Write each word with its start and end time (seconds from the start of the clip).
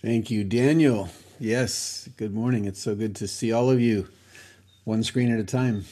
Thank 0.00 0.30
you, 0.30 0.44
Daniel. 0.44 1.08
Yes, 1.40 2.08
good 2.16 2.32
morning. 2.32 2.66
It's 2.66 2.80
so 2.80 2.94
good 2.94 3.16
to 3.16 3.26
see 3.26 3.50
all 3.50 3.68
of 3.68 3.80
you, 3.80 4.06
one 4.84 5.02
screen 5.02 5.32
at 5.32 5.40
a 5.40 5.44
time. 5.44 5.86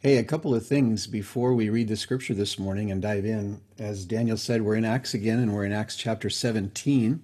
Hey, 0.00 0.16
a 0.16 0.24
couple 0.24 0.52
of 0.52 0.66
things 0.66 1.06
before 1.06 1.54
we 1.54 1.70
read 1.70 1.86
the 1.86 1.96
scripture 1.96 2.34
this 2.34 2.58
morning 2.58 2.90
and 2.90 3.00
dive 3.00 3.24
in. 3.24 3.60
As 3.78 4.04
Daniel 4.04 4.36
said, 4.36 4.62
we're 4.62 4.74
in 4.74 4.84
Acts 4.84 5.14
again, 5.14 5.38
and 5.38 5.54
we're 5.54 5.64
in 5.64 5.70
Acts 5.70 5.94
chapter 5.94 6.28
17. 6.28 7.22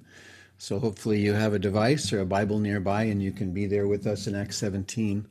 So 0.59 0.79
hopefully 0.79 1.21
you 1.21 1.33
have 1.33 1.55
a 1.55 1.59
device 1.59 2.13
or 2.13 2.21
a 2.21 2.27
Bible 2.27 2.61
nearby 2.61 3.03
and 3.05 3.21
you 3.21 3.33
can 3.33 3.53
be 3.53 3.67
there 3.67 3.89
with 3.89 4.07
us 4.07 4.29
in 4.29 4.37
Acts 4.37 4.59
17. 4.59 5.27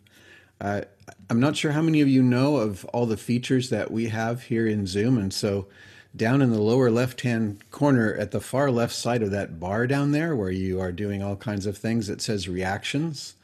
Uh, 0.59 0.81
I'm 1.29 1.39
not 1.39 1.55
sure 1.55 1.71
how 1.71 1.81
many 1.81 2.01
of 2.01 2.09
you 2.09 2.21
know 2.21 2.57
of 2.57 2.83
all 2.87 3.05
the 3.05 3.15
features 3.15 3.69
that 3.69 3.91
we 3.91 4.09
have 4.09 4.43
here 4.43 4.67
in 4.67 4.87
Zoom. 4.87 5.17
And 5.17 5.33
so 5.33 5.67
down 6.15 6.41
in 6.41 6.51
the 6.51 6.61
lower 6.61 6.91
left 6.91 7.21
hand 7.21 7.63
corner 7.71 8.13
at 8.15 8.31
the 8.31 8.41
far 8.41 8.69
left 8.69 8.93
side 8.93 9.23
of 9.23 9.31
that 9.31 9.59
bar 9.59 9.87
down 9.87 10.11
there 10.11 10.35
where 10.35 10.51
you 10.51 10.79
are 10.79 10.91
doing 10.91 11.23
all 11.23 11.35
kinds 11.35 11.65
of 11.65 11.77
things 11.77 12.09
it 12.09 12.21
says 12.21 12.47
reactions. 12.47 13.35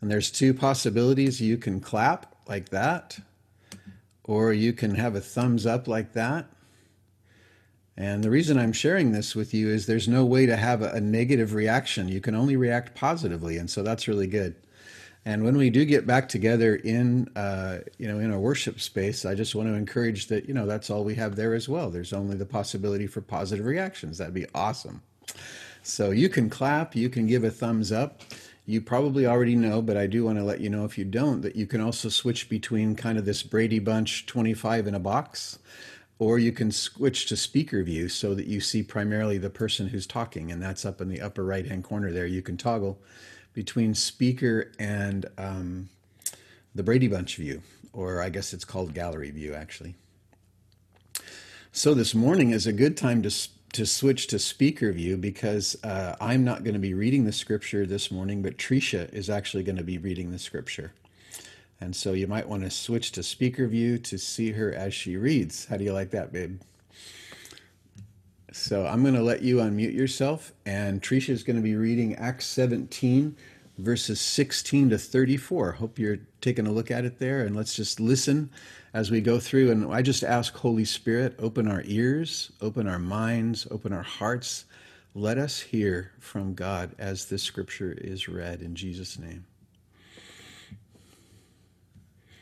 And 0.00 0.10
there's 0.10 0.30
two 0.30 0.54
possibilities. 0.54 1.40
You 1.40 1.56
can 1.56 1.80
clap 1.80 2.34
like 2.48 2.70
that 2.70 3.18
or 4.24 4.52
you 4.52 4.72
can 4.72 4.94
have 4.94 5.14
a 5.14 5.20
thumbs 5.20 5.66
up 5.66 5.86
like 5.86 6.12
that. 6.14 6.46
And 7.98 8.22
the 8.22 8.30
reason 8.30 8.58
i'm 8.58 8.72
sharing 8.72 9.12
this 9.12 9.34
with 9.34 9.54
you 9.54 9.68
is 9.68 9.86
there's 9.86 10.08
no 10.08 10.24
way 10.24 10.46
to 10.46 10.56
have 10.56 10.82
a, 10.82 11.00
negative 11.00 11.54
reaction. 11.54 12.08
You 12.08 12.20
can 12.20 12.34
only 12.34 12.56
react 12.56 12.94
positively 12.94 13.56
and 13.58 13.70
so 13.70 13.82
that's 13.82 14.08
really 14.08 14.26
good 14.26 14.54
and 15.26 15.42
when 15.42 15.56
we 15.56 15.70
do 15.70 15.84
get 15.84 16.06
back 16.06 16.28
together 16.28 16.76
in, 16.76 17.28
uh, 17.34 17.78
you 17.98 18.06
know, 18.06 18.20
in 18.20 18.30
a 18.30 18.38
worship 18.38 18.80
space, 18.80 19.26
I 19.26 19.34
just 19.34 19.56
want 19.56 19.68
to 19.68 19.74
encourage 19.74 20.28
that, 20.28 20.46
you 20.46 20.54
know, 20.54 20.66
that's 20.66 20.88
all 20.88 21.02
we 21.02 21.16
have 21.16 21.34
there 21.34 21.52
as 21.52 21.68
well. 21.68 21.90
There's 21.90 22.12
only 22.12 22.36
the 22.36 22.46
possibility 22.46 23.08
for 23.08 23.20
positive 23.20 23.66
reactions. 23.66 24.18
That'd 24.18 24.34
be 24.34 24.46
awesome. 24.54 25.02
So 25.82 26.12
you 26.12 26.28
can 26.28 26.48
clap, 26.48 26.94
you 26.94 27.08
can 27.08 27.26
give 27.26 27.42
a 27.42 27.50
thumbs 27.50 27.90
up. 27.90 28.20
You 28.66 28.80
probably 28.80 29.26
already 29.26 29.56
know, 29.56 29.82
but 29.82 29.96
I 29.96 30.06
do 30.06 30.24
want 30.24 30.38
to 30.38 30.44
let 30.44 30.60
you 30.60 30.70
know 30.70 30.84
if 30.84 30.96
you 30.96 31.04
don't, 31.04 31.40
that 31.40 31.56
you 31.56 31.66
can 31.66 31.80
also 31.80 32.08
switch 32.08 32.48
between 32.48 32.94
kind 32.94 33.18
of 33.18 33.24
this 33.24 33.42
Brady 33.42 33.80
Bunch 33.80 34.26
25 34.26 34.86
in 34.86 34.94
a 34.94 35.00
box, 35.00 35.58
or 36.20 36.38
you 36.38 36.52
can 36.52 36.70
switch 36.70 37.26
to 37.26 37.36
speaker 37.36 37.82
view 37.82 38.08
so 38.08 38.32
that 38.36 38.46
you 38.46 38.60
see 38.60 38.84
primarily 38.84 39.38
the 39.38 39.50
person 39.50 39.88
who's 39.88 40.06
talking, 40.06 40.52
and 40.52 40.62
that's 40.62 40.84
up 40.84 41.00
in 41.00 41.08
the 41.08 41.20
upper 41.20 41.44
right 41.44 41.66
hand 41.66 41.82
corner 41.82 42.12
there. 42.12 42.26
You 42.26 42.42
can 42.42 42.56
toggle 42.56 43.00
between 43.56 43.94
speaker 43.94 44.70
and 44.78 45.24
um, 45.38 45.88
the 46.74 46.82
Brady 46.82 47.08
Bunch 47.08 47.36
view, 47.36 47.62
or 47.94 48.20
I 48.20 48.28
guess 48.28 48.52
it's 48.52 48.66
called 48.66 48.92
gallery 48.92 49.30
view 49.30 49.54
actually. 49.54 49.94
So 51.72 51.94
this 51.94 52.14
morning 52.14 52.50
is 52.50 52.66
a 52.66 52.72
good 52.72 52.96
time 52.96 53.22
to 53.22 53.30
to 53.72 53.86
switch 53.86 54.26
to 54.28 54.38
speaker 54.38 54.92
view 54.92 55.16
because 55.16 55.76
uh, 55.82 56.16
I'm 56.20 56.44
not 56.44 56.64
going 56.64 56.74
to 56.74 56.80
be 56.80 56.94
reading 56.94 57.24
the 57.24 57.32
scripture 57.32 57.84
this 57.84 58.10
morning, 58.10 58.42
but 58.42 58.58
Tricia 58.58 59.12
is 59.12 59.28
actually 59.28 59.64
going 59.64 59.76
to 59.76 59.84
be 59.84 59.98
reading 59.98 60.30
the 60.30 60.38
scripture. 60.38 60.92
And 61.80 61.94
so 61.94 62.12
you 62.12 62.26
might 62.26 62.48
want 62.48 62.62
to 62.62 62.70
switch 62.70 63.12
to 63.12 63.22
speaker 63.22 63.66
view 63.66 63.98
to 63.98 64.18
see 64.18 64.52
her 64.52 64.72
as 64.72 64.94
she 64.94 65.16
reads. 65.16 65.66
How 65.66 65.76
do 65.76 65.84
you 65.84 65.92
like 65.92 66.10
that, 66.10 66.32
babe? 66.32 66.60
So 68.58 68.86
I'm 68.86 69.02
going 69.02 69.14
to 69.14 69.22
let 69.22 69.42
you 69.42 69.58
unmute 69.58 69.94
yourself, 69.94 70.52
and 70.64 71.00
Tricia 71.00 71.28
is 71.28 71.44
going 71.44 71.56
to 71.56 71.62
be 71.62 71.76
reading 71.76 72.16
Acts 72.16 72.46
17, 72.46 73.36
verses 73.76 74.18
16 74.18 74.90
to 74.90 74.98
34. 74.98 75.72
Hope 75.72 75.98
you're 75.98 76.18
taking 76.40 76.66
a 76.66 76.72
look 76.72 76.90
at 76.90 77.04
it 77.04 77.18
there, 77.18 77.42
and 77.42 77.54
let's 77.54 77.76
just 77.76 78.00
listen 78.00 78.50
as 78.94 79.10
we 79.10 79.20
go 79.20 79.38
through. 79.38 79.70
And 79.70 79.92
I 79.92 80.00
just 80.00 80.24
ask, 80.24 80.56
Holy 80.56 80.86
Spirit, 80.86 81.36
open 81.38 81.68
our 81.68 81.82
ears, 81.84 82.50
open 82.62 82.88
our 82.88 82.98
minds, 82.98 83.68
open 83.70 83.92
our 83.92 84.02
hearts. 84.02 84.64
Let 85.14 85.36
us 85.36 85.60
hear 85.60 86.12
from 86.18 86.54
God 86.54 86.92
as 86.98 87.26
this 87.26 87.42
scripture 87.42 87.92
is 87.96 88.26
read 88.26 88.62
in 88.62 88.74
Jesus' 88.74 89.18
name. 89.18 89.44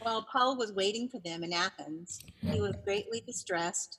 While 0.01 0.27
Paul 0.33 0.57
was 0.57 0.73
waiting 0.73 1.09
for 1.09 1.19
them 1.19 1.43
in 1.43 1.53
Athens, 1.53 2.21
he 2.41 2.61
was 2.61 2.77
greatly 2.85 3.21
distressed 3.27 3.99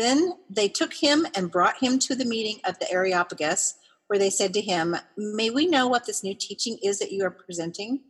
Then 0.00 0.32
they 0.48 0.66
took 0.66 0.94
him 0.94 1.26
and 1.34 1.50
brought 1.50 1.76
him 1.76 1.98
to 1.98 2.14
the 2.14 2.24
meeting 2.24 2.58
of 2.64 2.78
the 2.78 2.90
Areopagus, 2.90 3.74
where 4.06 4.18
they 4.18 4.30
said 4.30 4.54
to 4.54 4.62
him, 4.62 4.96
May 5.14 5.50
we 5.50 5.66
know 5.66 5.88
what 5.88 6.06
this 6.06 6.24
new 6.24 6.34
teaching 6.34 6.78
is 6.82 6.98
that 7.00 7.12
you 7.12 7.22
are 7.22 7.30
presenting? 7.30 8.00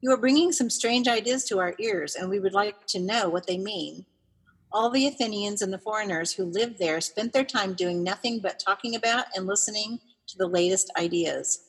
You 0.00 0.12
are 0.12 0.16
bringing 0.16 0.52
some 0.52 0.70
strange 0.70 1.08
ideas 1.08 1.42
to 1.46 1.58
our 1.58 1.74
ears, 1.80 2.14
and 2.14 2.30
we 2.30 2.38
would 2.38 2.52
like 2.52 2.86
to 2.86 3.00
know 3.00 3.28
what 3.28 3.48
they 3.48 3.58
mean. 3.58 4.06
All 4.70 4.88
the 4.88 5.08
Athenians 5.08 5.62
and 5.62 5.72
the 5.72 5.80
foreigners 5.80 6.32
who 6.32 6.44
lived 6.44 6.78
there 6.78 7.00
spent 7.00 7.32
their 7.32 7.42
time 7.42 7.74
doing 7.74 8.04
nothing 8.04 8.38
but 8.38 8.60
talking 8.64 8.94
about 8.94 9.24
and 9.34 9.44
listening 9.44 9.98
to 10.28 10.38
the 10.38 10.46
latest 10.46 10.92
ideas. 10.96 11.64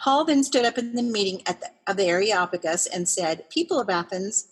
Paul 0.00 0.24
then 0.24 0.42
stood 0.42 0.64
up 0.64 0.78
in 0.78 0.96
the 0.96 1.02
meeting 1.04 1.42
the, 1.46 1.70
of 1.86 1.96
the 1.96 2.06
Areopagus 2.06 2.88
and 2.88 3.08
said, 3.08 3.48
People 3.50 3.78
of 3.78 3.88
Athens, 3.88 4.48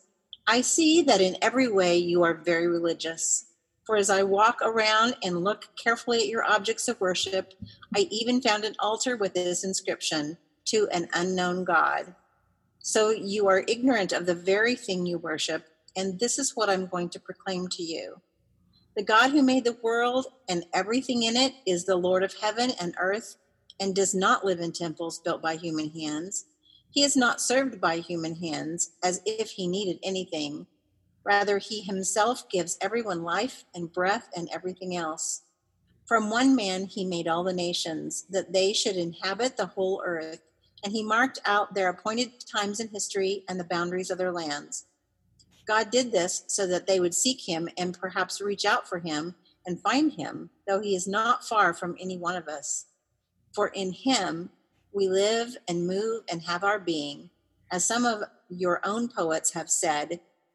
I 0.46 0.60
see 0.60 1.02
that 1.02 1.20
in 1.20 1.36
every 1.42 1.66
way 1.66 1.98
you 1.98 2.22
are 2.22 2.34
very 2.34 2.68
religious. 2.68 3.46
For 3.90 3.96
as 3.96 4.08
I 4.08 4.22
walk 4.22 4.60
around 4.62 5.16
and 5.24 5.42
look 5.42 5.66
carefully 5.74 6.20
at 6.20 6.28
your 6.28 6.44
objects 6.44 6.86
of 6.86 7.00
worship, 7.00 7.54
I 7.96 8.06
even 8.12 8.40
found 8.40 8.62
an 8.62 8.76
altar 8.78 9.16
with 9.16 9.34
this 9.34 9.64
inscription 9.64 10.38
to 10.66 10.88
an 10.92 11.08
unknown 11.12 11.64
God. 11.64 12.14
So 12.78 13.10
you 13.10 13.48
are 13.48 13.64
ignorant 13.66 14.12
of 14.12 14.26
the 14.26 14.34
very 14.36 14.76
thing 14.76 15.06
you 15.06 15.18
worship, 15.18 15.64
and 15.96 16.20
this 16.20 16.38
is 16.38 16.54
what 16.54 16.70
I'm 16.70 16.86
going 16.86 17.08
to 17.08 17.18
proclaim 17.18 17.66
to 17.66 17.82
you. 17.82 18.20
The 18.94 19.02
God 19.02 19.32
who 19.32 19.42
made 19.42 19.64
the 19.64 19.76
world 19.82 20.26
and 20.48 20.64
everything 20.72 21.24
in 21.24 21.34
it 21.36 21.54
is 21.66 21.84
the 21.84 21.96
Lord 21.96 22.22
of 22.22 22.32
heaven 22.40 22.70
and 22.80 22.94
earth 22.96 23.38
and 23.80 23.92
does 23.92 24.14
not 24.14 24.44
live 24.44 24.60
in 24.60 24.70
temples 24.70 25.18
built 25.18 25.42
by 25.42 25.56
human 25.56 25.90
hands. 25.90 26.44
He 26.92 27.02
is 27.02 27.16
not 27.16 27.40
served 27.40 27.80
by 27.80 27.96
human 27.96 28.36
hands 28.36 28.92
as 29.02 29.20
if 29.26 29.50
he 29.50 29.66
needed 29.66 29.98
anything 30.04 30.68
Rather, 31.24 31.58
he 31.58 31.82
himself 31.82 32.48
gives 32.48 32.78
everyone 32.80 33.22
life 33.22 33.64
and 33.74 33.92
breath 33.92 34.28
and 34.36 34.48
everything 34.52 34.96
else. 34.96 35.42
From 36.06 36.30
one 36.30 36.56
man 36.56 36.86
he 36.86 37.04
made 37.04 37.28
all 37.28 37.44
the 37.44 37.52
nations, 37.52 38.24
that 38.30 38.52
they 38.52 38.72
should 38.72 38.96
inhabit 38.96 39.56
the 39.56 39.66
whole 39.66 40.02
earth, 40.04 40.40
and 40.82 40.92
he 40.92 41.02
marked 41.02 41.38
out 41.44 41.74
their 41.74 41.90
appointed 41.90 42.32
times 42.50 42.80
in 42.80 42.88
history 42.88 43.44
and 43.48 43.60
the 43.60 43.64
boundaries 43.64 44.10
of 44.10 44.18
their 44.18 44.32
lands. 44.32 44.86
God 45.66 45.90
did 45.90 46.10
this 46.10 46.42
so 46.48 46.66
that 46.66 46.86
they 46.86 46.98
would 46.98 47.14
seek 47.14 47.46
him 47.46 47.68
and 47.78 47.98
perhaps 47.98 48.40
reach 48.40 48.64
out 48.64 48.88
for 48.88 48.98
him 48.98 49.34
and 49.66 49.80
find 49.80 50.12
him, 50.12 50.50
though 50.66 50.80
he 50.80 50.96
is 50.96 51.06
not 51.06 51.44
far 51.44 51.74
from 51.74 51.96
any 52.00 52.18
one 52.18 52.34
of 52.34 52.48
us. 52.48 52.86
For 53.54 53.68
in 53.68 53.92
him 53.92 54.50
we 54.92 55.08
live 55.08 55.56
and 55.68 55.86
move 55.86 56.24
and 56.28 56.42
have 56.42 56.64
our 56.64 56.80
being. 56.80 57.30
As 57.70 57.84
some 57.84 58.04
of 58.04 58.22
your 58.48 58.80
own 58.84 59.06
poets 59.08 59.52
have 59.52 59.70
said, 59.70 60.18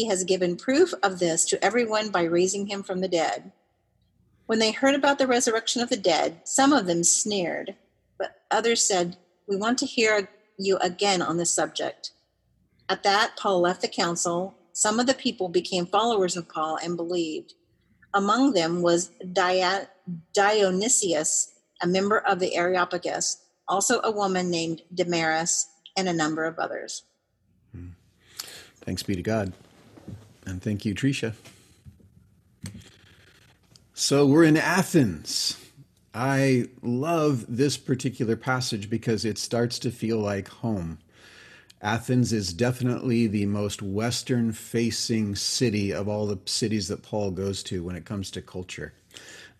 He 0.00 0.06
has 0.06 0.24
given 0.24 0.56
proof 0.56 0.94
of 1.02 1.18
this 1.18 1.44
to 1.44 1.62
everyone 1.62 2.08
by 2.08 2.22
raising 2.22 2.68
him 2.68 2.82
from 2.82 3.02
the 3.02 3.08
dead. 3.08 3.52
When 4.46 4.58
they 4.58 4.70
heard 4.70 4.94
about 4.94 5.18
the 5.18 5.26
resurrection 5.26 5.82
of 5.82 5.90
the 5.90 5.98
dead, 5.98 6.40
some 6.44 6.72
of 6.72 6.86
them 6.86 7.04
sneered, 7.04 7.76
but 8.16 8.40
others 8.50 8.82
said, 8.82 9.18
We 9.46 9.56
want 9.56 9.76
to 9.80 9.84
hear 9.84 10.30
you 10.56 10.78
again 10.78 11.20
on 11.20 11.36
this 11.36 11.52
subject. 11.52 12.12
At 12.88 13.02
that, 13.02 13.36
Paul 13.36 13.60
left 13.60 13.82
the 13.82 13.88
council. 13.88 14.54
Some 14.72 14.98
of 14.98 15.06
the 15.06 15.12
people 15.12 15.50
became 15.50 15.84
followers 15.84 16.34
of 16.34 16.48
Paul 16.48 16.78
and 16.82 16.96
believed. 16.96 17.52
Among 18.14 18.54
them 18.54 18.80
was 18.80 19.10
Dionysius, 20.32 21.52
a 21.82 21.86
member 21.86 22.20
of 22.20 22.40
the 22.40 22.56
Areopagus, 22.56 23.44
also 23.68 24.00
a 24.02 24.10
woman 24.10 24.50
named 24.50 24.80
Damaris, 24.94 25.68
and 25.94 26.08
a 26.08 26.14
number 26.14 26.46
of 26.46 26.58
others. 26.58 27.02
Hmm. 27.72 27.88
Thanks 28.80 29.02
be 29.02 29.14
to 29.14 29.22
God. 29.22 29.52
And 30.50 30.60
thank 30.60 30.84
you, 30.84 30.94
Tricia. 30.94 31.34
So 33.94 34.26
we're 34.26 34.44
in 34.44 34.56
Athens. 34.56 35.56
I 36.12 36.66
love 36.82 37.44
this 37.48 37.76
particular 37.76 38.34
passage 38.34 38.90
because 38.90 39.24
it 39.24 39.38
starts 39.38 39.78
to 39.80 39.92
feel 39.92 40.18
like 40.18 40.48
home. 40.48 40.98
Athens 41.80 42.32
is 42.32 42.52
definitely 42.52 43.26
the 43.28 43.46
most 43.46 43.80
Western 43.80 44.52
facing 44.52 45.36
city 45.36 45.92
of 45.92 46.08
all 46.08 46.26
the 46.26 46.40
cities 46.46 46.88
that 46.88 47.02
Paul 47.02 47.30
goes 47.30 47.62
to 47.64 47.84
when 47.84 47.94
it 47.94 48.04
comes 48.04 48.30
to 48.32 48.42
culture. 48.42 48.92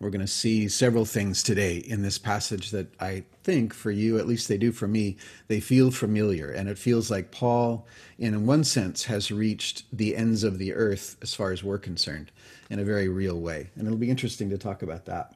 We're 0.01 0.09
going 0.09 0.21
to 0.21 0.27
see 0.27 0.67
several 0.67 1.05
things 1.05 1.43
today 1.43 1.77
in 1.77 2.01
this 2.01 2.17
passage 2.17 2.71
that 2.71 2.87
I 2.99 3.23
think 3.43 3.71
for 3.71 3.91
you, 3.91 4.17
at 4.17 4.25
least 4.25 4.47
they 4.47 4.57
do 4.57 4.71
for 4.71 4.87
me, 4.87 5.15
they 5.47 5.59
feel 5.59 5.91
familiar. 5.91 6.49
And 6.49 6.67
it 6.67 6.79
feels 6.79 7.11
like 7.11 7.29
Paul, 7.29 7.85
in 8.17 8.47
one 8.47 8.63
sense, 8.63 9.03
has 9.03 9.31
reached 9.31 9.85
the 9.95 10.15
ends 10.15 10.43
of 10.43 10.57
the 10.57 10.73
earth 10.73 11.17
as 11.21 11.35
far 11.35 11.51
as 11.51 11.63
we're 11.63 11.77
concerned 11.77 12.31
in 12.71 12.79
a 12.79 12.83
very 12.83 13.09
real 13.09 13.39
way. 13.39 13.69
And 13.75 13.85
it'll 13.85 13.99
be 13.99 14.09
interesting 14.09 14.49
to 14.49 14.57
talk 14.57 14.81
about 14.81 15.05
that. 15.05 15.35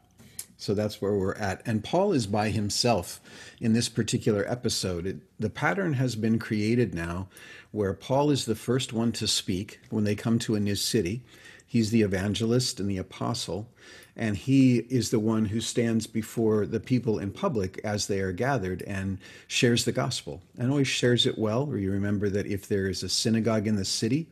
So 0.58 0.74
that's 0.74 1.00
where 1.00 1.14
we're 1.14 1.36
at. 1.36 1.62
And 1.68 1.84
Paul 1.84 2.12
is 2.12 2.26
by 2.26 2.50
himself 2.50 3.22
in 3.62 3.74
this 3.74 3.88
particular 3.88 4.50
episode. 4.50 5.06
It, 5.06 5.18
the 5.40 5.52
pattern 5.52 5.94
has 5.94 6.16
been 6.16 6.40
created 6.40 6.96
now 6.96 7.28
where 7.70 7.94
Paul 7.94 8.32
is 8.32 8.46
the 8.46 8.56
first 8.56 8.94
one 8.94 9.12
to 9.12 9.28
speak 9.28 9.80
when 9.92 10.06
they 10.06 10.16
come 10.16 10.40
to 10.40 10.56
a 10.56 10.60
new 10.60 10.76
city. 10.76 11.22
He's 11.68 11.92
the 11.92 12.02
evangelist 12.02 12.80
and 12.80 12.90
the 12.90 12.98
apostle, 12.98 13.70
and 14.18 14.38
he 14.38 14.78
is 14.78 15.10
the 15.10 15.20
one 15.20 15.46
who 15.46 15.60
stands 15.60 16.08
before 16.08 16.66
the 16.66 16.80
people 16.80 17.20
in 17.20 17.32
public 17.32 17.80
as 17.84 18.08
they 18.08 18.20
are 18.22 18.32
gathered 18.32 18.82
and 18.84 19.18
shares 19.48 19.84
the 19.84 19.92
gospel 19.92 20.42
and 20.58 20.72
always 20.72 20.88
shares 20.88 21.26
it 21.26 21.38
well. 21.38 21.76
You 21.76 21.92
remember 21.92 22.30
that 22.30 22.46
if 22.46 22.68
there 22.68 22.88
is 22.88 23.04
a 23.04 23.10
synagogue 23.10 23.68
in 23.68 23.76
the 23.76 23.86
city, 23.86 24.28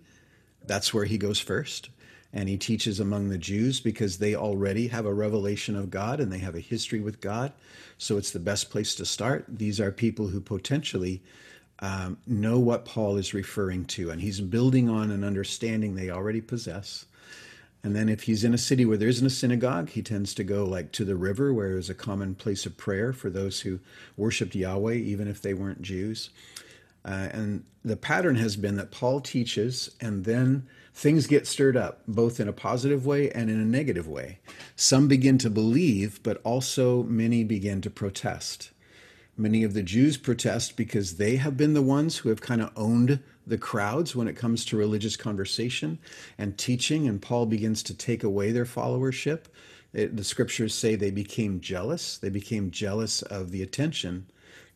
that's 0.66 0.94
where 0.94 1.06
he 1.06 1.18
goes 1.18 1.40
first. 1.40 1.90
And 2.32 2.50
he 2.50 2.58
teaches 2.58 3.00
among 3.00 3.30
the 3.30 3.38
Jews 3.38 3.80
because 3.80 4.18
they 4.18 4.36
already 4.36 4.88
have 4.88 5.06
a 5.06 5.14
revelation 5.14 5.76
of 5.76 5.92
God 5.92 6.20
and 6.20 6.32
they 6.32 6.40
have 6.40 6.56
a 6.56 6.62
history 6.62 7.00
with 7.00 7.22
God. 7.22 7.52
So 7.98 8.18
it's 8.18 8.32
the 8.32 8.40
best 8.40 8.72
place 8.72 8.96
to 8.96 9.06
start. 9.06 9.46
These 9.48 9.80
are 9.80 9.92
people 9.92 10.28
who 10.28 10.42
potentially 10.42 11.22
um, 11.80 12.18
know 12.26 12.58
what 12.60 12.86
Paul 12.86 13.18
is 13.18 13.34
referring 13.34 13.86
to, 13.86 14.10
and 14.10 14.22
he's 14.22 14.40
building 14.40 14.90
on 14.90 15.12
an 15.12 15.24
understanding 15.24 15.96
they 15.96 16.10
already 16.10 16.42
possess. 16.42 17.06
And 17.84 17.96
then 17.96 18.08
if 18.08 18.24
he's 18.24 18.46
in 18.46 18.54
a 18.54 18.58
city 18.58 18.86
where 18.86 18.98
there 18.98 19.10
isn't 19.10 19.28
a 19.28 19.30
synagogue, 19.30 19.90
he 19.90 20.02
tends 20.02 20.34
to 20.36 20.44
go 20.44 20.64
like 20.64 20.94
to 20.94 21.04
the 21.04 21.18
river 21.18 21.54
where 21.54 21.70
there's 21.70 21.90
a 21.90 21.94
common 21.94 22.34
place 22.34 22.66
of 22.66 22.78
prayer 22.78 23.12
for 23.12 23.30
those 23.30 23.62
who 23.62 23.80
worshiped 24.16 24.56
Yahweh, 24.56 24.94
even 24.94 25.28
if 25.28 25.42
they 25.42 25.54
weren't 25.54 25.82
Jews. 25.82 26.30
Uh, 27.04 27.28
and 27.32 27.66
the 27.84 27.98
pattern 27.98 28.38
has 28.38 28.56
been 28.56 28.78
that 28.78 28.92
Paul 28.92 29.20
teaches 29.20 29.92
and 30.00 30.24
then 30.24 30.66
things 30.94 31.28
get 31.28 31.46
stirred 31.46 31.76
up, 31.76 32.02
both 32.08 32.40
in 32.40 32.48
a 32.48 32.54
positive 32.54 33.06
way 33.06 33.30
and 33.32 33.50
in 33.50 33.60
a 33.60 33.66
negative 33.66 34.08
way. 34.08 34.40
Some 34.78 35.10
begin 35.10 35.38
to 35.40 35.50
believe, 35.50 36.24
but 36.24 36.40
also 36.46 37.04
many 37.04 37.44
begin 37.44 37.82
to 37.82 37.90
protest. 37.90 38.72
Many 39.36 39.64
of 39.64 39.74
the 39.74 39.84
Jews 39.84 40.16
protest 40.16 40.78
because 40.78 41.18
they 41.18 41.38
have 41.38 41.58
been 41.58 41.74
the 41.74 41.82
ones 41.82 42.18
who 42.18 42.30
have 42.30 42.40
kind 42.40 42.62
of 42.62 42.72
owned 42.78 43.20
the 43.46 43.58
crowds 43.58 44.16
when 44.16 44.28
it 44.28 44.36
comes 44.36 44.66
to 44.66 44.78
religious 44.78 45.18
conversation 45.18 46.00
and 46.38 46.58
teaching, 46.58 47.08
and 47.08 47.22
Paul 47.22 47.46
begins 47.46 47.84
to 47.84 47.94
take 47.94 48.24
away 48.24 48.52
their 48.52 48.66
followership. 48.66 49.46
It, 49.94 50.16
the 50.16 50.24
scriptures 50.24 50.74
say 50.74 50.96
they 50.96 51.12
became 51.12 51.60
jealous. 51.60 52.18
They 52.18 52.30
became 52.30 52.72
jealous 52.72 53.22
of 53.22 53.52
the 53.52 53.62
attention 53.62 54.28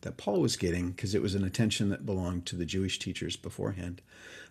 that 0.02 0.16
Paul 0.16 0.40
was 0.40 0.56
getting 0.56 0.90
because 0.90 1.14
it 1.14 1.22
was 1.22 1.34
an 1.34 1.44
attention 1.44 1.88
that 1.88 2.06
belonged 2.06 2.46
to 2.46 2.56
the 2.56 2.64
Jewish 2.66 2.98
teachers 2.98 3.36
beforehand. 3.36 4.00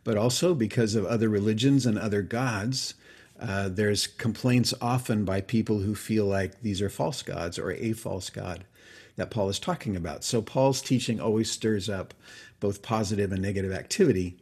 But 0.04 0.18
also 0.18 0.54
because 0.54 0.96
of 0.96 1.06
other 1.06 1.30
religions 1.30 1.86
and 1.86 1.98
other 1.98 2.22
gods, 2.22 2.96
uh, 3.40 3.70
there's 3.70 4.08
complaints 4.08 4.74
often 4.82 5.24
by 5.24 5.42
people 5.42 5.80
who 5.80 5.96
feel 5.96 6.26
like 6.26 6.62
these 6.62 6.82
are 6.82 6.90
false 6.90 7.22
gods 7.22 7.58
or 7.60 7.72
a 7.72 7.94
false 7.94 8.30
god 8.30 8.66
that 9.18 9.32
Paul 9.32 9.50
is 9.50 9.60
talking 9.60 9.96
about. 9.96 10.24
So 10.24 10.42
Paul's 10.42 10.82
teaching 10.82 11.20
always 11.20 11.52
stirs 11.52 11.90
up 11.90 12.14
both 12.60 12.82
positive 12.82 13.32
and 13.32 13.42
negative 13.42 13.74
activity. 13.74 14.38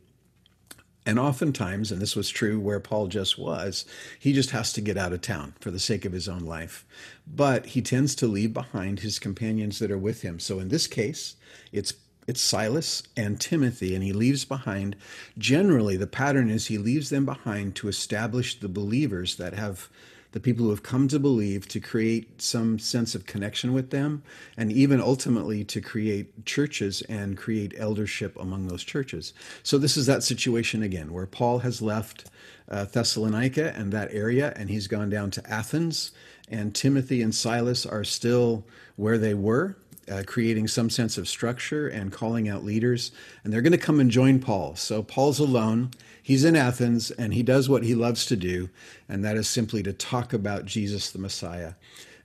And 1.07 1.19
oftentimes, 1.19 1.91
and 1.91 2.01
this 2.01 2.15
was 2.15 2.29
true 2.29 2.59
where 2.59 2.79
Paul 2.79 3.07
just 3.07 3.37
was, 3.37 3.85
he 4.19 4.33
just 4.33 4.51
has 4.51 4.73
to 4.73 4.81
get 4.81 4.97
out 4.97 5.13
of 5.13 5.21
town 5.21 5.53
for 5.59 5.71
the 5.71 5.79
sake 5.79 6.03
of 6.03 6.13
his 6.13 6.27
own 6.27 6.39
life. 6.39 6.85
But 7.27 7.67
he 7.67 7.81
tends 7.81 8.15
to 8.15 8.27
leave 8.27 8.53
behind 8.53 8.99
his 8.99 9.19
companions 9.19 9.79
that 9.79 9.91
are 9.91 9.97
with 9.97 10.21
him. 10.23 10.39
So 10.39 10.59
in 10.59 10.69
this 10.69 10.87
case, 10.87 11.35
it's 11.71 11.93
it's 12.27 12.41
Silas 12.41 13.03
and 13.15 13.39
Timothy, 13.39 13.93
and 13.93 14.03
he 14.03 14.11
leaves 14.11 14.45
behind. 14.45 14.95
Generally, 15.37 15.97
the 15.97 16.07
pattern 16.07 16.49
is 16.49 16.65
he 16.65 16.79
leaves 16.79 17.11
them 17.11 17.23
behind 17.23 17.75
to 17.75 17.87
establish 17.87 18.59
the 18.59 18.67
believers 18.67 19.35
that 19.35 19.53
have 19.53 19.89
the 20.35 20.41
people 20.41 20.65
who 20.65 20.69
have 20.69 20.83
come 20.83 21.07
to 21.07 21.17
believe, 21.17 21.65
to 21.65 21.79
create 21.79 22.41
some 22.41 22.77
sense 22.77 23.15
of 23.15 23.25
connection 23.25 23.71
with 23.71 23.91
them, 23.91 24.21
and 24.57 24.69
even 24.69 24.99
ultimately 24.99 25.63
to 25.63 25.79
create 25.79 26.45
churches 26.45 27.01
and 27.03 27.37
create 27.37 27.73
eldership 27.77 28.35
among 28.37 28.67
those 28.67 28.83
churches. 28.83 29.31
So, 29.63 29.77
this 29.77 29.95
is 29.95 30.07
that 30.07 30.23
situation 30.23 30.83
again 30.83 31.13
where 31.13 31.25
Paul 31.25 31.59
has 31.59 31.81
left 31.81 32.29
uh, 32.67 32.83
Thessalonica 32.83 33.73
and 33.77 33.93
that 33.93 34.13
area, 34.13 34.51
and 34.57 34.69
he's 34.69 34.87
gone 34.87 35.09
down 35.09 35.31
to 35.31 35.49
Athens, 35.49 36.11
and 36.49 36.75
Timothy 36.75 37.21
and 37.21 37.33
Silas 37.33 37.85
are 37.85 38.03
still 38.03 38.65
where 38.97 39.17
they 39.17 39.33
were 39.33 39.77
uh, 40.11 40.23
creating 40.27 40.67
some 40.67 40.89
sense 40.89 41.17
of 41.17 41.29
structure 41.29 41.87
and 41.87 42.11
calling 42.11 42.49
out 42.49 42.65
leaders. 42.65 43.13
And 43.45 43.53
they're 43.53 43.61
going 43.61 43.71
to 43.71 43.77
come 43.77 44.01
and 44.01 44.11
join 44.11 44.39
Paul. 44.39 44.75
So 44.75 45.01
Paul's 45.01 45.39
alone. 45.39 45.91
He's 46.25 46.43
in 46.43 46.55
Athens 46.55 47.11
and 47.11 47.35
he 47.35 47.43
does 47.43 47.69
what 47.69 47.83
he 47.83 47.93
loves 47.93 48.25
to 48.25 48.35
do, 48.35 48.71
and 49.07 49.23
that 49.23 49.37
is 49.37 49.47
simply 49.47 49.83
to 49.83 49.93
talk 49.93 50.33
about 50.33 50.65
Jesus 50.65 51.11
the 51.11 51.19
Messiah 51.19 51.73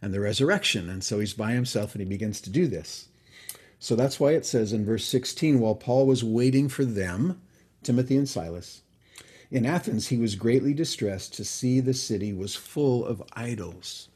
and 0.01 0.15
the 0.15 0.21
resurrection. 0.21 0.89
And 0.89 1.05
so 1.05 1.21
he's 1.21 1.35
by 1.35 1.53
himself 1.53 1.93
and 1.93 2.01
he 2.01 2.09
begins 2.09 2.41
to 2.41 2.51
do 2.51 2.67
this. 2.67 3.09
So 3.79 3.95
that's 3.95 4.19
why 4.19 4.31
it 4.33 4.47
says 4.47 4.73
in 4.73 4.87
verse 4.87 5.05
16 5.05 5.61
while 5.61 5.75
Paul 5.75 6.07
was 6.07 6.25
waiting 6.25 6.71
for 6.71 6.87
them, 6.87 7.43
Timothy 7.83 8.17
and 8.17 8.27
Silas, 8.27 8.81
in 9.51 9.67
Athens 9.67 10.09
he 10.09 10.17
was 10.17 10.35
greatly 10.35 10.73
distressed 10.73 11.35
to 11.35 11.45
see 11.45 11.79
the 11.79 11.93
city 11.93 12.33
was 12.33 12.57
full 12.57 13.05
of 13.05 13.23
idols. 13.35 14.09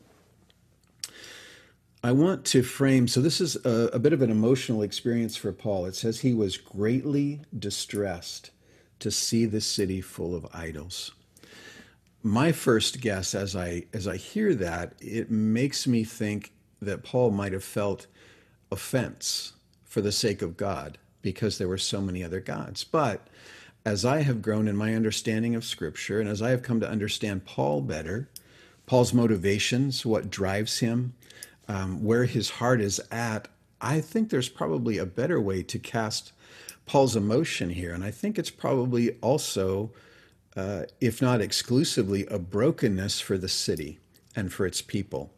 I 2.02 2.12
want 2.12 2.46
to 2.46 2.62
frame, 2.62 3.06
so 3.06 3.20
this 3.20 3.38
is 3.38 3.62
a, 3.66 3.90
a, 3.92 3.98
bit 3.98 4.14
of 4.14 4.22
an 4.22 4.30
emotional 4.30 4.80
experience 4.80 5.36
for 5.36 5.52
Paul. 5.52 5.84
It 5.84 5.94
says 5.94 6.20
he 6.20 6.32
was 6.32 6.56
greatly 6.56 7.42
distressed 7.58 8.50
to 9.04 9.10
see 9.10 9.44
the 9.44 9.60
city 9.60 10.00
full 10.00 10.34
of 10.34 10.46
idols. 10.54 11.12
My 12.22 12.52
first 12.52 13.02
guess 13.02 13.34
as 13.34 13.54
I 13.54 13.84
as 13.92 14.08
I 14.08 14.16
hear 14.16 14.54
that, 14.54 14.94
it 14.98 15.30
makes 15.30 15.86
me 15.86 16.04
think 16.04 16.54
that 16.80 17.04
Paul 17.04 17.30
might 17.30 17.52
have 17.52 17.62
felt 17.62 18.06
offense 18.72 19.52
for 19.84 20.00
the 20.00 20.10
sake 20.10 20.40
of 20.40 20.56
God 20.56 20.96
because 21.20 21.58
there 21.58 21.68
were 21.68 21.76
so 21.76 22.00
many 22.00 22.24
other 22.24 22.40
gods. 22.40 22.82
But 22.82 23.28
as 23.84 24.06
I 24.06 24.22
have 24.22 24.40
grown 24.40 24.68
in 24.68 24.74
my 24.74 24.94
understanding 24.94 25.54
of 25.54 25.66
scripture 25.66 26.18
and 26.18 26.28
as 26.28 26.40
I 26.40 26.48
have 26.48 26.62
come 26.62 26.80
to 26.80 26.88
understand 26.88 27.44
Paul 27.44 27.82
better, 27.82 28.30
Paul's 28.86 29.12
motivations, 29.12 30.06
what 30.06 30.30
drives 30.30 30.78
him, 30.78 31.12
um, 31.68 32.02
where 32.02 32.24
his 32.24 32.48
heart 32.48 32.80
is 32.80 33.02
at, 33.10 33.48
I 33.82 34.00
think 34.00 34.30
there's 34.30 34.48
probably 34.48 34.96
a 34.96 35.04
better 35.04 35.38
way 35.38 35.62
to 35.64 35.78
cast 35.78 36.32
Paul's 36.86 37.16
emotion 37.16 37.70
here. 37.70 37.92
And 37.92 38.04
I 38.04 38.10
think 38.10 38.38
it's 38.38 38.50
probably 38.50 39.12
also, 39.20 39.90
uh, 40.56 40.82
if 41.00 41.22
not 41.22 41.40
exclusively, 41.40 42.26
a 42.26 42.38
brokenness 42.38 43.20
for 43.20 43.38
the 43.38 43.48
city 43.48 43.98
and 44.36 44.52
for 44.52 44.66
its 44.66 44.82
people. 44.82 45.30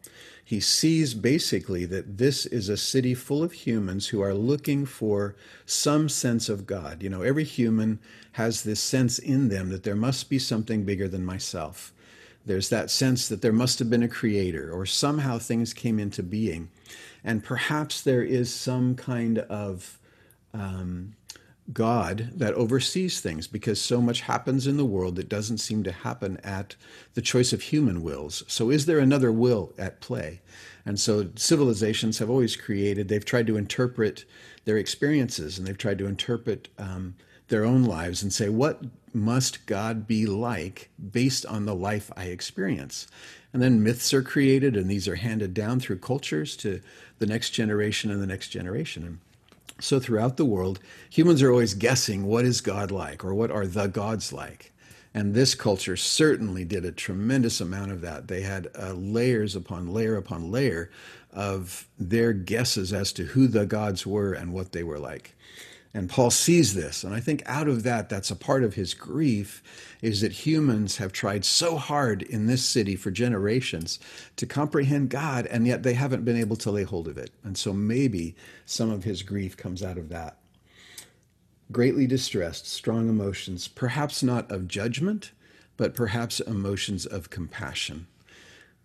He 0.43 0.59
sees 0.61 1.13
basically 1.13 1.85
that 1.85 2.17
this 2.17 2.45
is 2.45 2.69
a 2.69 2.77
city 2.77 3.13
full 3.13 3.43
of 3.43 3.51
humans 3.51 4.07
who 4.07 4.21
are 4.21 4.33
looking 4.33 4.85
for 4.85 5.35
some 5.65 6.07
sense 6.07 6.47
of 6.47 6.65
God. 6.65 7.03
You 7.03 7.09
know, 7.09 7.21
every 7.21 7.43
human 7.43 7.99
has 8.33 8.63
this 8.63 8.79
sense 8.79 9.19
in 9.19 9.49
them 9.49 9.69
that 9.69 9.83
there 9.83 9.95
must 9.95 10.29
be 10.29 10.39
something 10.39 10.85
bigger 10.85 11.09
than 11.09 11.25
myself. 11.25 11.93
There's 12.45 12.69
that 12.69 12.89
sense 12.89 13.27
that 13.27 13.41
there 13.41 13.51
must 13.51 13.77
have 13.79 13.89
been 13.89 14.03
a 14.03 14.07
creator 14.07 14.71
or 14.71 14.85
somehow 14.85 15.37
things 15.37 15.73
came 15.73 15.99
into 15.99 16.23
being. 16.23 16.69
And 17.25 17.43
perhaps 17.43 18.01
there 18.01 18.23
is 18.23 18.53
some 18.53 18.95
kind 18.95 19.39
of 19.39 19.99
um, 20.53 21.15
God 21.73 22.31
that 22.35 22.53
oversees 22.53 23.19
things 23.19 23.47
because 23.47 23.81
so 23.81 24.01
much 24.01 24.21
happens 24.21 24.67
in 24.67 24.77
the 24.77 24.85
world 24.85 25.17
that 25.17 25.27
doesn't 25.27 25.57
seem 25.57 25.83
to 25.83 25.91
happen 25.91 26.37
at 26.43 26.75
the 27.13 27.21
choice 27.21 27.51
of 27.51 27.61
human 27.61 28.01
wills. 28.01 28.43
So, 28.47 28.69
is 28.69 28.85
there 28.85 28.99
another 28.99 29.31
will 29.31 29.73
at 29.77 29.99
play? 29.99 30.41
And 30.85 30.99
so, 30.99 31.29
civilizations 31.35 32.19
have 32.19 32.29
always 32.29 32.55
created, 32.55 33.09
they've 33.09 33.23
tried 33.25 33.47
to 33.47 33.57
interpret 33.57 34.23
their 34.65 34.77
experiences 34.77 35.57
and 35.57 35.67
they've 35.67 35.77
tried 35.77 35.97
to 35.99 36.07
interpret 36.07 36.69
um, 36.77 37.15
their 37.49 37.65
own 37.65 37.83
lives 37.83 38.23
and 38.23 38.31
say, 38.31 38.49
what 38.49 38.83
must 39.13 39.65
God 39.65 40.07
be 40.07 40.25
like 40.25 40.89
based 41.11 41.45
on 41.45 41.65
the 41.65 41.75
life 41.75 42.11
I 42.15 42.25
experience? 42.25 43.07
And 43.53 43.61
then 43.61 43.83
myths 43.83 44.13
are 44.13 44.21
created, 44.21 44.75
and 44.75 44.89
these 44.89 45.07
are 45.07 45.15
handed 45.15 45.53
down 45.53 45.79
through 45.79 45.99
cultures 45.99 46.55
to 46.57 46.81
the 47.19 47.25
next 47.25 47.51
generation 47.51 48.11
and 48.11 48.21
the 48.21 48.27
next 48.27 48.49
generation. 48.49 49.19
So, 49.79 49.99
throughout 49.99 50.37
the 50.37 50.45
world, 50.45 50.79
humans 51.09 51.41
are 51.43 51.51
always 51.51 51.73
guessing 51.73 52.25
what 52.25 52.45
is 52.45 52.61
God 52.61 52.91
like 52.91 53.23
or 53.23 53.33
what 53.33 53.51
are 53.51 53.67
the 53.67 53.87
gods 53.87 54.33
like. 54.33 54.71
And 55.13 55.33
this 55.33 55.55
culture 55.55 55.97
certainly 55.97 56.63
did 56.65 56.85
a 56.85 56.91
tremendous 56.91 57.61
amount 57.61 57.91
of 57.91 58.01
that. 58.01 58.27
They 58.27 58.41
had 58.41 58.67
uh, 58.77 58.93
layers 58.93 59.55
upon 59.55 59.87
layer 59.87 60.15
upon 60.15 60.51
layer 60.51 60.91
of 61.31 61.87
their 61.99 62.33
guesses 62.33 62.93
as 62.93 63.11
to 63.13 63.25
who 63.25 63.47
the 63.47 63.65
gods 63.65 64.05
were 64.05 64.33
and 64.33 64.53
what 64.53 64.71
they 64.71 64.83
were 64.83 64.99
like. 64.99 65.35
And 65.97 66.07
Paul 66.07 66.29
sees 66.29 66.75
this. 66.75 67.03
And 67.03 67.11
I 67.15 67.19
think 67.19 67.41
out 67.47 67.67
of 67.67 67.81
that, 67.81 68.07
that's 68.07 68.29
a 68.29 68.35
part 68.35 68.63
of 68.63 68.75
his 68.75 68.93
grief 68.93 69.63
is 69.99 70.21
that 70.21 70.31
humans 70.31 70.97
have 70.97 71.11
tried 71.11 71.43
so 71.43 71.75
hard 71.75 72.21
in 72.21 72.45
this 72.45 72.63
city 72.63 72.95
for 72.95 73.09
generations 73.09 73.97
to 74.35 74.45
comprehend 74.45 75.09
God, 75.09 75.47
and 75.47 75.65
yet 75.65 75.81
they 75.81 75.95
haven't 75.95 76.23
been 76.23 76.37
able 76.37 76.55
to 76.57 76.69
lay 76.69 76.83
hold 76.83 77.07
of 77.07 77.17
it. 77.17 77.31
And 77.43 77.57
so 77.57 77.73
maybe 77.73 78.35
some 78.63 78.91
of 78.91 79.05
his 79.05 79.23
grief 79.23 79.57
comes 79.57 79.81
out 79.81 79.97
of 79.97 80.09
that. 80.09 80.37
Greatly 81.71 82.05
distressed, 82.05 82.67
strong 82.67 83.09
emotions, 83.09 83.67
perhaps 83.67 84.21
not 84.21 84.51
of 84.51 84.67
judgment, 84.67 85.31
but 85.77 85.95
perhaps 85.95 86.39
emotions 86.39 87.07
of 87.07 87.31
compassion. 87.31 88.05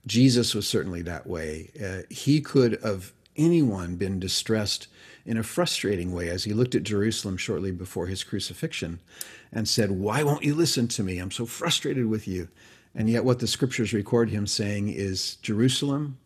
Jesus 0.06 0.54
was 0.54 0.66
certainly 0.66 1.02
that 1.02 1.26
way. 1.26 1.72
Uh, 1.78 2.06
he 2.08 2.40
could 2.40 2.82
have 2.82 3.12
anyone 3.36 3.96
been 3.96 4.18
distressed 4.18 4.88
in 5.24 5.36
a 5.36 5.42
frustrating 5.42 6.12
way 6.12 6.28
as 6.28 6.44
he 6.44 6.52
looked 6.52 6.74
at 6.74 6.82
Jerusalem 6.82 7.36
shortly 7.36 7.70
before 7.70 8.06
his 8.06 8.24
crucifixion 8.24 9.00
and 9.52 9.68
said, 9.68 9.90
Why 9.90 10.22
won't 10.22 10.44
you 10.44 10.54
listen 10.54 10.88
to 10.88 11.02
me? 11.02 11.18
I'm 11.18 11.30
so 11.30 11.46
frustrated 11.46 12.06
with 12.06 12.26
you. 12.26 12.48
And 12.94 13.08
yet, 13.08 13.24
what 13.24 13.38
the 13.38 13.46
scriptures 13.46 13.92
record 13.92 14.30
him 14.30 14.46
saying 14.46 14.88
is, 14.88 15.36
Jerusalem, 15.36 16.18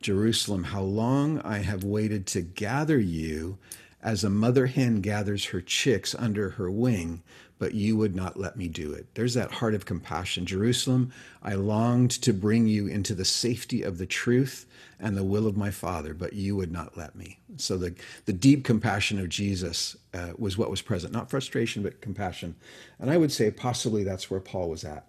Jerusalem, 0.00 0.64
how 0.64 0.82
long 0.82 1.40
I 1.40 1.58
have 1.58 1.82
waited 1.82 2.26
to 2.28 2.42
gather 2.42 2.98
you 2.98 3.58
as 4.02 4.22
a 4.22 4.28
mother 4.28 4.66
hen 4.66 5.00
gathers 5.00 5.46
her 5.46 5.62
chicks 5.62 6.14
under 6.14 6.50
her 6.50 6.70
wing, 6.70 7.22
but 7.64 7.74
you 7.74 7.96
would 7.96 8.14
not 8.14 8.38
let 8.38 8.58
me 8.58 8.68
do 8.68 8.92
it. 8.92 9.06
There's 9.14 9.32
that 9.32 9.50
heart 9.50 9.74
of 9.74 9.86
compassion. 9.86 10.44
Jerusalem, 10.44 11.10
I 11.42 11.54
longed 11.54 12.10
to 12.10 12.34
bring 12.34 12.66
you 12.66 12.86
into 12.86 13.14
the 13.14 13.24
safety 13.24 13.80
of 13.80 13.96
the 13.96 14.04
truth 14.04 14.66
and 15.00 15.16
the 15.16 15.24
will 15.24 15.46
of 15.46 15.56
my 15.56 15.70
Father, 15.70 16.12
but 16.12 16.34
you 16.34 16.56
would 16.56 16.70
not 16.70 16.98
let 16.98 17.16
me. 17.16 17.38
So 17.56 17.78
the, 17.78 17.94
the 18.26 18.34
deep 18.34 18.64
compassion 18.64 19.18
of 19.18 19.30
Jesus 19.30 19.96
uh, 20.12 20.32
was 20.36 20.58
what 20.58 20.70
was 20.70 20.82
present, 20.82 21.14
not 21.14 21.30
frustration, 21.30 21.82
but 21.82 22.02
compassion. 22.02 22.54
And 22.98 23.10
I 23.10 23.16
would 23.16 23.32
say 23.32 23.50
possibly 23.50 24.04
that's 24.04 24.30
where 24.30 24.40
Paul 24.40 24.68
was 24.68 24.84
at. 24.84 25.06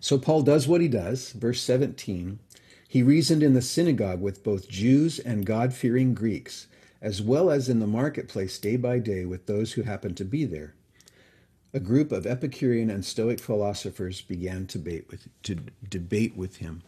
So 0.00 0.16
Paul 0.16 0.40
does 0.40 0.66
what 0.66 0.80
he 0.80 0.88
does. 0.88 1.32
Verse 1.32 1.60
17 1.60 2.38
he 2.88 3.02
reasoned 3.02 3.42
in 3.42 3.52
the 3.52 3.60
synagogue 3.60 4.22
with 4.22 4.42
both 4.42 4.70
Jews 4.70 5.18
and 5.18 5.44
God 5.44 5.74
fearing 5.74 6.14
Greeks 6.14 6.66
as 7.02 7.20
well 7.20 7.50
as 7.50 7.68
in 7.68 7.78
the 7.78 7.86
marketplace 7.86 8.58
day 8.58 8.76
by 8.76 8.98
day 8.98 9.24
with 9.24 9.46
those 9.46 9.72
who 9.72 9.82
happened 9.82 10.16
to 10.16 10.24
be 10.24 10.44
there. 10.44 10.74
A 11.76 11.78
group 11.78 12.10
of 12.10 12.26
Epicurean 12.26 12.88
and 12.88 13.04
Stoic 13.04 13.38
philosophers 13.38 14.22
began 14.22 14.66
to 14.68 14.78
debate 14.78 15.10
with, 15.10 15.28
to 15.42 15.56
debate 15.86 16.34
with 16.34 16.56
him. 16.56 16.82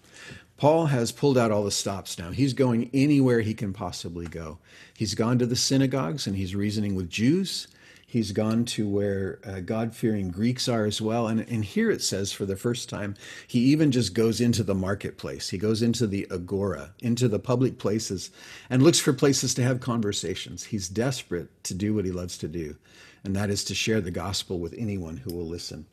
Paul 0.56 0.86
has 0.86 1.12
pulled 1.12 1.36
out 1.36 1.50
all 1.50 1.62
the 1.62 1.70
stops 1.70 2.18
now. 2.18 2.30
He's 2.30 2.54
going 2.54 2.88
anywhere 2.94 3.42
he 3.42 3.52
can 3.52 3.74
possibly 3.74 4.24
go. 4.24 4.56
He's 4.96 5.14
gone 5.14 5.38
to 5.40 5.46
the 5.46 5.56
synagogues 5.56 6.26
and 6.26 6.36
he's 6.36 6.54
reasoning 6.54 6.94
with 6.94 7.10
Jews. 7.10 7.68
He's 8.06 8.32
gone 8.32 8.64
to 8.64 8.88
where 8.88 9.40
uh, 9.46 9.60
God 9.60 9.94
fearing 9.94 10.30
Greeks 10.30 10.70
are 10.70 10.86
as 10.86 11.02
well. 11.02 11.28
And, 11.28 11.40
and 11.40 11.62
here 11.62 11.90
it 11.90 12.00
says 12.00 12.32
for 12.32 12.46
the 12.46 12.56
first 12.56 12.88
time, 12.88 13.14
he 13.46 13.58
even 13.58 13.92
just 13.92 14.14
goes 14.14 14.40
into 14.40 14.62
the 14.62 14.74
marketplace. 14.74 15.50
He 15.50 15.58
goes 15.58 15.82
into 15.82 16.06
the 16.06 16.26
agora, 16.30 16.94
into 17.00 17.28
the 17.28 17.38
public 17.38 17.76
places, 17.76 18.30
and 18.70 18.82
looks 18.82 18.98
for 18.98 19.12
places 19.12 19.52
to 19.52 19.62
have 19.62 19.80
conversations. 19.80 20.64
He's 20.64 20.88
desperate 20.88 21.62
to 21.64 21.74
do 21.74 21.92
what 21.92 22.06
he 22.06 22.10
loves 22.10 22.38
to 22.38 22.48
do, 22.48 22.76
and 23.24 23.34
that 23.36 23.50
is 23.50 23.64
to 23.64 23.74
share 23.74 24.00
the 24.00 24.10
gospel 24.10 24.58
with 24.58 24.74
anyone 24.76 25.18
who 25.18 25.34
will 25.34 25.46
listen. 25.46 25.86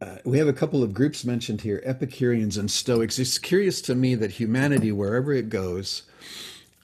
Uh, 0.00 0.16
we 0.24 0.38
have 0.38 0.46
a 0.46 0.52
couple 0.52 0.82
of 0.82 0.94
groups 0.94 1.24
mentioned 1.24 1.62
here 1.62 1.82
Epicureans 1.84 2.56
and 2.56 2.70
Stoics. 2.70 3.18
It's 3.18 3.38
curious 3.38 3.80
to 3.82 3.94
me 3.94 4.14
that 4.14 4.32
humanity, 4.32 4.92
wherever 4.92 5.32
it 5.32 5.48
goes, 5.48 6.02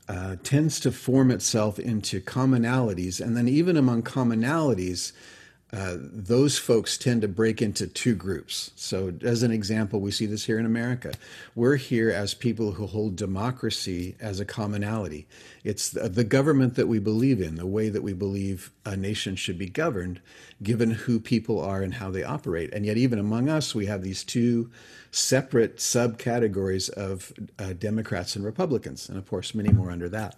uh, 0.09 0.37
tends 0.43 0.81
to 0.81 0.91
form 0.91 1.31
itself 1.31 1.79
into 1.79 2.21
commonalities. 2.21 3.21
And 3.21 3.37
then, 3.37 3.49
even 3.49 3.77
among 3.77 4.03
commonalities, 4.03 5.13
uh, 5.75 5.97
those 5.99 6.57
folks 6.57 6.97
tend 6.97 7.21
to 7.23 7.27
break 7.27 7.61
into 7.61 7.89
two 7.89 8.15
groups. 8.15 8.71
So, 8.77 9.13
as 9.23 9.43
an 9.43 9.51
example, 9.51 10.01
we 10.01 10.13
see 10.13 10.27
this 10.27 10.45
here 10.45 10.59
in 10.59 10.67
America. 10.67 11.15
We're 11.57 11.77
here 11.77 12.11
as 12.11 12.33
people 12.33 12.73
who 12.73 12.87
hold 12.87 13.17
democracy 13.17 14.15
as 14.21 14.39
a 14.39 14.45
commonality. 14.45 15.27
It's 15.65 15.89
the, 15.89 16.09
the 16.09 16.23
government 16.23 16.77
that 16.77 16.87
we 16.87 17.01
believe 17.01 17.41
in, 17.41 17.57
the 17.57 17.67
way 17.67 17.89
that 17.89 18.05
we 18.05 18.13
believe 18.13 18.71
a 18.85 18.97
nation 18.97 19.35
should 19.35 19.59
be 19.59 19.69
governed, 19.69 20.21
given 20.63 20.93
who 20.93 21.19
people 21.19 21.61
are 21.61 21.83
and 21.83 21.95
how 21.95 22.09
they 22.09 22.23
operate. 22.23 22.73
And 22.73 22.87
yet, 22.87 22.97
even 22.97 23.19
among 23.19 23.49
us, 23.49 23.75
we 23.75 23.87
have 23.87 24.03
these 24.03 24.23
two 24.23 24.71
separate 25.11 25.79
subcategories 25.79 26.89
of 26.91 27.33
uh, 27.59 27.73
Democrats 27.73 28.37
and 28.37 28.45
Republicans, 28.45 29.09
and 29.09 29.19
of 29.19 29.27
course, 29.29 29.57
many 29.57 29.73
more 29.73 29.91
under 29.91 30.09
that. 30.11 30.37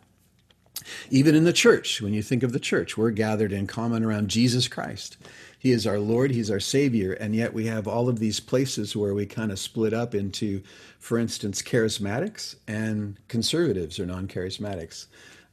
Even 1.10 1.34
in 1.34 1.44
the 1.44 1.52
church, 1.52 2.00
when 2.02 2.14
you 2.14 2.22
think 2.22 2.42
of 2.42 2.52
the 2.52 2.60
church, 2.60 2.96
we're 2.96 3.10
gathered 3.10 3.52
in 3.52 3.66
common 3.66 4.04
around 4.04 4.28
Jesus 4.28 4.68
Christ. 4.68 5.16
He 5.58 5.72
is 5.72 5.86
our 5.86 5.98
Lord, 5.98 6.30
He's 6.30 6.50
our 6.50 6.60
Savior, 6.60 7.12
and 7.14 7.34
yet 7.34 7.54
we 7.54 7.66
have 7.66 7.88
all 7.88 8.08
of 8.08 8.18
these 8.18 8.40
places 8.40 8.94
where 8.94 9.14
we 9.14 9.26
kind 9.26 9.50
of 9.50 9.58
split 9.58 9.92
up 9.92 10.14
into, 10.14 10.62
for 10.98 11.18
instance, 11.18 11.62
charismatics 11.62 12.56
and 12.68 13.16
conservatives 13.28 13.98
or 13.98 14.06
non 14.06 14.28
charismatics. 14.28 15.06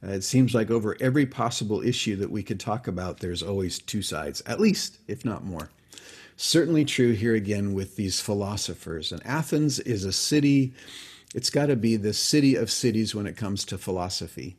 Uh, 0.04 0.10
it 0.10 0.22
seems 0.22 0.54
like 0.54 0.70
over 0.70 0.96
every 1.00 1.24
possible 1.24 1.80
issue 1.80 2.16
that 2.16 2.30
we 2.30 2.42
could 2.42 2.60
talk 2.60 2.86
about, 2.86 3.20
there's 3.20 3.42
always 3.42 3.78
two 3.78 4.02
sides, 4.02 4.42
at 4.46 4.60
least, 4.60 4.98
if 5.08 5.24
not 5.24 5.44
more. 5.44 5.70
Certainly 6.36 6.84
true 6.84 7.12
here 7.12 7.34
again 7.34 7.74
with 7.74 7.96
these 7.96 8.20
philosophers. 8.20 9.12
And 9.12 9.24
Athens 9.24 9.78
is 9.80 10.04
a 10.04 10.12
city, 10.12 10.74
it's 11.34 11.50
got 11.50 11.66
to 11.66 11.76
be 11.76 11.96
the 11.96 12.12
city 12.12 12.54
of 12.54 12.70
cities 12.70 13.14
when 13.14 13.26
it 13.26 13.36
comes 13.36 13.64
to 13.66 13.78
philosophy 13.78 14.56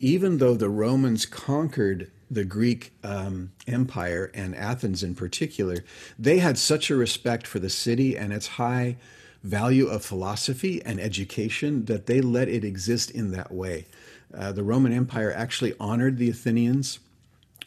even 0.00 0.38
though 0.38 0.54
the 0.54 0.70
Romans 0.70 1.26
conquered 1.26 2.10
the 2.30 2.44
Greek 2.44 2.92
um, 3.04 3.52
Empire 3.66 4.30
and 4.34 4.56
Athens 4.56 5.02
in 5.02 5.14
particular, 5.14 5.84
they 6.18 6.38
had 6.38 6.58
such 6.58 6.90
a 6.90 6.96
respect 6.96 7.46
for 7.46 7.58
the 7.58 7.70
city 7.70 8.16
and 8.16 8.32
its 8.32 8.46
high 8.48 8.96
value 9.42 9.86
of 9.86 10.04
philosophy 10.04 10.82
and 10.84 10.98
education 10.98 11.84
that 11.84 12.06
they 12.06 12.20
let 12.20 12.48
it 12.48 12.64
exist 12.64 13.10
in 13.10 13.30
that 13.32 13.52
way. 13.52 13.86
Uh, 14.34 14.52
the 14.52 14.62
Roman 14.62 14.92
Empire 14.92 15.32
actually 15.32 15.74
honored 15.78 16.16
the 16.16 16.30
Athenians 16.30 16.98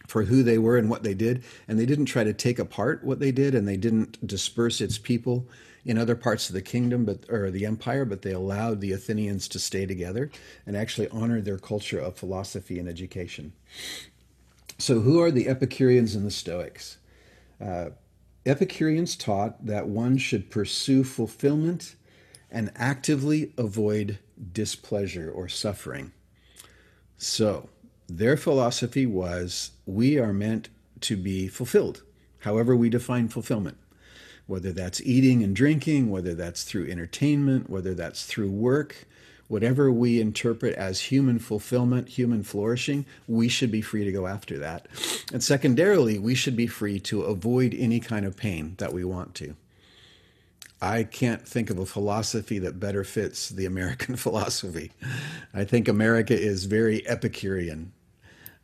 for 0.07 0.23
who 0.23 0.43
they 0.43 0.57
were 0.57 0.77
and 0.77 0.89
what 0.89 1.03
they 1.03 1.13
did, 1.13 1.43
and 1.67 1.79
they 1.79 1.85
didn't 1.85 2.05
try 2.05 2.23
to 2.23 2.33
take 2.33 2.59
apart 2.59 3.03
what 3.03 3.19
they 3.19 3.31
did, 3.31 3.55
and 3.55 3.67
they 3.67 3.77
didn't 3.77 4.25
disperse 4.25 4.81
its 4.81 4.97
people 4.97 5.47
in 5.85 5.97
other 5.97 6.15
parts 6.15 6.49
of 6.49 6.55
the 6.55 6.61
kingdom, 6.61 7.05
but 7.05 7.29
or 7.29 7.51
the 7.51 7.65
empire, 7.65 8.05
but 8.05 8.21
they 8.21 8.31
allowed 8.31 8.79
the 8.79 8.91
Athenians 8.91 9.47
to 9.49 9.59
stay 9.59 9.85
together 9.85 10.31
and 10.65 10.77
actually 10.77 11.09
honored 11.09 11.45
their 11.45 11.57
culture 11.57 11.99
of 11.99 12.15
philosophy 12.15 12.79
and 12.79 12.87
education. 12.87 13.53
So, 14.77 15.01
who 15.01 15.21
are 15.21 15.31
the 15.31 15.47
Epicureans 15.47 16.15
and 16.15 16.25
the 16.25 16.31
Stoics? 16.31 16.97
Uh, 17.61 17.89
Epicureans 18.45 19.15
taught 19.15 19.65
that 19.65 19.87
one 19.87 20.17
should 20.17 20.49
pursue 20.49 21.03
fulfillment 21.03 21.95
and 22.51 22.71
actively 22.75 23.53
avoid 23.57 24.19
displeasure 24.51 25.31
or 25.31 25.47
suffering. 25.47 26.11
So, 27.17 27.69
their 28.07 28.35
philosophy 28.35 29.05
was 29.05 29.71
we 29.85 30.17
are 30.17 30.33
meant 30.33 30.69
to 31.01 31.17
be 31.17 31.47
fulfilled, 31.47 32.03
however, 32.39 32.75
we 32.75 32.89
define 32.89 33.27
fulfillment 33.27 33.77
whether 34.53 34.71
that's 34.71 35.01
eating 35.01 35.43
and 35.43 35.55
drinking, 35.55 36.11
whether 36.11 36.35
that's 36.35 36.63
through 36.63 36.87
entertainment, 36.87 37.71
whether 37.71 37.95
that's 37.95 38.23
through 38.23 38.51
work, 38.51 39.07
whatever 39.47 39.91
we 39.91 40.21
interpret 40.21 40.75
as 40.75 41.01
human 41.01 41.39
fulfillment, 41.39 42.07
human 42.07 42.43
flourishing, 42.43 43.03
we 43.27 43.49
should 43.49 43.71
be 43.71 43.81
free 43.81 44.05
to 44.05 44.11
go 44.11 44.27
after 44.27 44.59
that. 44.59 44.85
And 45.33 45.43
secondarily, 45.43 46.19
we 46.19 46.35
should 46.35 46.55
be 46.55 46.67
free 46.67 46.99
to 46.99 47.23
avoid 47.23 47.73
any 47.73 47.99
kind 47.99 48.27
of 48.27 48.37
pain 48.37 48.75
that 48.77 48.93
we 48.93 49.03
want 49.03 49.33
to. 49.35 49.55
I 50.79 51.03
can't 51.03 51.47
think 51.47 51.71
of 51.71 51.79
a 51.79 51.85
philosophy 51.87 52.59
that 52.59 52.79
better 52.79 53.03
fits 53.03 53.49
the 53.49 53.65
American 53.65 54.15
philosophy. 54.17 54.91
I 55.51 55.63
think 55.63 55.87
America 55.87 56.39
is 56.39 56.65
very 56.65 57.07
Epicurean. 57.07 57.91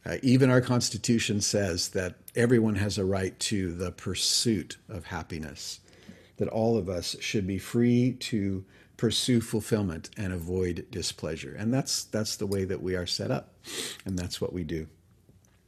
Uh, 0.06 0.18
even 0.22 0.50
our 0.50 0.62
Constitution 0.62 1.42
says 1.42 1.90
that 1.90 2.16
everyone 2.36 2.76
has 2.76 2.98
a 2.98 3.06
right 3.06 3.38
to 3.40 3.74
the 3.74 3.92
pursuit 3.92 4.78
of 4.88 5.06
happiness, 5.08 5.80
that 6.38 6.48
all 6.48 6.78
of 6.78 6.88
us 6.88 7.16
should 7.20 7.46
be 7.46 7.58
free 7.58 8.14
to 8.14 8.64
pursue 8.96 9.40
fulfillment 9.42 10.10
and 10.18 10.34
avoid 10.34 10.86
displeasure. 10.92 11.56
And 11.58 11.74
that's, 11.74 12.04
that's 12.06 12.36
the 12.36 12.48
way 12.48 12.66
that 12.66 12.82
we 12.82 12.96
are 12.96 13.06
set 13.06 13.32
up, 13.32 13.54
and 14.06 14.18
that's 14.18 14.42
what 14.42 14.54
we 14.54 14.64
do. 14.64 14.88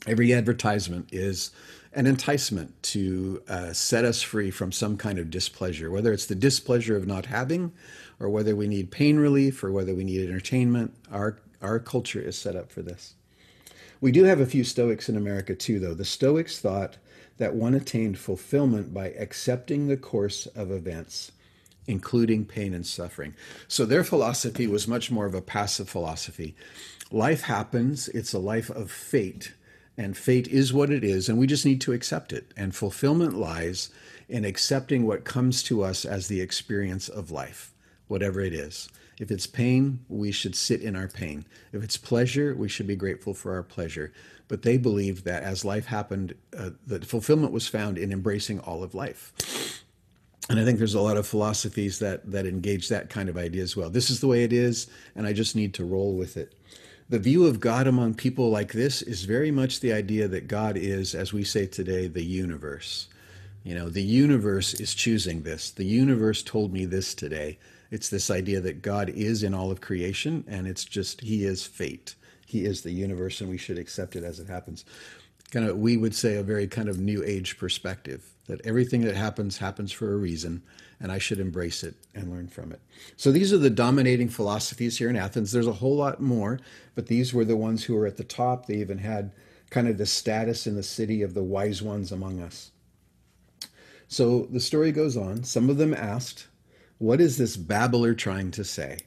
Every 0.08 0.34
advertisement 0.34 1.10
is 1.12 1.52
an 1.94 2.08
enticement 2.08 2.82
to 2.84 3.44
uh, 3.48 3.74
set 3.74 4.06
us 4.06 4.22
free 4.22 4.50
from 4.50 4.72
some 4.72 4.98
kind 4.98 5.20
of 5.20 5.30
displeasure, 5.30 5.92
whether 5.92 6.12
it's 6.12 6.26
the 6.26 6.36
displeasure 6.36 6.96
of 6.96 7.06
not 7.06 7.28
having, 7.28 7.74
or 8.20 8.30
whether 8.30 8.56
we 8.56 8.68
need 8.68 8.92
pain 8.92 9.18
relief, 9.18 9.64
or 9.64 9.72
whether 9.72 9.94
we 9.94 10.04
need 10.04 10.28
entertainment. 10.28 10.94
Our, 11.12 11.40
our 11.62 11.80
culture 11.80 12.22
is 12.22 12.38
set 12.38 12.56
up 12.56 12.72
for 12.72 12.82
this. 12.82 13.14
We 14.02 14.12
do 14.12 14.24
have 14.24 14.40
a 14.40 14.48
few 14.48 14.64
Stoics 14.64 15.10
in 15.10 15.16
America 15.16 15.54
too, 15.54 15.80
though. 15.80 15.94
The 15.94 16.04
Stoics 16.04 16.58
thought 16.58 16.98
that 17.38 17.54
one 17.54 17.76
attained 17.76 18.18
fulfillment 18.18 18.92
by 18.94 19.10
accepting 19.10 19.88
the 19.88 19.96
course 19.96 20.48
of 20.48 20.72
events, 20.72 21.32
including 21.86 22.46
pain 22.46 22.74
and 22.74 22.86
suffering. 22.86 23.36
So 23.68 23.86
their 23.86 24.04
philosophy 24.04 24.66
was 24.66 24.88
much 24.88 25.12
more 25.12 25.28
of 25.28 25.36
a 25.36 25.42
passive 25.42 25.88
philosophy. 25.88 26.56
Life 27.12 27.42
happens, 27.44 28.08
it's 28.10 28.34
a 28.34 28.40
life 28.40 28.72
of 28.72 28.90
fate, 28.90 29.54
and 29.98 30.18
fate 30.18 30.48
is 30.48 30.74
what 30.74 30.90
it 30.90 31.04
is, 31.04 31.30
and 31.30 31.38
we 31.38 31.46
just 31.46 31.66
need 31.66 31.82
to 31.82 31.94
accept 31.94 32.34
it. 32.34 32.52
And 32.58 32.74
fulfillment 32.74 33.36
lies 33.36 33.92
in 34.28 34.46
accepting 34.46 35.06
what 35.06 35.26
comes 35.26 35.62
to 35.64 35.84
us 35.84 36.06
as 36.06 36.28
the 36.28 36.42
experience 36.42 37.08
of 37.08 37.30
life, 37.30 37.72
whatever 38.08 38.42
it 38.42 38.54
is. 38.54 38.90
If 39.22 39.30
it's 39.30 39.46
pain, 39.46 40.04
we 40.10 40.32
should 40.32 40.56
sit 40.56 40.82
in 40.82 40.96
our 40.96 41.08
pain. 41.08 41.46
If 41.72 41.84
it's 41.84 41.96
pleasure, 41.96 42.56
we 42.56 42.68
should 42.68 42.88
be 42.88 42.96
grateful 42.96 43.36
for 43.36 43.54
our 43.54 43.62
pleasure. 43.62 44.12
But 44.48 44.64
they 44.64 44.78
believed 44.78 45.26
that 45.26 45.44
as 45.44 45.64
life 45.64 45.86
happened, 45.86 46.34
uh, 46.58 46.72
the 46.88 47.02
fulfillment 47.02 47.54
was 47.54 47.68
found 47.68 48.00
in 48.00 48.12
embracing 48.12 48.60
all 48.62 48.82
of 48.82 48.96
life. 48.96 49.84
And 50.50 50.60
I 50.60 50.66
think 50.66 50.80
there's 50.80 50.96
a 50.96 51.02
lot 51.02 51.18
of 51.18 51.28
philosophies 51.28 52.00
that 52.00 52.32
that 52.32 52.48
engage 52.48 52.90
that 52.90 53.12
kind 53.12 53.30
of 53.30 53.38
idea 53.38 53.62
as 53.62 53.78
well. 53.78 53.92
This 53.92 54.10
is 54.10 54.22
the 54.22 54.28
way 54.28 54.44
it 54.44 54.52
is, 54.52 54.88
and 55.16 55.28
I 55.28 55.34
just 55.34 55.56
need 55.56 55.76
to 55.76 55.86
roll 55.86 56.16
with 56.16 56.36
it. 56.36 56.56
The 57.08 57.20
view 57.20 57.46
of 57.46 57.60
God 57.60 57.86
among 57.86 58.16
people 58.16 58.50
like 58.50 58.74
this 58.74 59.04
is 59.04 59.26
very 59.26 59.52
much 59.52 59.82
the 59.82 59.94
idea 59.94 60.28
that 60.30 60.48
God 60.48 60.78
is, 60.78 61.14
as 61.14 61.32
we 61.32 61.44
say 61.44 61.68
today, 61.68 62.08
the 62.08 62.26
universe. 62.26 63.08
You 63.64 63.76
know, 63.76 63.88
the 63.88 64.02
universe 64.02 64.74
is 64.74 64.96
choosing 64.96 65.44
this. 65.44 65.70
The 65.70 65.86
universe 65.86 66.42
told 66.42 66.74
me 66.74 66.86
this 66.86 67.14
today. 67.14 67.60
It's 67.92 68.10
this 68.10 68.32
idea 68.32 68.62
that 68.62 68.82
God 68.82 69.10
is 69.10 69.44
in 69.44 69.54
all 69.54 69.70
of 69.70 69.82
creation 69.82 70.44
and 70.48 70.68
it's 70.68 70.86
just, 70.86 71.22
He 71.22 71.44
is 71.44 71.66
fate. 71.66 72.16
He 72.48 72.66
is 72.66 72.82
the 72.82 72.92
universe 72.92 73.42
and 73.42 73.50
we 73.50 73.58
should 73.58 73.78
accept 73.78 74.16
it 74.16 74.24
as 74.24 74.40
it 74.40 74.48
happens. 74.48 74.86
Kind 75.52 75.68
of, 75.68 75.78
we 75.78 75.98
would 75.98 76.16
say 76.16 76.36
a 76.36 76.44
very 76.44 76.68
kind 76.68 76.90
of 76.90 77.00
new 77.00 77.24
age 77.24 77.58
perspective 77.58 78.26
that 78.48 78.66
everything 78.66 79.02
that 79.02 79.16
happens 79.16 79.58
happens 79.58 79.92
for 79.92 80.14
a 80.14 80.18
reason 80.18 80.64
and 81.02 81.12
I 81.12 81.18
should 81.18 81.40
embrace 81.40 81.84
it 81.84 81.96
and 82.14 82.32
learn 82.32 82.48
from 82.48 82.72
it. 82.72 82.80
So 83.18 83.32
these 83.32 83.52
are 83.52 83.58
the 83.58 83.70
dominating 83.70 84.30
philosophies 84.30 84.98
here 84.98 85.10
in 85.10 85.16
Athens. 85.16 85.52
There's 85.52 85.68
a 85.68 85.74
whole 85.74 85.96
lot 85.96 86.22
more, 86.22 86.60
but 86.96 87.08
these 87.08 87.34
were 87.34 87.46
the 87.46 87.58
ones 87.58 87.84
who 87.84 87.96
were 87.96 88.06
at 88.06 88.18
the 88.18 88.24
top. 88.24 88.66
They 88.66 88.76
even 88.76 89.00
had 89.00 89.32
kind 89.72 89.88
of 89.88 89.98
the 89.98 90.06
status 90.06 90.68
in 90.68 90.76
the 90.76 90.84
city 90.84 91.24
of 91.24 91.34
the 91.34 91.44
wise 91.44 91.82
ones 91.82 92.12
among 92.12 92.40
us. 92.40 92.72
So 94.08 94.48
the 94.52 94.60
story 94.60 94.92
goes 94.92 95.18
on. 95.18 95.44
Some 95.44 95.70
of 95.70 95.78
them 95.78 95.94
asked, 95.94 96.48
what 97.02 97.20
is 97.20 97.38
this 97.38 97.58
babbler 97.58 98.14
trying 98.14 98.52
to 98.52 98.64
say? 98.64 99.00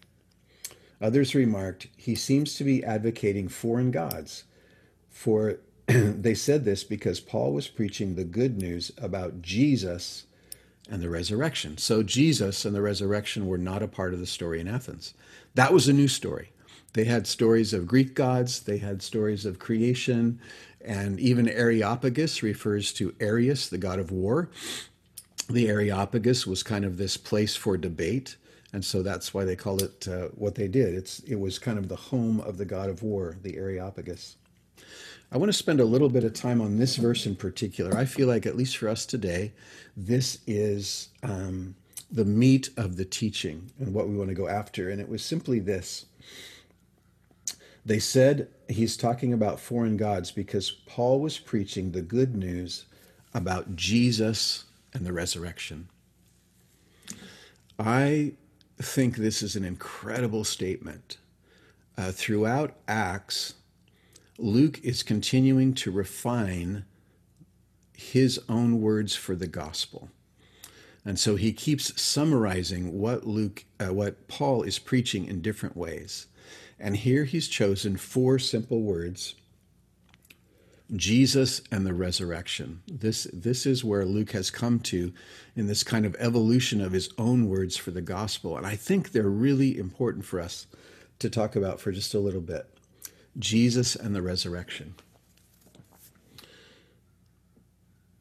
Others 1.01 1.33
remarked, 1.33 1.87
He 1.97 2.17
seems 2.17 2.57
to 2.57 2.65
be 2.65 2.83
advocating 2.83 3.47
foreign 3.47 3.93
gods. 3.93 4.45
For 5.11 5.61
they 5.87 6.35
said 6.35 6.65
this 6.65 6.83
because 6.83 7.21
Paul 7.21 7.53
was 7.53 7.69
preaching 7.69 8.15
the 8.15 8.25
good 8.25 8.59
news 8.61 8.91
about 8.99 9.43
Jesus 9.43 10.25
and 10.91 11.01
the 11.01 11.09
resurrection. 11.09 11.79
So 11.79 12.03
Jesus 12.03 12.65
and 12.65 12.75
the 12.75 12.83
resurrection 12.83 13.47
were 13.47 13.59
not 13.59 13.83
a 13.83 13.89
part 13.89 14.13
of 14.13 14.19
the 14.19 14.27
story 14.27 14.61
in 14.61 14.67
Athens. 14.67 15.15
That 15.55 15.73
was 15.73 15.87
a 15.87 15.93
new 15.93 16.09
story. 16.09 16.51
They 16.95 17.05
had 17.05 17.29
stories 17.29 17.73
of 17.73 17.87
Greek 17.87 18.15
gods, 18.15 18.61
they 18.61 18.79
had 18.79 19.03
stories 19.03 19.47
of 19.47 19.61
creation, 19.61 20.41
and 20.81 21.21
even 21.21 21.49
Areopagus 21.49 22.43
refers 22.43 22.93
to 22.95 23.15
Arius, 23.21 23.69
the 23.69 23.79
god 23.79 24.01
of 24.01 24.11
war 24.11 24.51
the 25.49 25.69
Areopagus 25.69 26.47
was 26.47 26.63
kind 26.63 26.85
of 26.85 26.97
this 26.97 27.17
place 27.17 27.55
for 27.57 27.77
debate, 27.77 28.37
and 28.73 28.85
so 28.85 29.03
that's 29.03 29.35
why 29.35 29.45
they 29.45 29.57
called 29.57 29.83
it 29.83 30.09
uh, 30.09 30.29
what 30.35 30.55
they 30.55 30.69
did. 30.69 30.95
It's 30.95 31.21
it 31.21 31.37
was 31.37 31.59
kind 31.59 31.79
of 31.79 31.89
the 31.89 31.97
home 31.97 32.41
of 32.41 32.59
the 32.59 32.65
god 32.65 32.89
of 32.89 33.03
war, 33.03 33.37
the 33.43 33.57
Areopagus. 33.57 34.37
I 35.33 35.37
want 35.37 35.49
to 35.49 35.59
spend 35.59 35.81
a 35.81 35.85
little 35.85 36.09
bit 36.09 36.25
of 36.25 36.33
time 36.33 36.61
on 36.61 36.79
this 36.79 36.97
verse 36.97 37.27
in 37.27 37.35
particular. 37.35 37.97
I 37.97 38.05
feel 38.05 38.29
like, 38.29 38.47
at 38.47 38.57
least 38.57 38.77
for 38.77 38.89
us 38.89 39.05
today, 39.05 39.53
this 39.97 40.39
is 40.47 41.09
um, 41.25 41.75
the 42.11 42.25
meat 42.25 42.71
of 42.77 42.97
the 42.97 43.05
teaching 43.05 43.73
and 43.81 43.93
what 43.93 44.09
we 44.09 44.17
want 44.17 44.29
to 44.29 44.35
go 44.35 44.49
after. 44.49 44.91
And 44.91 45.01
it 45.01 45.09
was 45.09 45.25
simply 45.25 45.59
this. 45.59 46.07
They 47.85 47.99
said 47.99 48.49
he's 48.69 48.97
talking 48.97 49.33
about 49.33 49.61
foreign 49.61 49.97
gods 49.97 50.31
because 50.31 50.71
Paul 50.71 51.21
was 51.21 51.39
preaching 51.39 51.91
the 51.91 52.03
good 52.03 52.37
news 52.37 52.87
about 53.35 53.75
Jesus 53.75 54.64
and 54.95 55.05
the 55.05 55.13
resurrection. 55.13 55.89
I 57.79 58.33
think 58.81 59.17
this 59.17 59.43
is 59.43 59.57
an 59.57 59.65
incredible 59.65 60.45
statement. 60.45 61.19
Uh, 61.99 62.13
throughout 62.13 62.77
Acts, 62.89 63.55
Luke 64.39 64.81
is 64.83 65.03
continuing 65.03 65.75
to 65.75 65.91
refine 65.91 66.85
his 67.97 68.41
own 68.49 68.81
words 68.81 69.15
for 69.15 69.37
the 69.37 69.47
gospel. 69.47 70.09
And 71.05 71.19
so 71.19 71.37
he 71.37 71.53
keeps 71.53 72.01
summarizing 72.01 72.99
what 72.99 73.27
Luke, 73.27 73.65
uh, 73.79 73.93
what 73.93 74.27
Paul 74.27 74.63
is 74.63 74.79
preaching 74.79 75.27
in 75.27 75.43
different 75.43 75.77
ways. 75.77 76.27
And 76.79 76.97
here 76.97 77.25
he's 77.25 77.47
chosen 77.47 77.97
four 77.97 78.39
simple 78.39 78.81
words 78.81 79.35
Jesus 80.95 81.63
and 81.71 81.87
the 81.87 81.95
resurrection. 81.95 82.83
This, 82.87 83.27
this 83.33 83.65
is 83.67 83.85
where 83.85 84.05
Luke 84.05 84.33
has 84.33 84.51
come 84.51 84.81
to 84.81 85.13
in 85.57 85.67
this 85.67 85.83
kind 85.83 86.05
of 86.05 86.15
evolution 86.19 86.81
of 86.81 86.93
his 86.93 87.09
own 87.17 87.49
words 87.49 87.77
for 87.77 87.91
the 87.91 88.03
gospel. 88.03 88.57
And 88.57 88.67
I 88.67 88.77
think 88.77 89.13
they're 89.13 89.25
really 89.25 89.79
important 89.79 90.25
for 90.25 90.41
us 90.41 90.67
to 91.21 91.31
talk 91.31 91.57
about 91.57 91.81
for 91.81 91.91
just 91.91 92.15
a 92.15 92.19
little 92.19 92.41
bit. 92.41 92.67
Jesus 93.39 93.97
and 93.97 94.15
the 94.15 94.23
resurrection. 94.23 94.95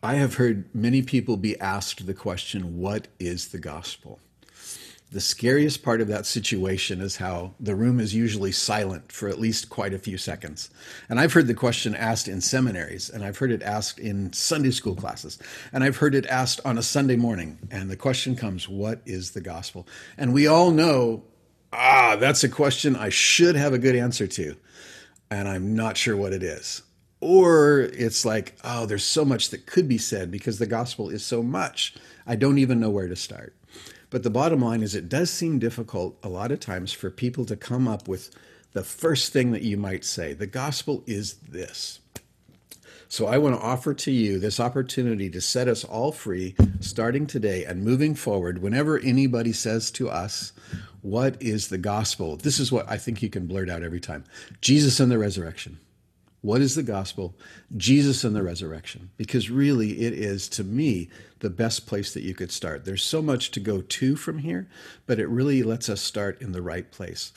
I 0.01 0.15
have 0.15 0.35
heard 0.35 0.73
many 0.75 1.01
people 1.01 1.37
be 1.37 1.59
asked 1.59 2.05
the 2.05 2.13
question, 2.13 2.77
What 2.77 3.07
is 3.19 3.49
the 3.49 3.59
gospel? 3.59 4.19
The 5.13 5.21
scariest 5.21 5.83
part 5.83 6.01
of 6.01 6.07
that 6.07 6.25
situation 6.25 6.99
is 6.99 7.17
how 7.17 7.53
the 7.59 7.75
room 7.75 7.99
is 7.99 8.15
usually 8.15 8.51
silent 8.51 9.11
for 9.11 9.29
at 9.29 9.39
least 9.39 9.69
quite 9.69 9.93
a 9.93 9.99
few 9.99 10.17
seconds. 10.17 10.71
And 11.07 11.19
I've 11.19 11.33
heard 11.33 11.45
the 11.45 11.53
question 11.53 11.93
asked 11.93 12.27
in 12.27 12.41
seminaries, 12.41 13.11
and 13.11 13.23
I've 13.23 13.37
heard 13.37 13.51
it 13.51 13.61
asked 13.61 13.99
in 13.99 14.33
Sunday 14.33 14.71
school 14.71 14.95
classes, 14.95 15.37
and 15.71 15.83
I've 15.83 15.97
heard 15.97 16.15
it 16.15 16.25
asked 16.25 16.61
on 16.65 16.79
a 16.79 16.81
Sunday 16.81 17.15
morning. 17.15 17.59
And 17.69 17.91
the 17.91 17.95
question 17.95 18.35
comes, 18.35 18.67
What 18.67 19.01
is 19.05 19.31
the 19.31 19.39
gospel? 19.39 19.87
And 20.17 20.33
we 20.33 20.47
all 20.47 20.71
know, 20.71 21.25
ah, 21.71 22.17
that's 22.19 22.43
a 22.43 22.49
question 22.49 22.95
I 22.95 23.09
should 23.09 23.55
have 23.55 23.73
a 23.73 23.77
good 23.77 23.95
answer 23.95 24.25
to, 24.25 24.55
and 25.29 25.47
I'm 25.47 25.75
not 25.75 25.95
sure 25.95 26.17
what 26.17 26.33
it 26.33 26.41
is. 26.41 26.81
Or 27.21 27.81
it's 27.81 28.25
like, 28.25 28.57
oh, 28.63 28.87
there's 28.87 29.05
so 29.05 29.23
much 29.23 29.51
that 29.51 29.67
could 29.67 29.87
be 29.87 29.99
said 29.99 30.31
because 30.31 30.57
the 30.57 30.65
gospel 30.65 31.09
is 31.09 31.23
so 31.23 31.43
much. 31.43 31.93
I 32.25 32.35
don't 32.35 32.57
even 32.57 32.79
know 32.79 32.89
where 32.89 33.07
to 33.07 33.15
start. 33.15 33.55
But 34.13 34.21
the 34.21 34.29
bottom 34.29 34.61
line 34.61 34.83
is, 34.83 34.93
it 34.93 35.09
does 35.09 35.31
seem 35.31 35.57
difficult 35.57 36.19
a 36.21 36.29
lot 36.29 36.51
of 36.51 36.59
times 36.59 36.93
for 36.93 37.09
people 37.09 37.45
to 37.45 37.55
come 37.55 37.87
up 37.87 38.07
with 38.07 38.29
the 38.73 38.83
first 38.83 39.33
thing 39.33 39.53
that 39.53 39.63
you 39.63 39.75
might 39.75 40.05
say. 40.05 40.33
The 40.33 40.45
gospel 40.45 41.03
is 41.07 41.33
this. 41.49 41.99
So 43.07 43.25
I 43.25 43.39
want 43.39 43.55
to 43.55 43.61
offer 43.65 43.91
to 43.95 44.11
you 44.11 44.37
this 44.37 44.59
opportunity 44.59 45.31
to 45.31 45.41
set 45.41 45.67
us 45.67 45.83
all 45.83 46.11
free 46.11 46.53
starting 46.79 47.25
today 47.25 47.65
and 47.65 47.83
moving 47.83 48.13
forward. 48.13 48.61
Whenever 48.61 48.99
anybody 48.99 49.51
says 49.51 49.89
to 49.93 50.11
us, 50.11 50.53
What 51.01 51.41
is 51.41 51.69
the 51.69 51.79
gospel? 51.79 52.37
This 52.37 52.59
is 52.59 52.71
what 52.71 52.87
I 52.87 52.97
think 52.97 53.23
you 53.23 53.31
can 53.31 53.47
blurt 53.47 53.67
out 53.67 53.81
every 53.81 53.99
time 53.99 54.25
Jesus 54.61 54.99
and 54.99 55.11
the 55.11 55.17
resurrection. 55.17 55.79
What 56.43 56.59
is 56.59 56.75
the 56.75 56.83
gospel? 56.83 57.35
Jesus 57.77 58.25
and 58.25 58.35
the 58.35 58.43
resurrection. 58.43 59.11
Because 59.15 59.49
really, 59.49 60.01
it 60.01 60.11
is, 60.11 60.49
to 60.49 60.65
me, 60.65 61.09
the 61.39 61.49
best 61.49 61.87
place 61.87 62.13
that 62.13 62.23
you 62.23 62.35
could 62.35 62.51
start. 62.51 62.83
There's 62.83 63.01
so 63.01 63.21
much 63.21 63.49
to 63.51 63.61
go 63.61 63.79
to 63.79 64.17
from 64.17 64.39
here, 64.39 64.67
but 65.05 65.19
it 65.19 65.29
really 65.29 65.63
lets 65.63 65.87
us 65.87 66.01
start 66.01 66.41
in 66.41 66.51
the 66.51 66.61
right 66.61 66.91
place. 66.91 67.31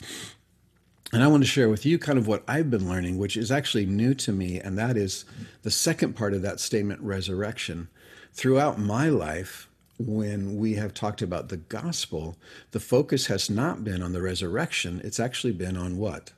And 1.13 1.23
I 1.23 1.27
want 1.27 1.41
to 1.41 1.49
share 1.49 1.69
with 1.69 1.85
you 1.85 1.97
kind 1.97 2.19
of 2.19 2.27
what 2.27 2.43
I've 2.49 2.69
been 2.69 2.89
learning, 2.89 3.17
which 3.17 3.37
is 3.37 3.49
actually 3.49 3.85
new 3.85 4.13
to 4.15 4.33
me, 4.33 4.59
and 4.59 4.77
that 4.77 4.97
is 4.97 5.23
the 5.61 5.71
second 5.71 6.17
part 6.17 6.33
of 6.33 6.41
that 6.41 6.59
statement, 6.59 6.99
resurrection. 6.99 7.87
Throughout 8.33 8.77
my 8.77 9.07
life, 9.07 9.69
when 9.97 10.57
we 10.57 10.73
have 10.73 10.93
talked 10.93 11.21
about 11.21 11.47
the 11.47 11.55
gospel, 11.55 12.35
the 12.71 12.81
focus 12.81 13.27
has 13.27 13.49
not 13.49 13.85
been 13.85 14.01
on 14.01 14.11
the 14.11 14.21
resurrection, 14.21 14.99
it's 15.05 15.19
actually 15.19 15.53
been 15.53 15.77
on 15.77 15.95
what? 15.95 16.33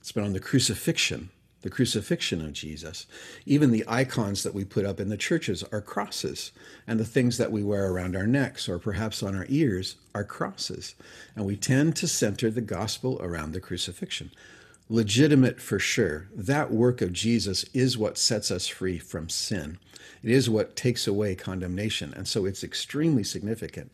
It's 0.00 0.12
been 0.12 0.22
on 0.22 0.32
the 0.32 0.38
crucifixion 0.38 1.30
the 1.62 1.70
crucifixion 1.70 2.44
of 2.44 2.52
Jesus. 2.52 3.06
Even 3.44 3.70
the 3.70 3.84
icons 3.88 4.42
that 4.42 4.54
we 4.54 4.64
put 4.64 4.84
up 4.84 5.00
in 5.00 5.08
the 5.08 5.16
churches 5.16 5.64
are 5.72 5.80
crosses, 5.80 6.52
and 6.86 7.00
the 7.00 7.04
things 7.04 7.38
that 7.38 7.50
we 7.50 7.62
wear 7.62 7.90
around 7.90 8.14
our 8.14 8.26
necks 8.26 8.68
or 8.68 8.78
perhaps 8.78 9.22
on 9.22 9.34
our 9.34 9.46
ears 9.48 9.96
are 10.14 10.24
crosses. 10.24 10.94
And 11.34 11.44
we 11.44 11.56
tend 11.56 11.96
to 11.96 12.08
center 12.08 12.50
the 12.50 12.60
gospel 12.60 13.18
around 13.20 13.52
the 13.52 13.60
crucifixion. 13.60 14.30
Legitimate 14.88 15.60
for 15.60 15.78
sure. 15.78 16.28
That 16.34 16.70
work 16.70 17.00
of 17.00 17.12
Jesus 17.12 17.64
is 17.74 17.98
what 17.98 18.18
sets 18.18 18.50
us 18.50 18.66
free 18.66 18.98
from 18.98 19.28
sin. 19.28 19.78
It 20.22 20.30
is 20.30 20.50
what 20.50 20.76
takes 20.76 21.06
away 21.06 21.34
condemnation. 21.34 22.12
And 22.14 22.26
so 22.26 22.46
it's 22.46 22.64
extremely 22.64 23.22
significant. 23.22 23.92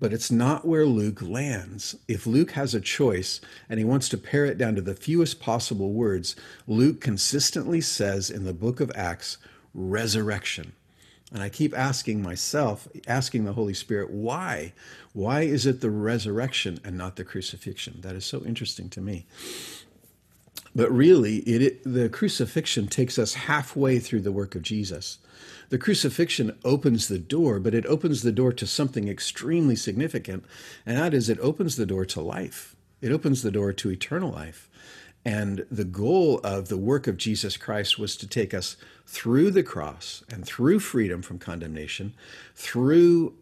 But 0.00 0.12
it's 0.12 0.30
not 0.30 0.66
where 0.66 0.86
Luke 0.86 1.22
lands. 1.22 1.96
If 2.08 2.26
Luke 2.26 2.52
has 2.52 2.74
a 2.74 2.80
choice 2.80 3.40
and 3.68 3.78
he 3.78 3.84
wants 3.84 4.08
to 4.10 4.18
pare 4.18 4.44
it 4.44 4.58
down 4.58 4.74
to 4.74 4.82
the 4.82 4.94
fewest 4.94 5.40
possible 5.40 5.92
words, 5.92 6.36
Luke 6.66 7.00
consistently 7.00 7.80
says 7.80 8.28
in 8.30 8.44
the 8.44 8.52
book 8.52 8.80
of 8.80 8.92
Acts, 8.94 9.38
resurrection. 9.74 10.72
And 11.32 11.42
I 11.42 11.48
keep 11.48 11.76
asking 11.76 12.22
myself, 12.22 12.86
asking 13.06 13.44
the 13.44 13.54
Holy 13.54 13.72
Spirit, 13.72 14.10
why? 14.10 14.74
Why 15.14 15.42
is 15.42 15.64
it 15.64 15.80
the 15.80 15.90
resurrection 15.90 16.78
and 16.84 16.98
not 16.98 17.16
the 17.16 17.24
crucifixion? 17.24 18.02
That 18.02 18.14
is 18.14 18.26
so 18.26 18.44
interesting 18.44 18.90
to 18.90 19.00
me. 19.00 19.24
But 20.74 20.90
really, 20.90 21.38
it, 21.38 21.82
the 21.84 22.08
crucifixion 22.08 22.86
takes 22.86 23.18
us 23.18 23.34
halfway 23.34 23.98
through 23.98 24.22
the 24.22 24.32
work 24.32 24.54
of 24.54 24.62
Jesus. 24.62 25.18
The 25.68 25.78
crucifixion 25.78 26.58
opens 26.64 27.08
the 27.08 27.18
door, 27.18 27.60
but 27.60 27.74
it 27.74 27.86
opens 27.86 28.22
the 28.22 28.32
door 28.32 28.52
to 28.54 28.66
something 28.66 29.08
extremely 29.08 29.76
significant, 29.76 30.44
and 30.86 30.96
that 30.96 31.14
is 31.14 31.28
it 31.28 31.38
opens 31.40 31.76
the 31.76 31.86
door 31.86 32.04
to 32.06 32.20
life. 32.20 32.74
It 33.00 33.12
opens 33.12 33.42
the 33.42 33.50
door 33.50 33.72
to 33.72 33.90
eternal 33.90 34.30
life. 34.30 34.70
And 35.24 35.66
the 35.70 35.84
goal 35.84 36.40
of 36.42 36.68
the 36.68 36.76
work 36.76 37.06
of 37.06 37.16
Jesus 37.16 37.56
Christ 37.56 37.98
was 37.98 38.16
to 38.16 38.26
take 38.26 38.52
us 38.52 38.76
through 39.06 39.50
the 39.50 39.62
cross 39.62 40.24
and 40.28 40.44
through 40.44 40.80
freedom 40.80 41.22
from 41.22 41.38
condemnation, 41.38 42.14
through 42.54 43.34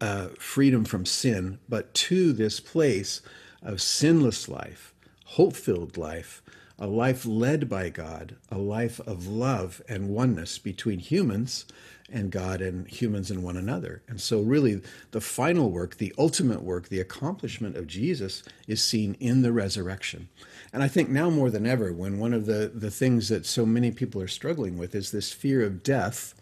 uh, 0.00 0.28
freedom 0.38 0.84
from 0.84 1.06
sin, 1.06 1.58
but 1.68 1.92
to 1.94 2.32
this 2.32 2.60
place 2.60 3.20
of 3.62 3.80
sinless 3.80 4.48
life, 4.48 4.94
hope 5.24 5.54
filled 5.56 5.96
life, 5.96 6.42
a 6.78 6.86
life 6.86 7.24
led 7.24 7.68
by 7.68 7.88
God, 7.88 8.36
a 8.50 8.58
life 8.58 9.00
of 9.00 9.26
love 9.26 9.80
and 9.88 10.08
oneness 10.08 10.58
between 10.58 10.98
humans 10.98 11.66
and 12.12 12.30
God 12.30 12.60
and 12.60 12.86
humans 12.88 13.30
and 13.30 13.42
one 13.42 13.56
another. 13.56 14.02
And 14.08 14.20
so, 14.20 14.40
really, 14.40 14.82
the 15.12 15.20
final 15.20 15.70
work, 15.70 15.96
the 15.96 16.12
ultimate 16.18 16.62
work, 16.62 16.88
the 16.88 17.00
accomplishment 17.00 17.76
of 17.76 17.86
Jesus 17.86 18.42
is 18.66 18.82
seen 18.82 19.16
in 19.20 19.42
the 19.42 19.52
resurrection. 19.52 20.28
And 20.72 20.82
I 20.82 20.88
think 20.88 21.08
now 21.08 21.30
more 21.30 21.50
than 21.50 21.66
ever, 21.66 21.92
when 21.92 22.18
one 22.18 22.34
of 22.34 22.46
the, 22.46 22.70
the 22.74 22.90
things 22.90 23.28
that 23.28 23.46
so 23.46 23.64
many 23.64 23.90
people 23.90 24.20
are 24.20 24.28
struggling 24.28 24.76
with 24.76 24.94
is 24.94 25.12
this 25.12 25.32
fear 25.32 25.62
of 25.62 25.82
death, 25.82 26.34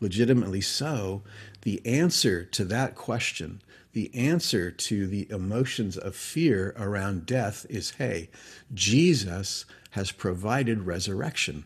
legitimately 0.00 0.60
so, 0.60 1.22
the 1.62 1.84
answer 1.84 2.44
to 2.44 2.64
that 2.64 2.94
question 2.94 3.60
the 3.92 4.14
answer 4.14 4.70
to 4.70 5.06
the 5.06 5.30
emotions 5.30 5.98
of 5.98 6.16
fear 6.16 6.74
around 6.78 7.26
death 7.26 7.66
is 7.68 7.90
hey, 7.92 8.30
Jesus 8.72 9.64
has 9.90 10.10
provided 10.10 10.86
resurrection. 10.86 11.64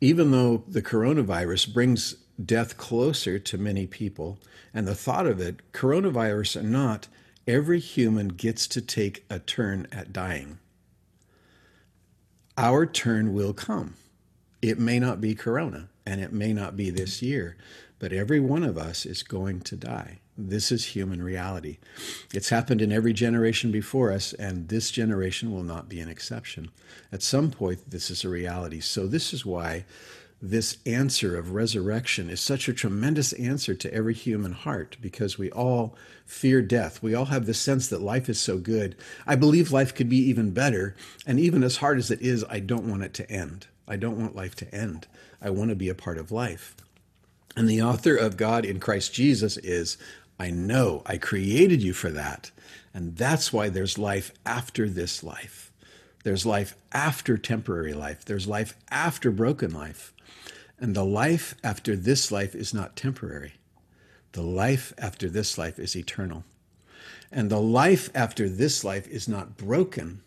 Even 0.00 0.32
though 0.32 0.64
the 0.66 0.82
coronavirus 0.82 1.72
brings 1.72 2.16
death 2.44 2.76
closer 2.76 3.38
to 3.38 3.56
many 3.56 3.86
people, 3.86 4.38
and 4.72 4.88
the 4.88 4.94
thought 4.94 5.26
of 5.26 5.40
it, 5.40 5.60
coronavirus 5.72 6.60
or 6.60 6.64
not, 6.64 7.06
every 7.46 7.78
human 7.78 8.28
gets 8.28 8.66
to 8.66 8.80
take 8.80 9.24
a 9.30 9.38
turn 9.38 9.86
at 9.92 10.12
dying. 10.12 10.58
Our 12.58 12.86
turn 12.86 13.32
will 13.32 13.54
come. 13.54 13.94
It 14.60 14.78
may 14.78 14.98
not 14.98 15.20
be 15.20 15.34
corona, 15.34 15.88
and 16.04 16.20
it 16.20 16.32
may 16.32 16.52
not 16.52 16.76
be 16.76 16.90
this 16.90 17.22
year, 17.22 17.56
but 18.00 18.12
every 18.12 18.40
one 18.40 18.64
of 18.64 18.76
us 18.76 19.06
is 19.06 19.22
going 19.22 19.60
to 19.60 19.76
die. 19.76 20.18
This 20.36 20.72
is 20.72 20.84
human 20.84 21.22
reality. 21.22 21.78
It's 22.32 22.48
happened 22.48 22.82
in 22.82 22.90
every 22.90 23.12
generation 23.12 23.70
before 23.70 24.10
us, 24.10 24.32
and 24.32 24.68
this 24.68 24.90
generation 24.90 25.52
will 25.52 25.62
not 25.62 25.88
be 25.88 26.00
an 26.00 26.08
exception. 26.08 26.70
At 27.12 27.22
some 27.22 27.52
point, 27.52 27.90
this 27.90 28.10
is 28.10 28.24
a 28.24 28.28
reality. 28.28 28.80
So, 28.80 29.06
this 29.06 29.32
is 29.32 29.46
why 29.46 29.84
this 30.42 30.76
answer 30.84 31.38
of 31.38 31.52
resurrection 31.52 32.28
is 32.28 32.40
such 32.40 32.68
a 32.68 32.74
tremendous 32.74 33.32
answer 33.34 33.74
to 33.74 33.94
every 33.94 34.12
human 34.12 34.52
heart 34.52 34.96
because 35.00 35.38
we 35.38 35.50
all 35.52 35.96
fear 36.26 36.60
death. 36.60 37.02
We 37.02 37.14
all 37.14 37.26
have 37.26 37.46
the 37.46 37.54
sense 37.54 37.88
that 37.88 38.02
life 38.02 38.28
is 38.28 38.40
so 38.40 38.58
good. 38.58 38.96
I 39.26 39.36
believe 39.36 39.72
life 39.72 39.94
could 39.94 40.08
be 40.08 40.18
even 40.18 40.50
better. 40.50 40.96
And 41.26 41.40
even 41.40 41.62
as 41.62 41.78
hard 41.78 41.96
as 41.96 42.10
it 42.10 42.20
is, 42.20 42.44
I 42.50 42.60
don't 42.60 42.90
want 42.90 43.04
it 43.04 43.14
to 43.14 43.30
end. 43.30 43.68
I 43.86 43.96
don't 43.96 44.20
want 44.20 44.36
life 44.36 44.54
to 44.56 44.74
end. 44.74 45.06
I 45.40 45.50
want 45.50 45.70
to 45.70 45.76
be 45.76 45.88
a 45.88 45.94
part 45.94 46.18
of 46.18 46.32
life. 46.32 46.76
And 47.56 47.68
the 47.68 47.82
author 47.82 48.16
of 48.16 48.36
God 48.36 48.64
in 48.64 48.80
Christ 48.80 49.14
Jesus 49.14 49.56
is 49.58 49.96
I 50.38 50.50
know 50.50 51.02
I 51.06 51.16
created 51.16 51.82
you 51.82 51.92
for 51.92 52.10
that. 52.10 52.50
And 52.92 53.16
that's 53.16 53.52
why 53.52 53.68
there's 53.68 53.98
life 53.98 54.32
after 54.44 54.88
this 54.88 55.22
life. 55.22 55.72
There's 56.24 56.46
life 56.46 56.74
after 56.92 57.36
temporary 57.36 57.92
life. 57.92 58.24
There's 58.24 58.46
life 58.46 58.74
after 58.90 59.30
broken 59.30 59.72
life. 59.72 60.12
And 60.78 60.94
the 60.94 61.04
life 61.04 61.54
after 61.62 61.96
this 61.96 62.32
life 62.32 62.54
is 62.54 62.74
not 62.74 62.96
temporary. 62.96 63.54
The 64.32 64.42
life 64.42 64.92
after 64.98 65.28
this 65.28 65.56
life 65.58 65.78
is 65.78 65.94
eternal. 65.94 66.44
And 67.30 67.50
the 67.50 67.60
life 67.60 68.10
after 68.14 68.48
this 68.48 68.84
life 68.84 69.06
is 69.08 69.28
not 69.28 69.56
broken. 69.56 70.22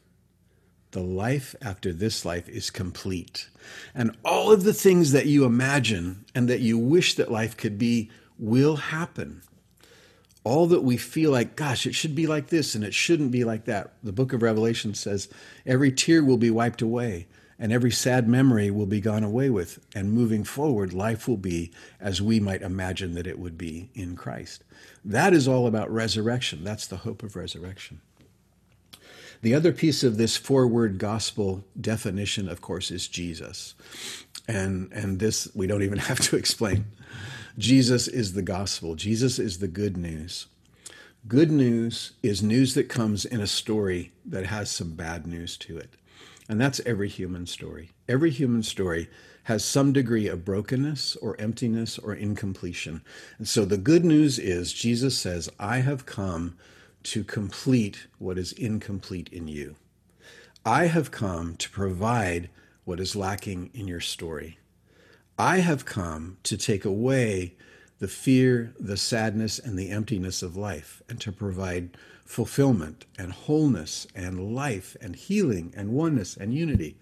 The 0.92 1.02
life 1.02 1.56
after 1.62 1.92
this 1.92 2.24
life 2.24 2.48
is 2.48 2.70
complete. 2.70 3.50
And 3.94 4.16
all 4.24 4.52
of 4.52 4.64
the 4.64 4.74
things 4.74 5.12
that 5.12 5.26
you 5.26 5.46
imagine 5.46 6.26
and 6.34 6.48
that 6.48 6.62
you 6.62 6.78
wish 6.78 7.16
that 7.16 7.32
life 7.32 7.58
could 7.58 7.78
be 7.78 8.10
will 8.38 8.78
happen 8.78 9.42
all 10.48 10.66
that 10.68 10.84
we 10.84 10.96
feel 10.96 11.32
like, 11.32 11.58
gosh, 11.58 11.86
it 11.86 11.94
should 11.94 12.16
be 12.16 12.26
like 12.26 12.48
this 12.48 12.74
and 12.74 12.84
it 12.84 12.94
shouldn't 12.94 13.32
be 13.32 13.44
like 13.44 13.66
that. 13.66 13.94
The 14.02 14.14
book 14.14 14.32
of 14.32 14.42
Revelation 14.42 14.94
says 14.94 15.28
every 15.66 15.92
tear 15.92 16.24
will 16.24 16.38
be 16.38 16.50
wiped 16.50 16.82
away 16.82 17.28
and 17.60 17.74
every 17.74 17.92
sad 17.92 18.30
memory 18.30 18.72
will 18.72 18.86
be 18.86 19.02
gone 19.02 19.26
away 19.26 19.50
with. 19.50 19.86
And 19.94 20.14
moving 20.14 20.46
forward, 20.46 20.94
life 20.94 21.28
will 21.28 21.38
be 21.38 21.72
as 22.00 22.22
we 22.22 22.40
might 22.40 22.62
imagine 22.62 23.14
that 23.16 23.28
it 23.28 23.40
would 23.40 23.58
be 23.58 23.90
in 23.94 24.16
Christ. 24.16 24.64
That 25.04 25.34
is 25.34 25.50
all 25.50 25.68
about 25.68 25.92
resurrection. 25.92 26.64
That's 26.64 26.88
the 26.88 26.98
hope 26.98 27.24
of 27.24 27.36
resurrection. 27.36 28.00
The 29.42 29.54
other 29.54 29.74
piece 29.74 30.02
of 30.02 30.16
this 30.18 30.38
four 30.38 30.66
word 30.66 30.98
gospel 30.98 31.66
definition, 31.80 32.48
of 32.48 32.62
course, 32.62 32.90
is 32.90 33.10
Jesus. 33.10 33.76
And, 34.48 34.94
and 34.94 35.20
this 35.20 35.50
we 35.54 35.68
don't 35.68 35.84
even 35.84 35.98
have 36.10 36.20
to 36.22 36.38
explain. 36.38 36.86
Jesus 37.58 38.08
is 38.08 38.34
the 38.34 38.44
gospel, 38.44 38.96
Jesus 38.96 39.40
is 39.40 39.60
the 39.60 39.68
good 39.68 39.98
news. 39.98 40.48
Good 41.28 41.52
news 41.52 42.14
is 42.22 42.44
news 42.44 42.74
that 42.76 42.88
comes 42.88 43.26
in 43.26 43.42
a 43.42 43.48
story 43.48 44.12
that 44.24 44.46
has 44.46 44.70
some 44.70 44.92
bad 44.92 45.26
news 45.26 45.58
to 45.58 45.78
it. 45.78 45.96
And 46.48 46.62
that's 46.62 46.80
every 46.86 47.10
human 47.10 47.48
story. 47.48 47.92
Every 48.08 48.30
human 48.30 48.64
story 48.64 49.10
has 49.46 49.66
some 49.66 49.92
degree 49.92 50.28
of 50.28 50.46
brokenness 50.46 51.16
or 51.18 51.36
emptiness 51.40 51.98
or 51.98 52.14
incompletion. 52.14 53.02
And 53.38 53.48
so 53.48 53.66
the 53.66 53.78
good 53.78 54.06
news 54.06 54.40
is 54.40 54.72
Jesus 54.72 55.18
says, 55.18 55.50
I 55.60 55.80
have 55.80 56.06
come 56.06 56.58
to 57.04 57.24
complete 57.24 58.08
what 58.20 58.38
is 58.38 58.52
incomplete 58.54 59.30
in 59.32 59.48
you. 59.48 59.76
I 60.66 60.88
have 60.88 61.12
come 61.12 61.56
to 61.58 61.70
provide 61.70 62.50
what 62.86 63.00
is 63.00 63.16
lacking 63.16 63.72
in 63.74 63.88
your 63.88 64.02
story. 64.02 64.60
I 65.40 65.60
have 65.60 65.86
come 65.86 66.38
to 66.44 66.58
take 66.58 66.84
away 66.84 67.54
the 68.00 68.08
fear, 68.08 68.74
the 68.80 68.98
sadness, 68.98 69.60
and 69.60 69.78
the 69.78 69.92
emptiness 69.92 70.42
of 70.42 70.58
life, 70.58 71.04
and 71.08 71.22
to 71.22 71.32
provide 71.32 71.96
fulfillment 72.26 73.06
and 73.20 73.32
wholeness 73.32 74.08
and 74.16 74.56
life 74.56 74.98
and 75.00 75.16
healing 75.16 75.74
and 75.76 75.92
oneness 75.92 76.38
and 76.38 76.56
unity. 76.56 76.98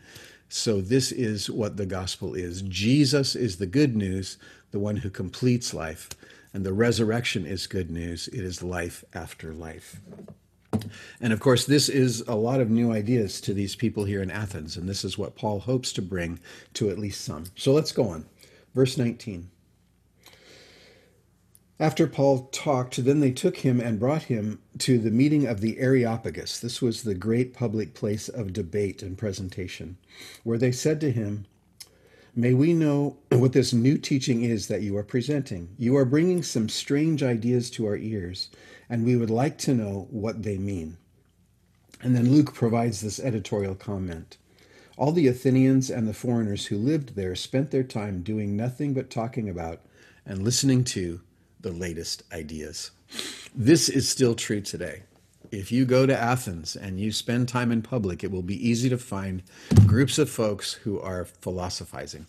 So, 0.49 0.81
this 0.81 1.13
is 1.13 1.49
what 1.49 1.77
the 1.77 1.85
gospel 1.85 2.35
is. 2.35 2.61
Jesus 2.61 3.37
is 3.37 3.55
the 3.55 3.65
good 3.65 3.95
news, 3.95 4.37
the 4.71 4.79
one 4.79 4.97
who 4.97 5.09
completes 5.09 5.73
life, 5.73 6.09
and 6.53 6.65
the 6.65 6.73
resurrection 6.73 7.45
is 7.45 7.67
good 7.67 7.89
news. 7.89 8.27
It 8.27 8.41
is 8.41 8.61
life 8.61 9.05
after 9.13 9.53
life. 9.53 10.01
And 11.21 11.33
of 11.33 11.39
course, 11.39 11.65
this 11.65 11.89
is 11.89 12.21
a 12.27 12.35
lot 12.35 12.61
of 12.61 12.69
new 12.69 12.91
ideas 12.91 13.41
to 13.41 13.53
these 13.53 13.75
people 13.75 14.05
here 14.05 14.21
in 14.21 14.31
Athens, 14.31 14.77
and 14.77 14.87
this 14.87 15.03
is 15.03 15.17
what 15.17 15.35
Paul 15.35 15.59
hopes 15.59 15.91
to 15.93 16.01
bring 16.01 16.39
to 16.73 16.89
at 16.89 16.99
least 16.99 17.21
some. 17.23 17.45
So 17.55 17.73
let's 17.73 17.91
go 17.91 18.09
on. 18.09 18.25
Verse 18.73 18.97
19. 18.97 19.49
After 21.77 22.07
Paul 22.07 22.47
talked, 22.53 23.03
then 23.03 23.19
they 23.19 23.31
took 23.31 23.57
him 23.57 23.81
and 23.81 23.99
brought 23.99 24.23
him 24.23 24.61
to 24.77 24.97
the 24.97 25.11
meeting 25.11 25.45
of 25.45 25.59
the 25.59 25.77
Areopagus. 25.77 26.59
This 26.59 26.81
was 26.81 27.03
the 27.03 27.15
great 27.15 27.53
public 27.53 27.93
place 27.93 28.29
of 28.29 28.53
debate 28.53 29.03
and 29.03 29.17
presentation, 29.17 29.97
where 30.43 30.57
they 30.57 30.71
said 30.71 31.01
to 31.01 31.11
him, 31.11 31.45
May 32.33 32.53
we 32.53 32.73
know 32.73 33.17
what 33.29 33.51
this 33.51 33.73
new 33.73 33.97
teaching 33.97 34.43
is 34.43 34.67
that 34.67 34.81
you 34.83 34.95
are 34.95 35.03
presenting. 35.03 35.69
You 35.77 35.97
are 35.97 36.05
bringing 36.05 36.43
some 36.43 36.69
strange 36.69 37.21
ideas 37.23 37.69
to 37.71 37.85
our 37.87 37.97
ears, 37.97 38.49
and 38.89 39.05
we 39.05 39.15
would 39.15 39.29
like 39.29 39.57
to 39.59 39.73
know 39.73 40.07
what 40.09 40.43
they 40.43 40.57
mean. 40.57 40.97
And 42.01 42.15
then 42.15 42.31
Luke 42.31 42.53
provides 42.53 43.01
this 43.01 43.19
editorial 43.19 43.75
comment. 43.75 44.37
All 44.97 45.11
the 45.11 45.27
Athenians 45.27 45.89
and 45.89 46.07
the 46.07 46.13
foreigners 46.13 46.67
who 46.67 46.77
lived 46.77 47.15
there 47.15 47.35
spent 47.35 47.71
their 47.71 47.83
time 47.83 48.21
doing 48.21 48.55
nothing 48.55 48.93
but 48.93 49.09
talking 49.09 49.49
about 49.49 49.81
and 50.25 50.43
listening 50.43 50.83
to 50.85 51.21
the 51.59 51.71
latest 51.71 52.23
ideas. 52.31 52.91
This 53.53 53.89
is 53.89 54.07
still 54.07 54.35
true 54.35 54.61
today. 54.61 55.03
if 55.51 55.71
you 55.71 55.85
go 55.85 56.05
to 56.05 56.17
Athens 56.17 56.75
and 56.75 56.99
you 56.99 57.11
spend 57.11 57.47
time 57.47 57.71
in 57.71 57.81
public, 57.81 58.23
it 58.23 58.31
will 58.31 58.41
be 58.43 58.67
easy 58.67 58.89
to 58.89 58.97
find 58.97 59.43
groups 59.85 60.17
of 60.17 60.29
folks 60.29 60.73
who 60.73 60.99
are 60.99 61.25
philosophizing, 61.25 62.27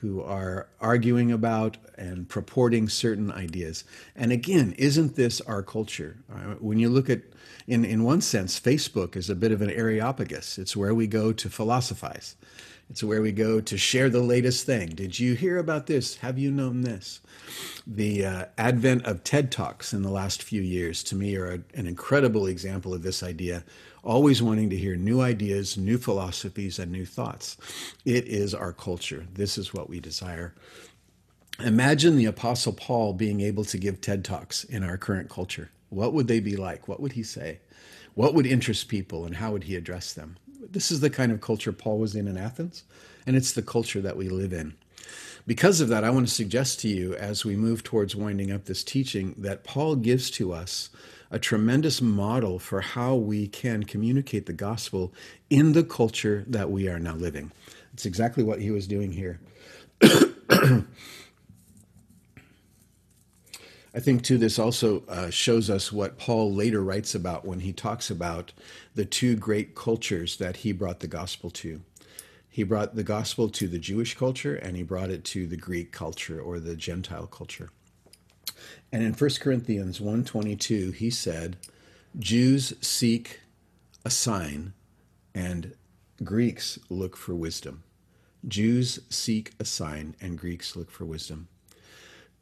who 0.00 0.22
are 0.22 0.68
arguing 0.80 1.32
about 1.32 1.76
and 1.96 2.28
purporting 2.28 2.88
certain 2.88 3.32
ideas. 3.32 3.84
And 4.14 4.30
again, 4.30 4.74
isn't 4.78 5.16
this 5.16 5.40
our 5.42 5.62
culture? 5.62 6.18
Uh, 6.30 6.54
when 6.60 6.78
you 6.78 6.88
look 6.88 7.08
at, 7.08 7.22
in, 7.66 7.84
in 7.84 8.04
one 8.04 8.20
sense, 8.20 8.60
Facebook 8.60 9.16
is 9.16 9.30
a 9.30 9.34
bit 9.34 9.52
of 9.52 9.62
an 9.62 9.70
areopagus. 9.70 10.58
It's 10.58 10.76
where 10.76 10.94
we 10.94 11.06
go 11.06 11.32
to 11.32 11.48
philosophize. 11.48 12.36
It's 12.88 13.02
where 13.02 13.20
we 13.20 13.32
go 13.32 13.60
to 13.60 13.76
share 13.76 14.08
the 14.08 14.20
latest 14.20 14.64
thing. 14.64 14.90
Did 14.90 15.18
you 15.18 15.34
hear 15.34 15.58
about 15.58 15.86
this? 15.86 16.16
Have 16.18 16.38
you 16.38 16.50
known 16.50 16.82
this? 16.82 17.20
The 17.86 18.24
uh, 18.24 18.44
advent 18.56 19.04
of 19.04 19.24
TED 19.24 19.50
Talks 19.50 19.92
in 19.92 20.02
the 20.02 20.10
last 20.10 20.42
few 20.42 20.62
years, 20.62 21.02
to 21.04 21.16
me, 21.16 21.36
are 21.36 21.52
a, 21.52 21.78
an 21.78 21.86
incredible 21.86 22.46
example 22.46 22.94
of 22.94 23.02
this 23.02 23.22
idea. 23.22 23.64
Always 24.04 24.40
wanting 24.40 24.70
to 24.70 24.76
hear 24.76 24.94
new 24.94 25.20
ideas, 25.20 25.76
new 25.76 25.98
philosophies, 25.98 26.78
and 26.78 26.92
new 26.92 27.04
thoughts. 27.04 27.56
It 28.04 28.26
is 28.26 28.54
our 28.54 28.72
culture. 28.72 29.26
This 29.34 29.58
is 29.58 29.74
what 29.74 29.90
we 29.90 29.98
desire. 29.98 30.54
Imagine 31.58 32.16
the 32.16 32.26
Apostle 32.26 32.72
Paul 32.72 33.14
being 33.14 33.40
able 33.40 33.64
to 33.64 33.78
give 33.78 34.00
TED 34.00 34.24
Talks 34.24 34.62
in 34.62 34.84
our 34.84 34.96
current 34.96 35.28
culture. 35.28 35.70
What 35.88 36.12
would 36.12 36.28
they 36.28 36.40
be 36.40 36.54
like? 36.54 36.86
What 36.86 37.00
would 37.00 37.12
he 37.12 37.24
say? 37.24 37.58
What 38.14 38.32
would 38.34 38.46
interest 38.46 38.88
people, 38.88 39.24
and 39.24 39.36
how 39.36 39.52
would 39.52 39.64
he 39.64 39.74
address 39.74 40.12
them? 40.12 40.36
This 40.70 40.90
is 40.90 41.00
the 41.00 41.10
kind 41.10 41.32
of 41.32 41.40
culture 41.40 41.72
Paul 41.72 41.98
was 41.98 42.14
in 42.14 42.28
in 42.28 42.36
Athens, 42.36 42.84
and 43.26 43.36
it's 43.36 43.52
the 43.52 43.62
culture 43.62 44.00
that 44.00 44.16
we 44.16 44.28
live 44.28 44.52
in. 44.52 44.74
Because 45.46 45.80
of 45.80 45.88
that, 45.88 46.02
I 46.02 46.10
want 46.10 46.26
to 46.26 46.34
suggest 46.34 46.80
to 46.80 46.88
you 46.88 47.14
as 47.14 47.44
we 47.44 47.54
move 47.54 47.84
towards 47.84 48.16
winding 48.16 48.50
up 48.50 48.64
this 48.64 48.82
teaching 48.82 49.34
that 49.38 49.62
Paul 49.62 49.94
gives 49.94 50.30
to 50.32 50.52
us 50.52 50.90
a 51.30 51.38
tremendous 51.38 52.02
model 52.02 52.58
for 52.58 52.80
how 52.80 53.14
we 53.14 53.46
can 53.46 53.84
communicate 53.84 54.46
the 54.46 54.52
gospel 54.52 55.12
in 55.48 55.72
the 55.72 55.84
culture 55.84 56.44
that 56.48 56.70
we 56.70 56.88
are 56.88 56.98
now 56.98 57.14
living. 57.14 57.52
It's 57.92 58.06
exactly 58.06 58.42
what 58.42 58.60
he 58.60 58.70
was 58.70 58.86
doing 58.86 59.12
here. 59.12 59.40
I 63.96 64.00
think, 64.00 64.22
too, 64.22 64.36
this 64.36 64.58
also 64.58 65.04
uh, 65.08 65.30
shows 65.30 65.70
us 65.70 65.90
what 65.90 66.18
Paul 66.18 66.52
later 66.52 66.84
writes 66.84 67.14
about 67.14 67.46
when 67.46 67.60
he 67.60 67.72
talks 67.72 68.10
about 68.10 68.52
the 68.94 69.06
two 69.06 69.36
great 69.36 69.74
cultures 69.74 70.36
that 70.36 70.58
he 70.58 70.72
brought 70.72 71.00
the 71.00 71.06
gospel 71.06 71.48
to. 71.52 71.80
He 72.50 72.62
brought 72.62 72.94
the 72.94 73.02
gospel 73.02 73.48
to 73.48 73.66
the 73.66 73.78
Jewish 73.78 74.14
culture 74.14 74.54
and 74.54 74.76
he 74.76 74.82
brought 74.82 75.08
it 75.08 75.24
to 75.24 75.46
the 75.46 75.56
Greek 75.56 75.92
culture 75.92 76.38
or 76.38 76.60
the 76.60 76.76
Gentile 76.76 77.26
culture. 77.26 77.70
And 78.92 79.02
in 79.02 79.14
1 79.14 79.30
Corinthians 79.40 79.98
1:22 79.98 80.94
he 80.94 81.08
said, 81.08 81.56
Jews 82.18 82.74
seek 82.82 83.40
a 84.04 84.10
sign 84.10 84.74
and 85.34 85.74
Greeks 86.22 86.78
look 86.90 87.16
for 87.16 87.34
wisdom. 87.34 87.82
Jews 88.46 89.00
seek 89.08 89.52
a 89.58 89.64
sign 89.64 90.16
and 90.20 90.38
Greeks 90.38 90.76
look 90.76 90.90
for 90.90 91.06
wisdom. 91.06 91.48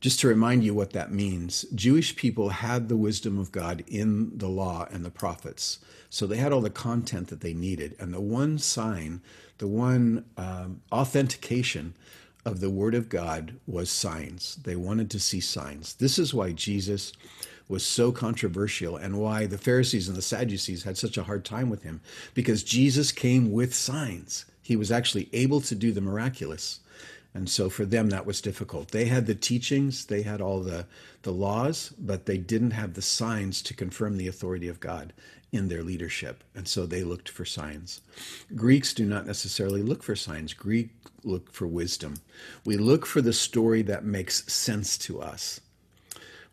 Just 0.05 0.21
to 0.21 0.29
remind 0.29 0.65
you 0.65 0.75
what 0.75 0.91
that 0.91 1.13
means, 1.13 1.65
Jewish 1.75 2.15
people 2.15 2.51
had 2.51 2.91
the 2.91 2.97
wisdom 2.97 3.39
of 3.39 3.51
God 3.51 3.83
in 3.87 4.37
the 4.37 4.51
law 4.51 4.87
and 4.91 5.03
the 5.03 5.09
prophets. 5.09 5.79
So 6.11 6.27
they 6.27 6.37
had 6.37 6.53
all 6.53 6.61
the 6.61 6.69
content 6.69 7.29
that 7.29 7.41
they 7.41 7.55
needed. 7.55 7.97
And 7.99 8.13
the 8.13 8.21
one 8.21 8.59
sign, 8.59 9.23
the 9.57 9.67
one 9.67 10.27
um, 10.37 10.83
authentication 10.93 11.95
of 12.45 12.61
the 12.61 12.69
Word 12.69 12.95
of 12.95 13.09
God 13.09 13.55
was 13.67 13.89
signs. 13.89 14.57
They 14.57 14.77
wanted 14.77 15.11
to 15.11 15.19
see 15.19 15.41
signs. 15.41 15.95
This 15.95 16.19
is 16.19 16.35
why 16.35 16.53
Jesus 16.53 17.15
was 17.67 17.83
so 17.83 18.13
controversial 18.13 18.99
and 18.99 19.19
why 19.19 19.47
the 19.47 19.57
Pharisees 19.57 20.07
and 20.07 20.19
the 20.19 20.21
Sadducees 20.21 20.83
had 20.83 20.99
such 20.99 21.17
a 21.17 21.25
hard 21.25 21.47
time 21.47 21.71
with 21.71 21.83
him, 21.83 22.03
because 22.35 22.63
Jesus 22.63 23.11
came 23.11 23.51
with 23.51 23.75
signs. 23.75 24.45
He 24.61 24.77
was 24.77 24.93
actually 24.93 25.31
able 25.33 25.63
to 25.63 25.75
do 25.75 25.93
the 25.93 26.03
miraculous. 26.03 26.81
And 27.35 27.51
so 27.51 27.69
for 27.69 27.85
them, 27.85 28.11
that 28.11 28.27
was 28.27 28.41
difficult. 28.41 28.93
They 28.93 29.07
had 29.07 29.27
the 29.27 29.35
teachings, 29.35 30.07
they 30.07 30.23
had 30.23 30.41
all 30.41 30.61
the, 30.61 30.87
the 31.23 31.33
laws, 31.33 31.93
but 31.99 32.27
they 32.27 32.39
didn't 32.39 32.71
have 32.71 32.95
the 32.95 33.03
signs 33.03 33.61
to 33.63 33.75
confirm 33.75 34.17
the 34.17 34.29
authority 34.29 34.69
of 34.69 34.79
God 34.79 35.13
in 35.51 35.69
their 35.69 35.83
leadership. 35.83 36.45
And 36.55 36.69
so 36.69 36.87
they 36.87 37.03
looked 37.03 37.29
for 37.29 37.45
signs. 37.45 38.01
Greeks 38.55 38.95
do 38.95 39.05
not 39.05 39.27
necessarily 39.27 39.83
look 39.83 40.03
for 40.03 40.15
signs, 40.15 40.55
Greek 40.55 40.91
look 41.25 41.53
for 41.53 41.67
wisdom. 41.67 42.15
We 42.65 42.77
look 42.77 43.05
for 43.05 43.21
the 43.21 43.33
story 43.33 43.83
that 43.83 44.05
makes 44.05 44.53
sense 44.53 44.97
to 44.99 45.21
us 45.21 45.61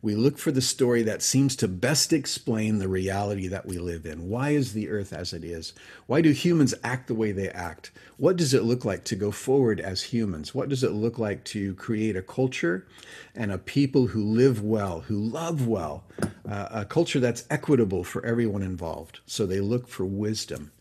we 0.04 0.16
look 0.16 0.40
for 0.40 0.52
the 0.52 0.62
story 0.62 1.04
that 1.04 1.22
seems 1.22 1.56
to 1.58 1.68
best 1.68 2.12
explain 2.12 2.80
the 2.80 2.88
reality 2.88 3.48
that 3.48 3.68
we 3.68 3.78
live 3.78 4.06
in. 4.06 4.30
Why 4.30 4.50
is 4.50 4.74
the 4.74 4.90
earth 4.90 5.14
as 5.14 5.32
it 5.32 5.44
is? 5.44 5.74
Why 6.08 6.22
do 6.22 6.32
humans 6.32 6.74
act 6.84 7.08
the 7.08 7.14
way 7.14 7.32
they 7.32 7.50
act? 7.50 7.92
What 8.18 8.36
does 8.36 8.54
it 8.54 8.64
look 8.64 8.84
like 8.84 9.04
to 9.06 9.16
go 9.16 9.30
forward 9.30 9.80
as 9.80 10.02
humans? 10.02 10.56
What 10.56 10.70
does 10.70 10.84
it 10.84 10.92
look 10.92 11.20
like 11.20 11.44
to 11.46 11.76
create 11.76 12.16
a 12.16 12.24
culture 12.24 12.88
and 13.36 13.52
a 13.52 13.60
people 13.60 14.08
who 14.08 14.24
live 14.24 14.64
well, 14.64 15.02
who 15.02 15.20
love 15.20 15.68
well, 15.68 16.04
uh, 16.50 16.68
a 16.72 16.86
culture 16.86 17.20
that's 17.20 17.46
equitable 17.52 18.04
for 18.04 18.26
everyone 18.26 18.64
involved? 18.64 19.20
So 19.28 19.46
they 19.46 19.60
look 19.62 19.88
for 19.88 20.06
wisdom. 20.06 20.72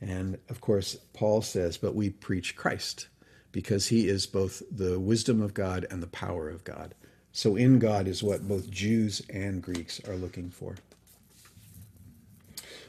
And 0.00 0.38
of 0.48 0.60
course, 0.60 0.96
Paul 1.12 1.42
says, 1.42 1.76
but 1.76 1.94
we 1.96 2.10
preach 2.10 2.54
Christ 2.54 3.08
because 3.52 3.88
he 3.88 4.08
is 4.08 4.26
both 4.26 4.62
the 4.70 5.00
wisdom 5.00 5.42
of 5.42 5.54
God 5.54 5.86
and 5.90 6.00
the 6.00 6.06
power 6.06 6.48
of 6.48 6.62
God. 6.62 6.94
So 7.32 7.56
in 7.56 7.78
God 7.78 8.08
is 8.08 8.22
what 8.22 8.48
both 8.48 8.70
Jews 8.70 9.22
and 9.30 9.62
Greeks 9.62 10.00
are 10.08 10.16
looking 10.16 10.50
for. 10.50 10.76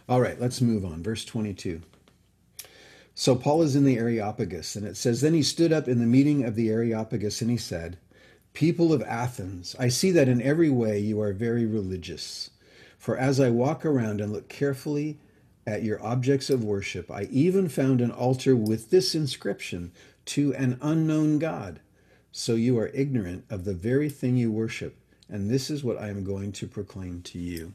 All 0.10 0.20
right, 0.20 0.40
let's 0.40 0.62
move 0.62 0.84
on. 0.84 1.04
Verse 1.04 1.24
22. 1.24 1.82
So 3.14 3.36
Paul 3.36 3.62
is 3.62 3.76
in 3.76 3.84
the 3.84 3.98
Areopagus, 3.98 4.76
and 4.76 4.86
it 4.86 4.98
says, 4.98 5.22
Then 5.22 5.34
he 5.34 5.44
stood 5.44 5.72
up 5.72 5.88
in 5.88 6.00
the 6.00 6.06
meeting 6.06 6.44
of 6.44 6.56
the 6.56 6.70
Areopagus 6.70 7.42
and 7.42 7.52
he 7.52 7.58
said, 7.58 7.98
People 8.54 8.92
of 8.92 9.04
Athens, 9.04 9.76
I 9.80 9.88
see 9.88 10.12
that 10.12 10.28
in 10.28 10.42
every 10.42 10.70
way 10.70 11.00
you 11.00 11.22
are 11.22 11.34
very 11.34 11.66
religious. 11.66 12.50
For 12.98 13.18
as 13.18 13.40
I 13.40 13.50
walk 13.50 13.86
around 13.86 14.22
and 14.22 14.34
look 14.34 14.50
carefully 14.50 15.18
at 15.66 15.84
your 15.84 16.04
objects 16.04 16.50
of 16.50 16.64
worship, 16.64 17.10
I 17.10 17.24
even 17.32 17.70
found 17.70 18.02
an 18.02 18.12
altar 18.12 18.56
with 18.56 18.90
this 18.90 19.16
inscription 19.16 19.92
to 20.26 20.54
an 20.56 20.78
unknown 20.82 21.40
God. 21.40 21.80
So 22.32 22.56
you 22.56 22.80
are 22.80 22.88
ignorant 22.94 23.46
of 23.50 23.66
the 23.66 23.74
very 23.74 24.10
thing 24.10 24.38
you 24.38 24.52
worship, 24.52 24.96
and 25.30 25.50
this 25.50 25.70
is 25.70 25.84
what 25.84 26.02
I 26.02 26.10
am 26.10 26.24
going 26.24 26.54
to 26.54 26.68
proclaim 26.68 27.22
to 27.24 27.40
you. 27.40 27.74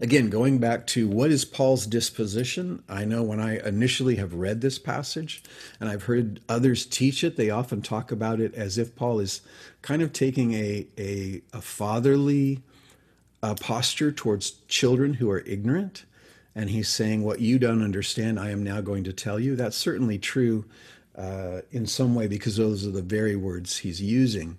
Again, 0.00 0.30
going 0.30 0.58
back 0.58 0.86
to 0.88 1.08
what 1.08 1.30
is 1.30 1.44
Paul's 1.44 1.86
disposition, 1.86 2.82
I 2.88 3.04
know 3.04 3.22
when 3.22 3.40
I 3.40 3.58
initially 3.66 4.16
have 4.16 4.34
read 4.34 4.60
this 4.60 4.78
passage 4.78 5.42
and 5.80 5.88
I've 5.88 6.04
heard 6.04 6.40
others 6.48 6.86
teach 6.86 7.24
it, 7.24 7.36
they 7.36 7.50
often 7.50 7.82
talk 7.82 8.12
about 8.12 8.40
it 8.40 8.54
as 8.54 8.78
if 8.78 8.94
Paul 8.94 9.20
is 9.20 9.40
kind 9.82 10.02
of 10.02 10.12
taking 10.12 10.54
a, 10.54 10.86
a, 10.96 11.42
a 11.52 11.60
fatherly 11.60 12.62
uh, 13.42 13.54
posture 13.54 14.12
towards 14.12 14.52
children 14.68 15.14
who 15.14 15.30
are 15.30 15.40
ignorant. 15.40 16.04
And 16.54 16.70
he's 16.70 16.88
saying, 16.88 17.22
What 17.24 17.40
you 17.40 17.58
don't 17.58 17.82
understand, 17.82 18.38
I 18.40 18.50
am 18.50 18.64
now 18.64 18.80
going 18.80 19.04
to 19.04 19.12
tell 19.12 19.38
you. 19.38 19.54
That's 19.54 19.76
certainly 19.76 20.18
true 20.18 20.64
uh, 21.18 21.62
in 21.72 21.86
some 21.86 22.14
way 22.14 22.28
because 22.28 22.56
those 22.56 22.86
are 22.86 22.92
the 22.92 23.02
very 23.02 23.36
words 23.36 23.78
he's 23.78 24.00
using. 24.00 24.58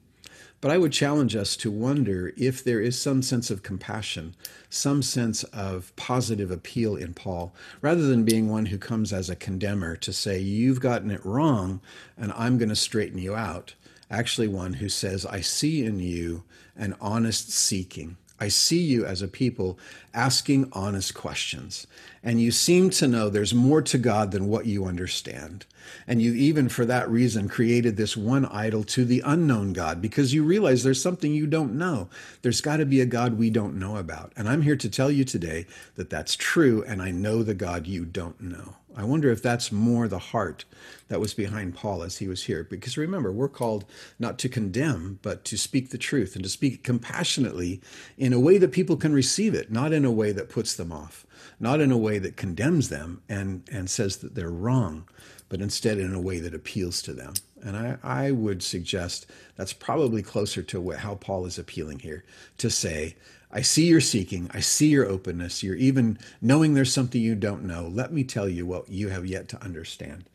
But 0.61 0.71
I 0.71 0.77
would 0.77 0.91
challenge 0.91 1.37
us 1.37 1.55
to 1.57 1.71
wonder 1.71 2.33
if 2.35 2.61
there 2.63 2.81
is 2.81 3.01
some 3.01 3.21
sense 3.21 3.49
of 3.49 3.63
compassion, 3.63 4.35
some 4.69 5.01
sense 5.01 5.45
of 5.45 5.95
positive 5.95 6.51
appeal 6.51 6.97
in 6.97 7.13
Paul, 7.13 7.53
rather 7.79 8.01
than 8.01 8.25
being 8.25 8.49
one 8.49 8.65
who 8.65 8.77
comes 8.77 9.13
as 9.13 9.29
a 9.29 9.37
condemner 9.37 9.95
to 9.95 10.11
say, 10.11 10.37
You've 10.39 10.81
gotten 10.81 11.11
it 11.11 11.25
wrong, 11.25 11.79
and 12.17 12.33
I'm 12.33 12.57
going 12.57 12.69
to 12.69 12.75
straighten 12.75 13.19
you 13.19 13.35
out. 13.35 13.75
Actually, 14.11 14.49
one 14.49 14.73
who 14.73 14.89
says, 14.89 15.25
I 15.25 15.39
see 15.39 15.85
in 15.85 15.99
you 15.99 16.43
an 16.75 16.93
honest 16.99 17.51
seeking. 17.51 18.17
I 18.39 18.47
see 18.47 18.79
you 18.79 19.05
as 19.05 19.21
a 19.21 19.27
people 19.27 19.77
asking 20.13 20.69
honest 20.73 21.13
questions. 21.13 21.85
And 22.23 22.41
you 22.41 22.51
seem 22.51 22.89
to 22.91 23.07
know 23.07 23.29
there's 23.29 23.53
more 23.53 23.81
to 23.83 23.97
God 23.97 24.31
than 24.31 24.47
what 24.47 24.65
you 24.65 24.85
understand. 24.85 25.65
And 26.07 26.21
you 26.21 26.33
even 26.33 26.69
for 26.69 26.85
that 26.85 27.09
reason 27.09 27.47
created 27.47 27.95
this 27.97 28.17
one 28.17 28.45
idol 28.45 28.83
to 28.85 29.05
the 29.05 29.21
unknown 29.25 29.73
God 29.73 30.01
because 30.01 30.33
you 30.33 30.43
realize 30.43 30.83
there's 30.83 31.01
something 31.01 31.33
you 31.33 31.47
don't 31.47 31.75
know. 31.75 32.09
There's 32.41 32.61
got 32.61 32.77
to 32.77 32.85
be 32.85 33.01
a 33.01 33.05
God 33.05 33.37
we 33.37 33.49
don't 33.49 33.79
know 33.79 33.97
about. 33.97 34.33
And 34.35 34.49
I'm 34.49 34.61
here 34.61 34.75
to 34.75 34.89
tell 34.89 35.11
you 35.11 35.23
today 35.23 35.65
that 35.95 36.09
that's 36.09 36.35
true. 36.35 36.83
And 36.85 37.01
I 37.01 37.11
know 37.11 37.43
the 37.43 37.53
God 37.53 37.87
you 37.87 38.05
don't 38.05 38.39
know. 38.41 38.75
I 38.95 39.03
wonder 39.03 39.31
if 39.31 39.41
that's 39.41 39.71
more 39.71 40.07
the 40.07 40.19
heart 40.19 40.65
that 41.09 41.19
was 41.19 41.33
behind 41.33 41.75
Paul 41.75 42.03
as 42.03 42.17
he 42.17 42.27
was 42.27 42.43
here. 42.43 42.63
Because 42.63 42.97
remember, 42.97 43.31
we're 43.31 43.47
called 43.47 43.85
not 44.17 44.39
to 44.39 44.49
condemn, 44.49 45.19
but 45.21 45.45
to 45.45 45.57
speak 45.57 45.89
the 45.89 45.97
truth 45.97 46.35
and 46.35 46.43
to 46.43 46.49
speak 46.49 46.83
compassionately 46.83 47.81
in 48.17 48.33
a 48.33 48.39
way 48.39 48.57
that 48.57 48.71
people 48.71 48.97
can 48.97 49.13
receive 49.13 49.53
it, 49.53 49.71
not 49.71 49.93
in 49.93 50.05
a 50.05 50.11
way 50.11 50.31
that 50.31 50.49
puts 50.49 50.75
them 50.75 50.91
off, 50.91 51.25
not 51.59 51.81
in 51.81 51.91
a 51.91 51.97
way 51.97 52.19
that 52.19 52.37
condemns 52.37 52.89
them 52.89 53.21
and, 53.29 53.63
and 53.71 53.89
says 53.89 54.17
that 54.17 54.35
they're 54.35 54.49
wrong, 54.49 55.07
but 55.49 55.61
instead 55.61 55.97
in 55.97 56.13
a 56.13 56.21
way 56.21 56.39
that 56.39 56.53
appeals 56.55 57.01
to 57.03 57.13
them. 57.13 57.33
And 57.61 57.75
I, 57.75 57.97
I 58.03 58.31
would 58.31 58.63
suggest 58.63 59.27
that's 59.55 59.73
probably 59.73 60.21
closer 60.21 60.61
to 60.63 60.81
what, 60.81 60.99
how 60.99 61.15
Paul 61.15 61.45
is 61.45 61.59
appealing 61.59 61.99
here 61.99 62.23
to 62.57 62.69
say, 62.69 63.15
I 63.51 63.61
see 63.61 63.87
you're 63.87 64.01
seeking. 64.01 64.49
I 64.53 64.59
see 64.59 64.87
your 64.89 65.07
openness. 65.07 65.63
You're 65.63 65.75
even 65.75 66.19
knowing 66.41 66.73
there's 66.73 66.93
something 66.93 67.19
you 67.19 67.35
don't 67.35 67.63
know. 67.63 67.87
Let 67.87 68.13
me 68.13 68.23
tell 68.23 68.47
you 68.47 68.65
what 68.65 68.89
you 68.89 69.09
have 69.09 69.25
yet 69.25 69.47
to 69.49 69.63
understand. 69.63 70.25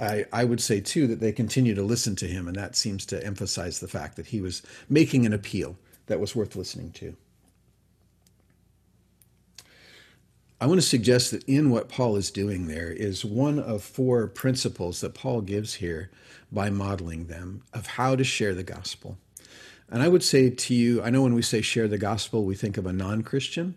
I, 0.00 0.26
I 0.32 0.44
would 0.44 0.60
say, 0.60 0.80
too, 0.80 1.06
that 1.08 1.20
they 1.20 1.32
continue 1.32 1.74
to 1.74 1.82
listen 1.82 2.16
to 2.16 2.26
him, 2.26 2.46
and 2.46 2.56
that 2.56 2.76
seems 2.76 3.04
to 3.06 3.24
emphasize 3.24 3.80
the 3.80 3.88
fact 3.88 4.16
that 4.16 4.26
he 4.26 4.40
was 4.40 4.62
making 4.88 5.26
an 5.26 5.32
appeal 5.32 5.76
that 6.06 6.20
was 6.20 6.34
worth 6.34 6.56
listening 6.56 6.92
to. 6.92 7.16
I 10.60 10.66
want 10.66 10.80
to 10.80 10.86
suggest 10.86 11.32
that 11.32 11.42
in 11.48 11.70
what 11.70 11.88
Paul 11.88 12.14
is 12.14 12.30
doing 12.30 12.68
there 12.68 12.90
is 12.90 13.24
one 13.24 13.58
of 13.58 13.82
four 13.82 14.28
principles 14.28 15.00
that 15.00 15.12
Paul 15.12 15.40
gives 15.40 15.74
here 15.74 16.08
by 16.52 16.70
modeling 16.70 17.26
them 17.26 17.62
of 17.72 17.88
how 17.88 18.14
to 18.14 18.22
share 18.22 18.54
the 18.54 18.62
gospel. 18.62 19.18
And 19.92 20.02
I 20.02 20.08
would 20.08 20.24
say 20.24 20.48
to 20.48 20.74
you, 20.74 21.02
I 21.02 21.10
know 21.10 21.20
when 21.20 21.34
we 21.34 21.42
say 21.42 21.60
share 21.60 21.86
the 21.86 21.98
gospel, 21.98 22.44
we 22.44 22.54
think 22.54 22.78
of 22.78 22.86
a 22.86 22.94
non 22.94 23.22
Christian 23.22 23.74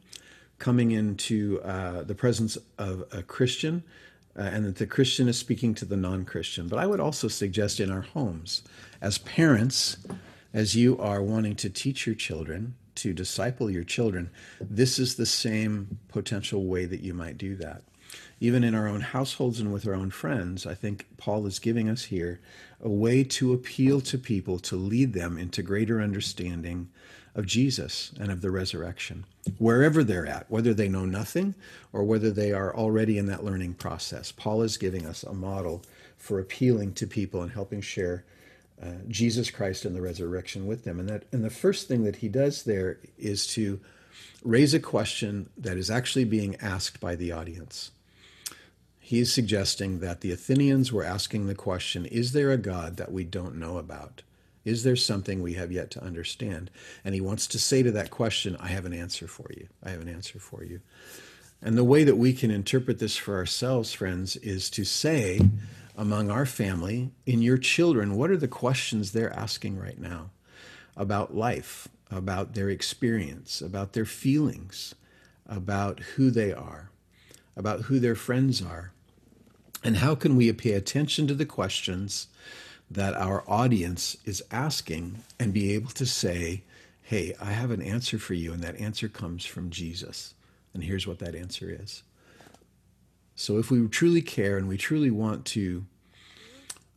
coming 0.59 0.91
into 0.91 1.59
uh, 1.61 2.03
the 2.03 2.15
presence 2.15 2.57
of 2.77 3.03
a 3.11 3.21
Christian, 3.21 3.83
uh, 4.39 4.43
and 4.43 4.65
that 4.65 4.77
the 4.77 4.87
Christian 4.87 5.27
is 5.27 5.37
speaking 5.37 5.75
to 5.75 5.83
the 5.83 5.97
non 5.97 6.23
Christian. 6.23 6.69
But 6.69 6.79
I 6.79 6.87
would 6.87 7.01
also 7.01 7.27
suggest 7.27 7.81
in 7.81 7.91
our 7.91 8.01
homes, 8.01 8.61
as 9.01 9.17
parents, 9.17 9.97
as 10.53 10.73
you 10.73 10.97
are 10.99 11.21
wanting 11.21 11.57
to 11.57 11.69
teach 11.69 12.07
your 12.07 12.15
children, 12.15 12.75
to 12.95 13.11
disciple 13.11 13.69
your 13.69 13.83
children, 13.83 14.29
this 14.61 14.97
is 14.97 15.15
the 15.15 15.25
same 15.25 15.99
potential 16.07 16.63
way 16.63 16.85
that 16.85 17.01
you 17.01 17.13
might 17.13 17.37
do 17.37 17.57
that. 17.57 17.81
Even 18.39 18.63
in 18.63 18.75
our 18.75 18.87
own 18.87 19.01
households 19.01 19.59
and 19.59 19.71
with 19.71 19.87
our 19.87 19.93
own 19.93 20.11
friends, 20.11 20.65
I 20.65 20.73
think 20.73 21.07
Paul 21.17 21.45
is 21.45 21.59
giving 21.59 21.87
us 21.87 22.05
here 22.05 22.39
a 22.81 22.89
way 22.89 23.23
to 23.23 23.53
appeal 23.53 24.01
to 24.01 24.17
people 24.17 24.59
to 24.59 24.75
lead 24.75 25.13
them 25.13 25.37
into 25.37 25.63
greater 25.63 26.01
understanding 26.01 26.89
of 27.33 27.45
Jesus 27.45 28.13
and 28.19 28.31
of 28.31 28.41
the 28.41 28.51
resurrection, 28.51 29.25
wherever 29.57 30.03
they're 30.03 30.25
at, 30.25 30.49
whether 30.49 30.73
they 30.73 30.87
know 30.87 31.05
nothing 31.05 31.55
or 31.91 32.03
whether 32.03 32.31
they 32.31 32.51
are 32.51 32.75
already 32.75 33.17
in 33.17 33.25
that 33.27 33.43
learning 33.43 33.73
process. 33.73 34.31
Paul 34.31 34.61
is 34.61 34.77
giving 34.77 35.05
us 35.05 35.23
a 35.23 35.33
model 35.33 35.81
for 36.17 36.39
appealing 36.39 36.93
to 36.93 37.07
people 37.07 37.41
and 37.41 37.51
helping 37.51 37.81
share 37.81 38.23
uh, 38.81 38.87
Jesus 39.07 39.51
Christ 39.51 39.85
and 39.85 39.95
the 39.95 40.01
resurrection 40.01 40.65
with 40.65 40.83
them. 40.83 40.99
And 40.99 41.09
that 41.09 41.23
and 41.31 41.43
the 41.43 41.49
first 41.49 41.87
thing 41.87 42.03
that 42.03 42.17
he 42.17 42.29
does 42.29 42.63
there 42.63 42.99
is 43.17 43.47
to 43.47 43.79
raise 44.43 44.73
a 44.73 44.79
question 44.79 45.49
that 45.57 45.77
is 45.77 45.89
actually 45.89 46.25
being 46.25 46.55
asked 46.57 46.99
by 46.99 47.15
the 47.15 47.31
audience. 47.31 47.91
He 49.07 49.19
is 49.19 49.31
suggesting 49.31 49.99
that 49.99 50.21
the 50.21 50.31
Athenians 50.31 50.91
were 50.91 51.03
asking 51.03 51.45
the 51.45 51.53
question, 51.53 52.07
is 52.07 52.31
there 52.31 52.49
a 52.49 52.57
God 52.57 52.97
that 52.97 53.11
we 53.11 53.23
don't 53.23 53.55
know 53.55 53.77
about? 53.77 54.23
Is 54.63 54.83
there 54.83 54.95
something 54.95 55.43
we 55.43 55.53
have 55.53 55.71
yet 55.71 55.91
to 55.91 56.03
understand? 56.03 56.71
And 57.03 57.13
he 57.13 57.21
wants 57.21 57.45
to 57.45 57.59
say 57.59 57.83
to 57.83 57.91
that 57.91 58.09
question, 58.09 58.57
I 58.59 58.69
have 58.69 58.83
an 58.83 58.95
answer 58.95 59.27
for 59.27 59.45
you. 59.55 59.67
I 59.83 59.91
have 59.91 60.01
an 60.01 60.09
answer 60.09 60.39
for 60.39 60.63
you. 60.63 60.81
And 61.61 61.77
the 61.77 61.83
way 61.83 62.03
that 62.03 62.17
we 62.17 62.33
can 62.33 62.49
interpret 62.49 62.97
this 62.97 63.15
for 63.15 63.35
ourselves, 63.35 63.93
friends, 63.93 64.37
is 64.37 64.71
to 64.71 64.83
say, 64.83 65.51
among 65.95 66.31
our 66.31 66.47
family, 66.47 67.11
in 67.27 67.43
your 67.43 67.59
children, 67.59 68.15
what 68.15 68.31
are 68.31 68.37
the 68.37 68.47
questions 68.47 69.11
they're 69.11 69.37
asking 69.37 69.77
right 69.77 69.99
now 69.99 70.31
about 70.97 71.35
life, 71.35 71.87
about 72.09 72.55
their 72.55 72.71
experience, 72.71 73.61
about 73.61 73.93
their 73.93 74.05
feelings, 74.05 74.95
about 75.45 75.99
who 76.15 76.31
they 76.31 76.51
are, 76.51 76.89
about 77.55 77.81
who 77.81 77.99
their 77.99 78.15
friends 78.15 78.63
are? 78.63 78.93
And 79.85 79.97
how 79.97 80.15
can 80.15 80.35
we 80.35 80.51
pay 80.51 80.71
attention 80.71 81.27
to 81.27 81.35
the 81.35 81.45
questions 81.45 82.25
that 82.89 83.13
our 83.13 83.47
audience 83.47 84.17
is 84.25 84.43
asking 84.49 85.19
and 85.39 85.53
be 85.53 85.73
able 85.73 85.91
to 85.91 86.07
say, 86.07 86.63
hey, 87.03 87.35
I 87.39 87.51
have 87.51 87.69
an 87.69 87.83
answer 87.83 88.17
for 88.17 88.33
you, 88.33 88.51
and 88.51 88.63
that 88.63 88.79
answer 88.79 89.07
comes 89.07 89.45
from 89.45 89.69
Jesus. 89.69 90.33
And 90.73 90.83
here's 90.83 91.05
what 91.05 91.19
that 91.19 91.35
answer 91.35 91.69
is. 91.69 92.01
So 93.35 93.59
if 93.59 93.69
we 93.69 93.87
truly 93.87 94.23
care 94.23 94.57
and 94.57 94.67
we 94.67 94.75
truly 94.75 95.11
want 95.11 95.45
to 95.45 95.85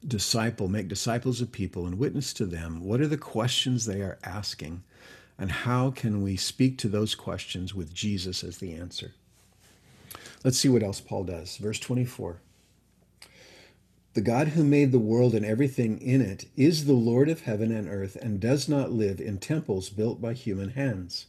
disciple, 0.07 0.69
make 0.69 0.89
disciples 0.89 1.43
of 1.43 1.53
people 1.53 1.85
and 1.85 1.99
witness 1.99 2.33
to 2.33 2.47
them, 2.47 2.83
what 2.83 3.03
are 3.03 3.07
the 3.07 3.19
questions 3.19 3.85
they 3.85 4.01
are 4.01 4.19
asking? 4.25 4.83
And 5.39 5.53
how 5.53 5.91
can 5.91 6.23
we 6.23 6.37
speak 6.37 6.79
to 6.79 6.89
those 6.89 7.15
questions 7.15 7.75
with 7.75 7.93
Jesus 7.93 8.43
as 8.43 8.57
the 8.57 8.73
answer? 8.73 9.13
Let's 10.43 10.59
see 10.59 10.71
what 10.71 10.83
else 10.83 11.03
Paul 11.03 11.25
does. 11.25 11.59
Verse 11.59 11.81
24. 11.81 12.41
The 14.19 14.25
God 14.25 14.49
who 14.49 14.65
made 14.65 14.91
the 14.91 14.99
world 14.99 15.33
and 15.33 15.47
everything 15.47 16.01
in 16.01 16.21
it 16.21 16.47
is 16.57 16.87
the 16.87 16.93
Lord 16.93 17.29
of 17.29 17.43
heaven 17.43 17.71
and 17.71 17.89
earth 17.89 18.17
and 18.17 18.41
does 18.41 18.69
not 18.69 18.91
live 18.91 19.21
in 19.21 19.39
temples 19.39 19.91
built 19.91 20.21
by 20.21 20.33
human 20.33 20.71
hands. 20.71 21.27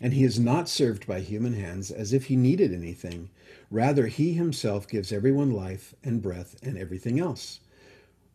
And 0.00 0.14
he 0.14 0.22
is 0.22 0.38
not 0.38 0.68
served 0.68 1.08
by 1.08 1.22
human 1.22 1.54
hands 1.54 1.90
as 1.90 2.12
if 2.12 2.26
he 2.26 2.36
needed 2.36 2.72
anything. 2.72 3.30
Rather, 3.68 4.06
he 4.06 4.34
himself 4.34 4.86
gives 4.86 5.10
everyone 5.10 5.50
life 5.50 5.92
and 6.04 6.22
breath 6.22 6.54
and 6.62 6.78
everything 6.78 7.18
else. 7.18 7.58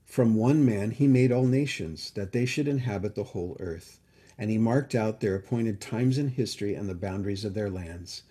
From 0.03 0.35
one 0.35 0.65
man 0.65 0.91
he 0.91 1.07
made 1.07 1.31
all 1.31 1.45
nations, 1.45 2.11
that 2.15 2.33
they 2.33 2.45
should 2.45 2.67
inhabit 2.67 3.15
the 3.15 3.23
whole 3.23 3.55
earth. 3.61 4.01
And 4.37 4.49
he 4.49 4.57
marked 4.57 4.93
out 4.93 5.21
their 5.21 5.35
appointed 5.35 5.79
times 5.79 6.17
in 6.17 6.27
history 6.27 6.75
and 6.75 6.89
the 6.89 6.95
boundaries 6.95 7.45
of 7.45 7.53
their 7.53 7.69
lands. 7.69 8.23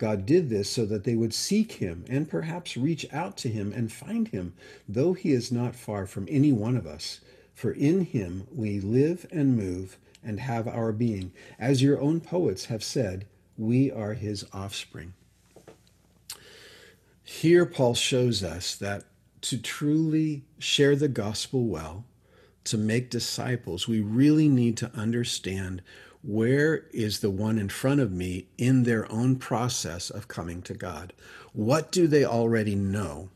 God 0.00 0.24
did 0.24 0.48
this 0.48 0.70
so 0.70 0.86
that 0.86 1.04
they 1.04 1.14
would 1.14 1.34
seek 1.34 1.72
him 1.72 2.06
and 2.08 2.26
perhaps 2.26 2.74
reach 2.74 3.04
out 3.12 3.36
to 3.36 3.50
him 3.50 3.70
and 3.70 3.92
find 3.92 4.28
him, 4.28 4.54
though 4.88 5.12
he 5.12 5.32
is 5.32 5.52
not 5.52 5.76
far 5.76 6.06
from 6.06 6.26
any 6.30 6.52
one 6.52 6.74
of 6.74 6.86
us. 6.86 7.20
For 7.52 7.70
in 7.72 8.06
him 8.06 8.46
we 8.50 8.80
live 8.80 9.26
and 9.30 9.54
move 9.54 9.98
and 10.24 10.40
have 10.40 10.66
our 10.66 10.92
being. 10.92 11.32
As 11.58 11.82
your 11.82 12.00
own 12.00 12.22
poets 12.22 12.64
have 12.64 12.82
said, 12.82 13.26
we 13.58 13.92
are 13.92 14.14
his 14.14 14.46
offspring. 14.54 15.12
Here, 17.22 17.66
Paul 17.66 17.94
shows 17.94 18.42
us 18.42 18.74
that 18.76 19.04
to 19.42 19.58
truly 19.58 20.44
share 20.58 20.96
the 20.96 21.08
gospel 21.08 21.66
well, 21.66 22.06
to 22.64 22.78
make 22.78 23.10
disciples, 23.10 23.86
we 23.86 24.00
really 24.00 24.48
need 24.48 24.78
to 24.78 24.90
understand 24.94 25.82
where 26.22 26.86
is 26.92 27.20
the 27.20 27.30
one 27.30 27.58
in 27.58 27.68
front 27.68 28.00
of 28.00 28.12
me 28.12 28.46
in 28.58 28.82
their 28.82 29.10
own 29.10 29.36
process 29.36 30.10
of 30.10 30.28
coming 30.28 30.62
to 30.62 30.74
God? 30.74 31.12
What 31.52 31.90
do 31.90 32.06
they 32.06 32.24
already 32.24 32.74
know? 32.74 33.30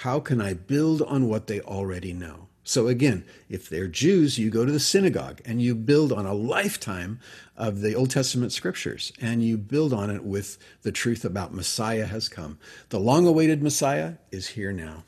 How 0.00 0.20
can 0.20 0.40
I 0.40 0.52
build 0.52 1.00
on 1.02 1.28
what 1.28 1.46
they 1.46 1.60
already 1.60 2.12
know? 2.12 2.48
So, 2.68 2.88
again, 2.88 3.24
if 3.48 3.68
they're 3.68 3.86
Jews, 3.86 4.38
you 4.38 4.50
go 4.50 4.66
to 4.66 4.72
the 4.72 4.80
synagogue 4.80 5.40
and 5.44 5.62
you 5.62 5.74
build 5.74 6.12
on 6.12 6.26
a 6.26 6.34
lifetime 6.34 7.20
of 7.56 7.80
the 7.80 7.94
Old 7.94 8.10
Testament 8.10 8.52
scriptures 8.52 9.12
and 9.20 9.42
you 9.42 9.56
build 9.56 9.92
on 9.92 10.10
it 10.10 10.24
with 10.24 10.58
the 10.82 10.90
truth 10.90 11.24
about 11.24 11.54
Messiah 11.54 12.06
has 12.06 12.28
come. 12.28 12.58
The 12.88 12.98
long 12.98 13.24
awaited 13.24 13.62
Messiah 13.62 14.14
is 14.32 14.48
here 14.48 14.72
now. 14.72 15.04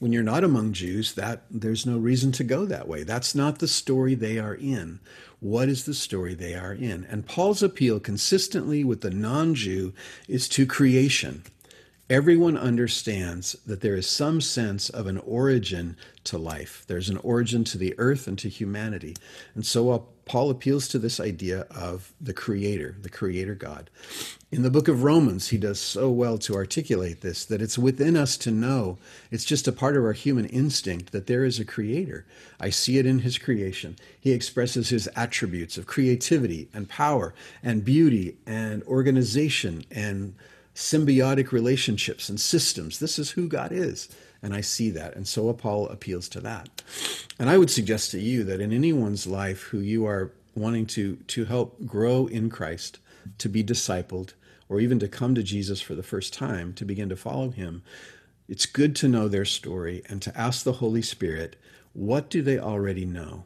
When 0.00 0.12
you're 0.12 0.24
not 0.24 0.44
among 0.44 0.72
Jews, 0.72 1.14
that 1.14 1.44
there's 1.50 1.86
no 1.86 1.98
reason 1.98 2.32
to 2.32 2.44
go 2.44 2.64
that 2.66 2.88
way. 2.88 3.04
That's 3.04 3.34
not 3.34 3.60
the 3.60 3.68
story 3.68 4.14
they 4.14 4.38
are 4.38 4.54
in. 4.54 4.98
What 5.40 5.68
is 5.68 5.84
the 5.84 5.94
story 5.94 6.34
they 6.34 6.54
are 6.54 6.72
in? 6.72 7.04
And 7.04 7.26
Paul's 7.26 7.62
appeal 7.62 8.00
consistently 8.00 8.82
with 8.82 9.02
the 9.02 9.10
non-Jew 9.10 9.92
is 10.26 10.48
to 10.50 10.66
creation. 10.66 11.44
Everyone 12.10 12.56
understands 12.56 13.52
that 13.66 13.82
there 13.82 13.94
is 13.94 14.08
some 14.08 14.40
sense 14.40 14.88
of 14.88 15.06
an 15.06 15.18
origin 15.18 15.94
to 16.24 16.38
life. 16.38 16.84
There's 16.86 17.10
an 17.10 17.18
origin 17.18 17.64
to 17.64 17.76
the 17.76 17.94
earth 17.98 18.26
and 18.26 18.38
to 18.38 18.48
humanity. 18.48 19.14
And 19.54 19.66
so 19.66 19.90
uh, 19.90 19.98
Paul 20.24 20.48
appeals 20.48 20.88
to 20.88 20.98
this 20.98 21.20
idea 21.20 21.66
of 21.70 22.14
the 22.18 22.32
creator, 22.32 22.96
the 22.98 23.10
creator 23.10 23.54
God. 23.54 23.90
In 24.50 24.62
the 24.62 24.70
book 24.70 24.88
of 24.88 25.02
Romans, 25.02 25.48
he 25.48 25.58
does 25.58 25.78
so 25.78 26.10
well 26.10 26.38
to 26.38 26.54
articulate 26.54 27.20
this 27.20 27.44
that 27.44 27.60
it's 27.60 27.78
within 27.78 28.16
us 28.16 28.38
to 28.38 28.50
know, 28.50 28.96
it's 29.30 29.44
just 29.44 29.68
a 29.68 29.72
part 29.72 29.94
of 29.94 30.02
our 30.02 30.14
human 30.14 30.46
instinct 30.46 31.12
that 31.12 31.26
there 31.26 31.44
is 31.44 31.60
a 31.60 31.64
creator. 31.64 32.24
I 32.58 32.70
see 32.70 32.96
it 32.96 33.04
in 33.04 33.18
his 33.18 33.36
creation. 33.36 33.96
He 34.18 34.32
expresses 34.32 34.88
his 34.88 35.10
attributes 35.14 35.76
of 35.76 35.86
creativity 35.86 36.70
and 36.72 36.88
power 36.88 37.34
and 37.62 37.84
beauty 37.84 38.38
and 38.46 38.82
organization 38.84 39.84
and 39.90 40.34
symbiotic 40.78 41.50
relationships 41.50 42.28
and 42.28 42.38
systems. 42.38 43.00
This 43.00 43.18
is 43.18 43.30
who 43.30 43.48
God 43.48 43.72
is. 43.72 44.08
And 44.40 44.54
I 44.54 44.60
see 44.60 44.90
that. 44.90 45.16
And 45.16 45.26
so 45.26 45.52
Paul 45.52 45.88
appeals 45.88 46.28
to 46.28 46.40
that. 46.42 46.68
And 47.36 47.50
I 47.50 47.58
would 47.58 47.68
suggest 47.68 48.12
to 48.12 48.20
you 48.20 48.44
that 48.44 48.60
in 48.60 48.72
anyone's 48.72 49.26
life 49.26 49.62
who 49.62 49.80
you 49.80 50.06
are 50.06 50.30
wanting 50.54 50.86
to, 50.86 51.16
to 51.16 51.46
help 51.46 51.84
grow 51.84 52.28
in 52.28 52.48
Christ, 52.48 53.00
to 53.38 53.48
be 53.48 53.64
discipled, 53.64 54.34
or 54.68 54.78
even 54.78 55.00
to 55.00 55.08
come 55.08 55.34
to 55.34 55.42
Jesus 55.42 55.80
for 55.80 55.96
the 55.96 56.02
first 56.04 56.32
time, 56.32 56.72
to 56.74 56.84
begin 56.84 57.08
to 57.08 57.16
follow 57.16 57.50
him, 57.50 57.82
it's 58.48 58.64
good 58.64 58.94
to 58.96 59.08
know 59.08 59.26
their 59.26 59.44
story 59.44 60.02
and 60.08 60.22
to 60.22 60.38
ask 60.38 60.62
the 60.62 60.74
Holy 60.74 61.02
Spirit, 61.02 61.56
what 61.92 62.30
do 62.30 62.40
they 62.40 62.58
already 62.58 63.04
know? 63.04 63.42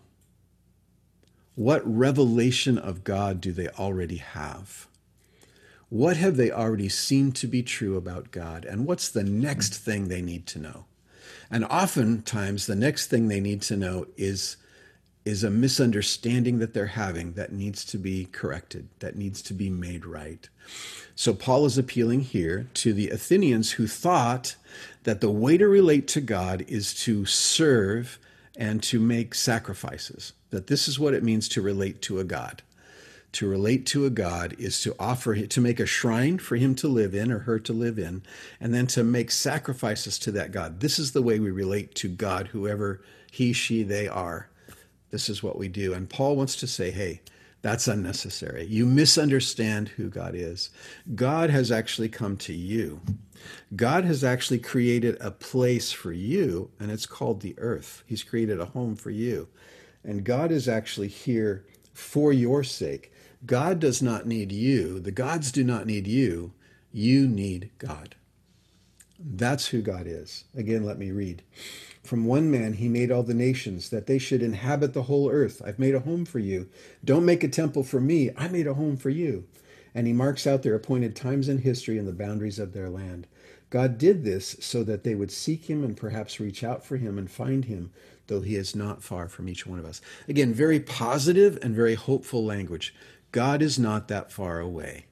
What 1.54 1.82
revelation 1.86 2.76
of 2.76 3.04
God 3.04 3.40
do 3.40 3.52
they 3.52 3.68
already 3.68 4.18
have? 4.18 4.86
What 5.92 6.16
have 6.16 6.38
they 6.38 6.50
already 6.50 6.88
seen 6.88 7.32
to 7.32 7.46
be 7.46 7.62
true 7.62 7.98
about 7.98 8.30
God? 8.30 8.64
And 8.64 8.86
what's 8.86 9.10
the 9.10 9.22
next 9.22 9.74
thing 9.74 10.08
they 10.08 10.22
need 10.22 10.46
to 10.46 10.58
know? 10.58 10.86
And 11.50 11.66
oftentimes, 11.66 12.64
the 12.64 12.74
next 12.74 13.08
thing 13.08 13.28
they 13.28 13.40
need 13.40 13.60
to 13.62 13.76
know 13.76 14.06
is 14.16 14.56
is 15.26 15.44
a 15.44 15.50
misunderstanding 15.50 16.60
that 16.60 16.72
they're 16.72 16.86
having 16.86 17.34
that 17.34 17.52
needs 17.52 17.84
to 17.84 17.98
be 17.98 18.24
corrected, 18.24 18.88
that 19.00 19.16
needs 19.16 19.42
to 19.42 19.52
be 19.52 19.68
made 19.68 20.06
right. 20.06 20.48
So 21.14 21.34
Paul 21.34 21.66
is 21.66 21.76
appealing 21.76 22.20
here 22.20 22.68
to 22.72 22.94
the 22.94 23.10
Athenians 23.10 23.72
who 23.72 23.86
thought 23.86 24.56
that 25.02 25.20
the 25.20 25.30
way 25.30 25.58
to 25.58 25.68
relate 25.68 26.08
to 26.08 26.22
God 26.22 26.64
is 26.68 26.94
to 27.04 27.26
serve 27.26 28.18
and 28.56 28.82
to 28.84 28.98
make 28.98 29.34
sacrifices, 29.34 30.32
that 30.48 30.68
this 30.68 30.88
is 30.88 30.98
what 30.98 31.12
it 31.12 31.22
means 31.22 31.50
to 31.50 31.60
relate 31.60 32.00
to 32.02 32.18
a 32.18 32.24
God. 32.24 32.62
To 33.32 33.48
relate 33.48 33.86
to 33.86 34.04
a 34.04 34.10
God 34.10 34.54
is 34.58 34.80
to 34.82 34.94
offer, 34.98 35.46
to 35.46 35.60
make 35.60 35.80
a 35.80 35.86
shrine 35.86 36.38
for 36.38 36.56
him 36.56 36.74
to 36.76 36.88
live 36.88 37.14
in 37.14 37.32
or 37.32 37.40
her 37.40 37.58
to 37.60 37.72
live 37.72 37.98
in, 37.98 38.22
and 38.60 38.74
then 38.74 38.86
to 38.88 39.02
make 39.02 39.30
sacrifices 39.30 40.18
to 40.20 40.32
that 40.32 40.52
God. 40.52 40.80
This 40.80 40.98
is 40.98 41.12
the 41.12 41.22
way 41.22 41.40
we 41.40 41.50
relate 41.50 41.94
to 41.96 42.08
God, 42.08 42.48
whoever 42.48 43.00
he, 43.30 43.54
she, 43.54 43.82
they 43.82 44.06
are. 44.06 44.50
This 45.10 45.30
is 45.30 45.42
what 45.42 45.58
we 45.58 45.68
do. 45.68 45.94
And 45.94 46.10
Paul 46.10 46.36
wants 46.36 46.56
to 46.56 46.66
say, 46.66 46.90
hey, 46.90 47.22
that's 47.62 47.88
unnecessary. 47.88 48.66
You 48.66 48.84
misunderstand 48.84 49.90
who 49.90 50.10
God 50.10 50.34
is. 50.34 50.70
God 51.14 51.48
has 51.48 51.70
actually 51.70 52.08
come 52.08 52.36
to 52.38 52.52
you. 52.52 53.00
God 53.74 54.04
has 54.04 54.24
actually 54.24 54.58
created 54.58 55.16
a 55.20 55.30
place 55.30 55.92
for 55.92 56.12
you, 56.12 56.70
and 56.80 56.90
it's 56.90 57.06
called 57.06 57.40
the 57.40 57.54
earth. 57.58 58.02
He's 58.06 58.24
created 58.24 58.60
a 58.60 58.66
home 58.66 58.96
for 58.96 59.10
you. 59.10 59.48
And 60.04 60.24
God 60.24 60.50
is 60.50 60.68
actually 60.68 61.08
here 61.08 61.64
for 61.94 62.32
your 62.32 62.64
sake. 62.64 63.11
God 63.44 63.80
does 63.80 64.00
not 64.00 64.26
need 64.26 64.52
you. 64.52 65.00
The 65.00 65.10
gods 65.10 65.50
do 65.50 65.64
not 65.64 65.86
need 65.86 66.06
you. 66.06 66.52
You 66.92 67.26
need 67.26 67.70
God. 67.78 68.14
That's 69.18 69.68
who 69.68 69.82
God 69.82 70.06
is. 70.06 70.44
Again, 70.54 70.84
let 70.84 70.98
me 70.98 71.10
read. 71.10 71.42
From 72.02 72.24
one 72.24 72.50
man 72.50 72.74
he 72.74 72.88
made 72.88 73.10
all 73.10 73.22
the 73.22 73.34
nations, 73.34 73.90
that 73.90 74.06
they 74.06 74.18
should 74.18 74.42
inhabit 74.42 74.92
the 74.92 75.04
whole 75.04 75.30
earth. 75.30 75.62
I've 75.64 75.78
made 75.78 75.94
a 75.94 76.00
home 76.00 76.24
for 76.24 76.40
you. 76.40 76.68
Don't 77.04 77.24
make 77.24 77.44
a 77.44 77.48
temple 77.48 77.84
for 77.84 78.00
me. 78.00 78.30
I 78.36 78.48
made 78.48 78.66
a 78.66 78.74
home 78.74 78.96
for 78.96 79.10
you. 79.10 79.44
And 79.94 80.06
he 80.06 80.12
marks 80.12 80.46
out 80.46 80.62
their 80.62 80.74
appointed 80.74 81.14
times 81.14 81.48
in 81.48 81.58
history 81.58 81.98
and 81.98 82.08
the 82.08 82.12
boundaries 82.12 82.58
of 82.58 82.72
their 82.72 82.90
land. 82.90 83.26
God 83.70 83.96
did 83.98 84.24
this 84.24 84.56
so 84.60 84.82
that 84.84 85.04
they 85.04 85.14
would 85.14 85.30
seek 85.30 85.70
him 85.70 85.82
and 85.82 85.96
perhaps 85.96 86.40
reach 86.40 86.62
out 86.62 86.84
for 86.84 86.96
him 86.96 87.16
and 87.16 87.30
find 87.30 87.64
him, 87.64 87.90
though 88.26 88.40
he 88.40 88.56
is 88.56 88.76
not 88.76 89.02
far 89.02 89.28
from 89.28 89.48
each 89.48 89.66
one 89.66 89.78
of 89.78 89.84
us. 89.84 90.00
Again, 90.28 90.52
very 90.52 90.80
positive 90.80 91.58
and 91.62 91.74
very 91.74 91.94
hopeful 91.94 92.44
language. 92.44 92.94
God 93.32 93.62
is 93.62 93.78
not 93.78 94.08
that 94.08 94.30
far 94.30 94.60
away. 94.60 95.06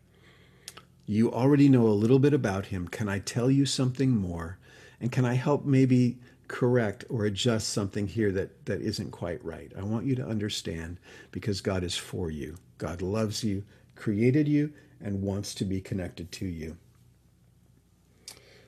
You 1.06 1.32
already 1.32 1.68
know 1.68 1.86
a 1.86 1.88
little 1.88 2.18
bit 2.18 2.34
about 2.34 2.66
him. 2.66 2.86
Can 2.86 3.08
I 3.08 3.18
tell 3.18 3.50
you 3.50 3.64
something 3.64 4.10
more? 4.10 4.58
And 5.00 5.10
can 5.10 5.24
I 5.24 5.34
help 5.34 5.64
maybe 5.64 6.18
correct 6.46 7.04
or 7.08 7.24
adjust 7.24 7.70
something 7.70 8.06
here 8.06 8.30
that, 8.32 8.66
that 8.66 8.82
isn't 8.82 9.10
quite 9.10 9.42
right? 9.42 9.72
I 9.76 9.82
want 9.82 10.04
you 10.04 10.14
to 10.16 10.26
understand 10.26 10.98
because 11.32 11.62
God 11.62 11.82
is 11.82 11.96
for 11.96 12.30
you. 12.30 12.56
God 12.76 13.00
loves 13.00 13.42
you, 13.42 13.64
created 13.96 14.46
you, 14.46 14.72
and 15.00 15.22
wants 15.22 15.54
to 15.54 15.64
be 15.64 15.80
connected 15.80 16.30
to 16.32 16.46
you. 16.46 16.76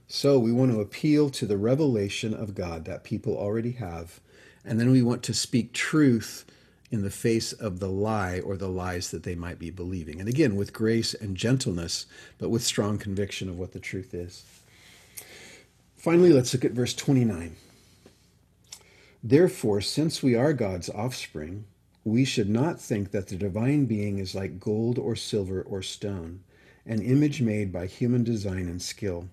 So 0.06 0.38
we 0.38 0.52
want 0.52 0.72
to 0.72 0.80
appeal 0.80 1.28
to 1.30 1.46
the 1.46 1.56
revelation 1.58 2.32
of 2.32 2.54
God 2.54 2.86
that 2.86 3.04
people 3.04 3.36
already 3.36 3.72
have, 3.72 4.20
and 4.64 4.80
then 4.80 4.90
we 4.90 5.02
want 5.02 5.22
to 5.24 5.34
speak 5.34 5.72
truth 5.72 6.46
in 6.92 7.02
the 7.02 7.10
face 7.10 7.54
of 7.54 7.80
the 7.80 7.88
lie 7.88 8.38
or 8.38 8.56
the 8.58 8.68
lies 8.68 9.10
that 9.10 9.22
they 9.22 9.34
might 9.34 9.58
be 9.58 9.70
believing. 9.70 10.20
And 10.20 10.28
again, 10.28 10.56
with 10.56 10.74
grace 10.74 11.14
and 11.14 11.34
gentleness, 11.34 12.04
but 12.38 12.50
with 12.50 12.62
strong 12.62 12.98
conviction 12.98 13.48
of 13.48 13.58
what 13.58 13.72
the 13.72 13.80
truth 13.80 14.12
is. 14.12 14.44
Finally, 15.96 16.34
let's 16.34 16.52
look 16.52 16.66
at 16.66 16.72
verse 16.72 16.92
29. 16.92 17.56
Therefore, 19.24 19.80
since 19.80 20.22
we 20.22 20.34
are 20.34 20.52
God's 20.52 20.90
offspring, 20.90 21.64
we 22.04 22.26
should 22.26 22.50
not 22.50 22.78
think 22.78 23.10
that 23.12 23.28
the 23.28 23.36
divine 23.36 23.86
being 23.86 24.18
is 24.18 24.34
like 24.34 24.60
gold 24.60 24.98
or 24.98 25.16
silver 25.16 25.62
or 25.62 25.80
stone, 25.80 26.40
an 26.84 27.00
image 27.00 27.40
made 27.40 27.72
by 27.72 27.86
human 27.86 28.22
design 28.22 28.68
and 28.68 28.82
skill. 28.82 29.28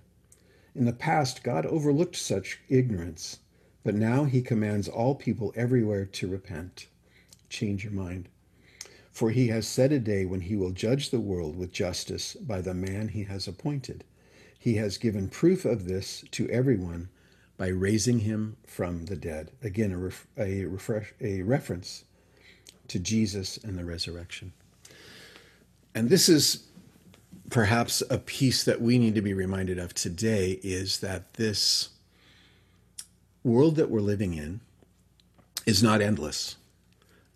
In 0.73 0.85
the 0.85 0.93
past, 0.93 1.43
God 1.43 1.65
overlooked 1.65 2.15
such 2.15 2.59
ignorance, 2.69 3.39
but 3.83 3.95
now 3.95 4.23
he 4.23 4.41
commands 4.41 4.87
all 4.87 5.15
people 5.15 5.51
everywhere 5.57 6.05
to 6.05 6.27
repent 6.27 6.87
change 7.49 7.83
your 7.83 7.93
mind. 7.93 8.29
For 9.11 9.31
he 9.31 9.47
has 9.47 9.67
set 9.67 9.91
a 9.91 9.99
day 9.99 10.25
when 10.25 10.41
he 10.41 10.55
will 10.55 10.71
judge 10.71 11.09
the 11.09 11.19
world 11.19 11.57
with 11.57 11.71
justice 11.71 12.35
by 12.35 12.61
the 12.61 12.73
man 12.73 13.09
he 13.09 13.23
has 13.25 13.47
appointed. 13.47 14.03
He 14.57 14.75
has 14.75 14.97
given 14.97 15.29
proof 15.29 15.65
of 15.65 15.85
this 15.85 16.23
to 16.31 16.49
everyone 16.49 17.09
by 17.57 17.67
raising 17.67 18.19
him 18.19 18.55
from 18.65 19.05
the 19.05 19.15
dead. 19.15 19.51
Again, 19.63 19.91
a, 19.91 19.97
ref- 19.97 20.27
a, 20.37 20.65
refresh- 20.65 21.13
a 21.19 21.41
reference 21.41 22.05
to 22.87 22.99
Jesus 22.99 23.57
and 23.57 23.77
the 23.77 23.85
resurrection. 23.85 24.53
And 25.93 26.09
this 26.09 26.29
is 26.29 26.63
perhaps 27.49 28.03
a 28.09 28.17
piece 28.17 28.63
that 28.63 28.81
we 28.81 28.97
need 28.97 29.15
to 29.15 29.21
be 29.21 29.33
reminded 29.33 29.79
of 29.79 29.93
today 29.93 30.59
is 30.63 30.99
that 30.99 31.33
this 31.33 31.89
world 33.43 33.75
that 33.75 33.89
we're 33.89 34.01
living 34.01 34.33
in 34.35 34.61
is 35.65 35.81
not 35.81 36.01
endless. 36.01 36.55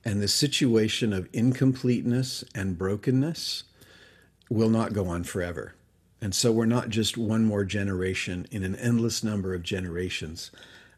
And 0.06 0.22
the 0.22 0.28
situation 0.28 1.14
of 1.14 1.30
incompleteness 1.32 2.44
and 2.54 2.78
brokenness 2.78 3.64
will 4.50 4.70
not 4.70 4.94
go 4.94 5.08
on 5.08 5.24
forever. 5.24 5.76
And 6.22 6.34
so 6.34 6.52
we're 6.52 6.66
not 6.66 6.90
just 6.90 7.18
one 7.18 7.44
more 7.44 7.66
generation 7.66 8.48
in 8.52 8.64
an 8.64 8.76
endless 8.76 9.24
number 9.24 9.54
of 9.54 9.64
generations 9.64 10.52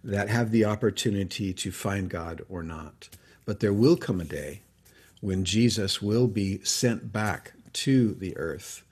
that 0.03 0.30
have 0.30 0.51
the 0.51 0.66
opportunity 0.66 1.53
to 1.53 1.72
find 1.72 2.10
God 2.10 2.43
or 2.47 2.62
not. 2.62 3.10
But 3.45 3.60
there 3.60 3.74
will 3.74 3.97
come 3.97 4.22
a 4.22 4.26
day 4.26 4.62
when 5.22 5.45
Jesus 5.45 6.01
will 6.01 6.28
be 6.28 6.64
sent 6.64 7.12
back 7.12 7.53
to 7.74 8.14
the 8.14 8.38
earth 8.38 8.84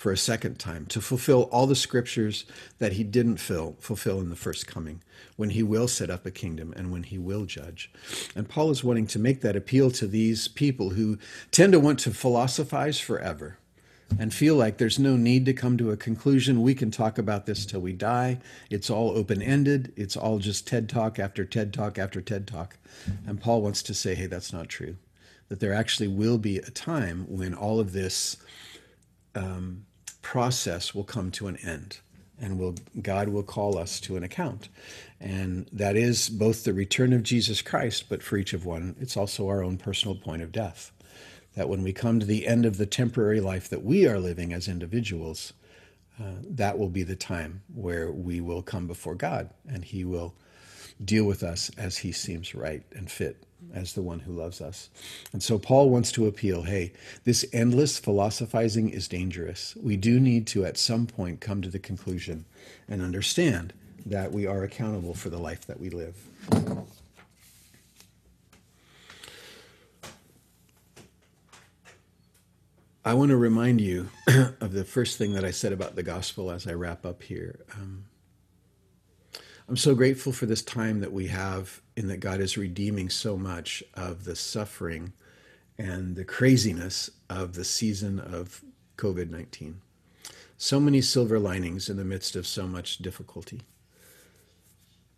for 0.00 0.12
a 0.12 0.16
second 0.16 0.58
time 0.58 0.86
to 0.86 0.98
fulfill 0.98 1.42
all 1.52 1.66
the 1.66 1.76
scriptures 1.76 2.46
that 2.78 2.94
he 2.94 3.04
didn't 3.04 3.36
fill, 3.36 3.76
fulfill 3.80 4.18
in 4.18 4.30
the 4.30 4.34
first 4.34 4.66
coming, 4.66 5.02
when 5.36 5.50
he 5.50 5.62
will 5.62 5.86
set 5.86 6.08
up 6.08 6.24
a 6.24 6.30
kingdom 6.30 6.72
and 6.74 6.90
when 6.90 7.02
he 7.02 7.18
will 7.18 7.44
judge. 7.44 7.92
And 8.34 8.48
Paul 8.48 8.70
is 8.70 8.82
wanting 8.82 9.06
to 9.08 9.18
make 9.18 9.42
that 9.42 9.56
appeal 9.56 9.90
to 9.90 10.06
these 10.06 10.48
people 10.48 10.88
who 10.88 11.18
tend 11.50 11.74
to 11.74 11.78
want 11.80 11.98
to 11.98 12.12
philosophize 12.12 12.98
forever 12.98 13.58
and 14.18 14.32
feel 14.32 14.56
like 14.56 14.78
there's 14.78 14.98
no 14.98 15.18
need 15.18 15.44
to 15.44 15.52
come 15.52 15.76
to 15.76 15.90
a 15.90 15.98
conclusion. 15.98 16.62
We 16.62 16.74
can 16.74 16.90
talk 16.90 17.18
about 17.18 17.44
this 17.44 17.66
till 17.66 17.80
we 17.80 17.92
die. 17.92 18.38
It's 18.70 18.88
all 18.88 19.10
open 19.10 19.42
ended. 19.42 19.92
It's 19.96 20.16
all 20.16 20.38
just 20.38 20.66
TED 20.66 20.88
Talk 20.88 21.18
after 21.18 21.44
TED 21.44 21.74
Talk 21.74 21.98
after 21.98 22.22
TED 22.22 22.46
Talk. 22.46 22.78
And 23.26 23.38
Paul 23.38 23.60
wants 23.60 23.82
to 23.82 23.92
say, 23.92 24.14
hey, 24.14 24.28
that's 24.28 24.50
not 24.50 24.70
true. 24.70 24.96
That 25.50 25.60
there 25.60 25.74
actually 25.74 26.08
will 26.08 26.38
be 26.38 26.56
a 26.56 26.70
time 26.70 27.26
when 27.28 27.52
all 27.52 27.78
of 27.78 27.92
this 27.92 28.38
um, 29.34 29.84
process 30.22 30.94
will 30.94 31.04
come 31.04 31.30
to 31.32 31.46
an 31.46 31.56
end 31.58 32.00
and 32.40 32.58
will 32.58 32.74
God 33.00 33.28
will 33.28 33.42
call 33.42 33.78
us 33.78 34.00
to 34.00 34.16
an 34.16 34.24
account. 34.24 34.68
And 35.20 35.68
that 35.72 35.96
is 35.96 36.28
both 36.28 36.64
the 36.64 36.72
return 36.72 37.12
of 37.12 37.22
Jesus 37.22 37.60
Christ, 37.60 38.08
but 38.08 38.22
for 38.22 38.36
each 38.36 38.52
of 38.54 38.64
one, 38.64 38.96
it's 38.98 39.16
also 39.16 39.48
our 39.48 39.62
own 39.62 39.76
personal 39.76 40.14
point 40.14 40.42
of 40.42 40.52
death. 40.52 40.92
That 41.54 41.68
when 41.68 41.82
we 41.82 41.92
come 41.92 42.20
to 42.20 42.26
the 42.26 42.46
end 42.46 42.64
of 42.64 42.78
the 42.78 42.86
temporary 42.86 43.40
life 43.40 43.68
that 43.68 43.84
we 43.84 44.06
are 44.06 44.18
living 44.18 44.52
as 44.52 44.68
individuals, 44.68 45.52
uh, 46.18 46.36
that 46.42 46.78
will 46.78 46.88
be 46.88 47.02
the 47.02 47.16
time 47.16 47.62
where 47.74 48.10
we 48.10 48.40
will 48.40 48.62
come 48.62 48.86
before 48.86 49.14
God 49.14 49.50
and 49.68 49.84
He 49.84 50.04
will 50.04 50.34
deal 51.04 51.24
with 51.24 51.42
us 51.42 51.70
as 51.76 51.98
He 51.98 52.12
seems 52.12 52.54
right 52.54 52.82
and 52.92 53.10
fit 53.10 53.44
as 53.72 53.92
the 53.92 54.02
one 54.02 54.20
who 54.20 54.32
loves 54.32 54.60
us. 54.60 54.90
And 55.32 55.42
so 55.42 55.58
Paul 55.58 55.90
wants 55.90 56.12
to 56.12 56.26
appeal 56.26 56.62
hey, 56.62 56.92
this 57.24 57.44
endless 57.52 57.98
philosophizing 57.98 58.90
is 58.90 59.08
dangerous. 59.08 59.76
We 59.80 59.96
do 59.96 60.18
need 60.20 60.46
to, 60.48 60.64
at 60.64 60.76
some 60.76 61.06
point, 61.06 61.40
come 61.40 61.62
to 61.62 61.70
the 61.70 61.78
conclusion 61.78 62.44
and 62.88 63.02
understand 63.02 63.72
that 64.06 64.32
we 64.32 64.46
are 64.46 64.62
accountable 64.62 65.14
for 65.14 65.28
the 65.28 65.38
life 65.38 65.66
that 65.66 65.78
we 65.78 65.90
live. 65.90 66.16
I 73.02 73.14
want 73.14 73.30
to 73.30 73.36
remind 73.36 73.80
you 73.80 74.10
of 74.60 74.72
the 74.72 74.84
first 74.84 75.16
thing 75.16 75.32
that 75.32 75.44
I 75.44 75.50
said 75.50 75.72
about 75.72 75.96
the 75.96 76.02
gospel 76.02 76.50
as 76.50 76.66
I 76.66 76.74
wrap 76.74 77.06
up 77.06 77.22
here. 77.22 77.60
Um, 77.74 78.04
I'm 79.68 79.76
so 79.76 79.94
grateful 79.94 80.32
for 80.32 80.46
this 80.46 80.62
time 80.62 81.00
that 81.00 81.12
we 81.12 81.28
have 81.28 81.80
in 82.00 82.08
that 82.08 82.18
God 82.18 82.40
is 82.40 82.56
redeeming 82.56 83.10
so 83.10 83.36
much 83.36 83.84
of 83.92 84.24
the 84.24 84.34
suffering 84.34 85.12
and 85.76 86.16
the 86.16 86.24
craziness 86.24 87.10
of 87.28 87.52
the 87.52 87.64
season 87.64 88.18
of 88.18 88.64
COVID 88.96 89.28
19. 89.28 89.82
So 90.56 90.80
many 90.80 91.02
silver 91.02 91.38
linings 91.38 91.90
in 91.90 91.98
the 91.98 92.04
midst 92.04 92.36
of 92.36 92.46
so 92.46 92.66
much 92.66 92.98
difficulty. 92.98 93.60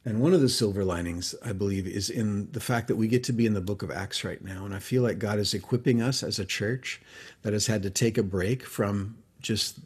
And 0.05 0.21
one 0.21 0.35
of 0.35 0.41
the 0.41 0.49
silver 0.49 0.85
linings, 0.85 1.37
I 1.45 1.53
believe, 1.53 1.87
is 1.87 2.11
in 2.11 2.51
the 2.51 2.61
fact 2.61 2.89
that 2.89 2.97
we 2.97 3.07
get 3.07 3.23
to 3.25 3.33
be 3.33 3.47
in 3.47 3.55
the 3.55 3.61
book 3.61 3.85
of 3.85 3.93
Acts 3.93 4.25
right 4.25 4.43
now. 4.43 4.65
And 4.65 4.75
I 4.75 4.81
feel 4.81 5.05
like 5.05 5.21
God 5.21 5.39
is 5.39 5.55
equipping 5.55 6.03
us 6.03 6.25
as 6.25 6.41
a 6.41 6.45
church 6.45 7.01
that 7.43 7.53
has 7.53 7.69
had 7.69 7.85
to 7.85 7.91
take 7.91 8.19
a 8.19 8.25
break 8.25 8.65
from 8.65 9.19
just 9.41 9.79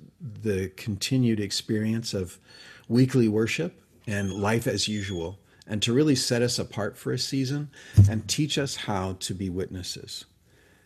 the 0.42 0.70
continued 0.76 1.40
experience 1.40 2.14
of 2.14 2.38
weekly 2.88 3.28
worship 3.28 3.82
and 4.06 4.32
life 4.32 4.66
as 4.66 4.88
usual 4.88 5.38
and 5.66 5.82
to 5.82 5.92
really 5.92 6.14
set 6.14 6.42
us 6.42 6.58
apart 6.58 6.96
for 6.96 7.12
a 7.12 7.18
season 7.18 7.70
and 8.08 8.28
teach 8.28 8.56
us 8.56 8.76
how 8.76 9.16
to 9.20 9.34
be 9.34 9.50
witnesses 9.50 10.24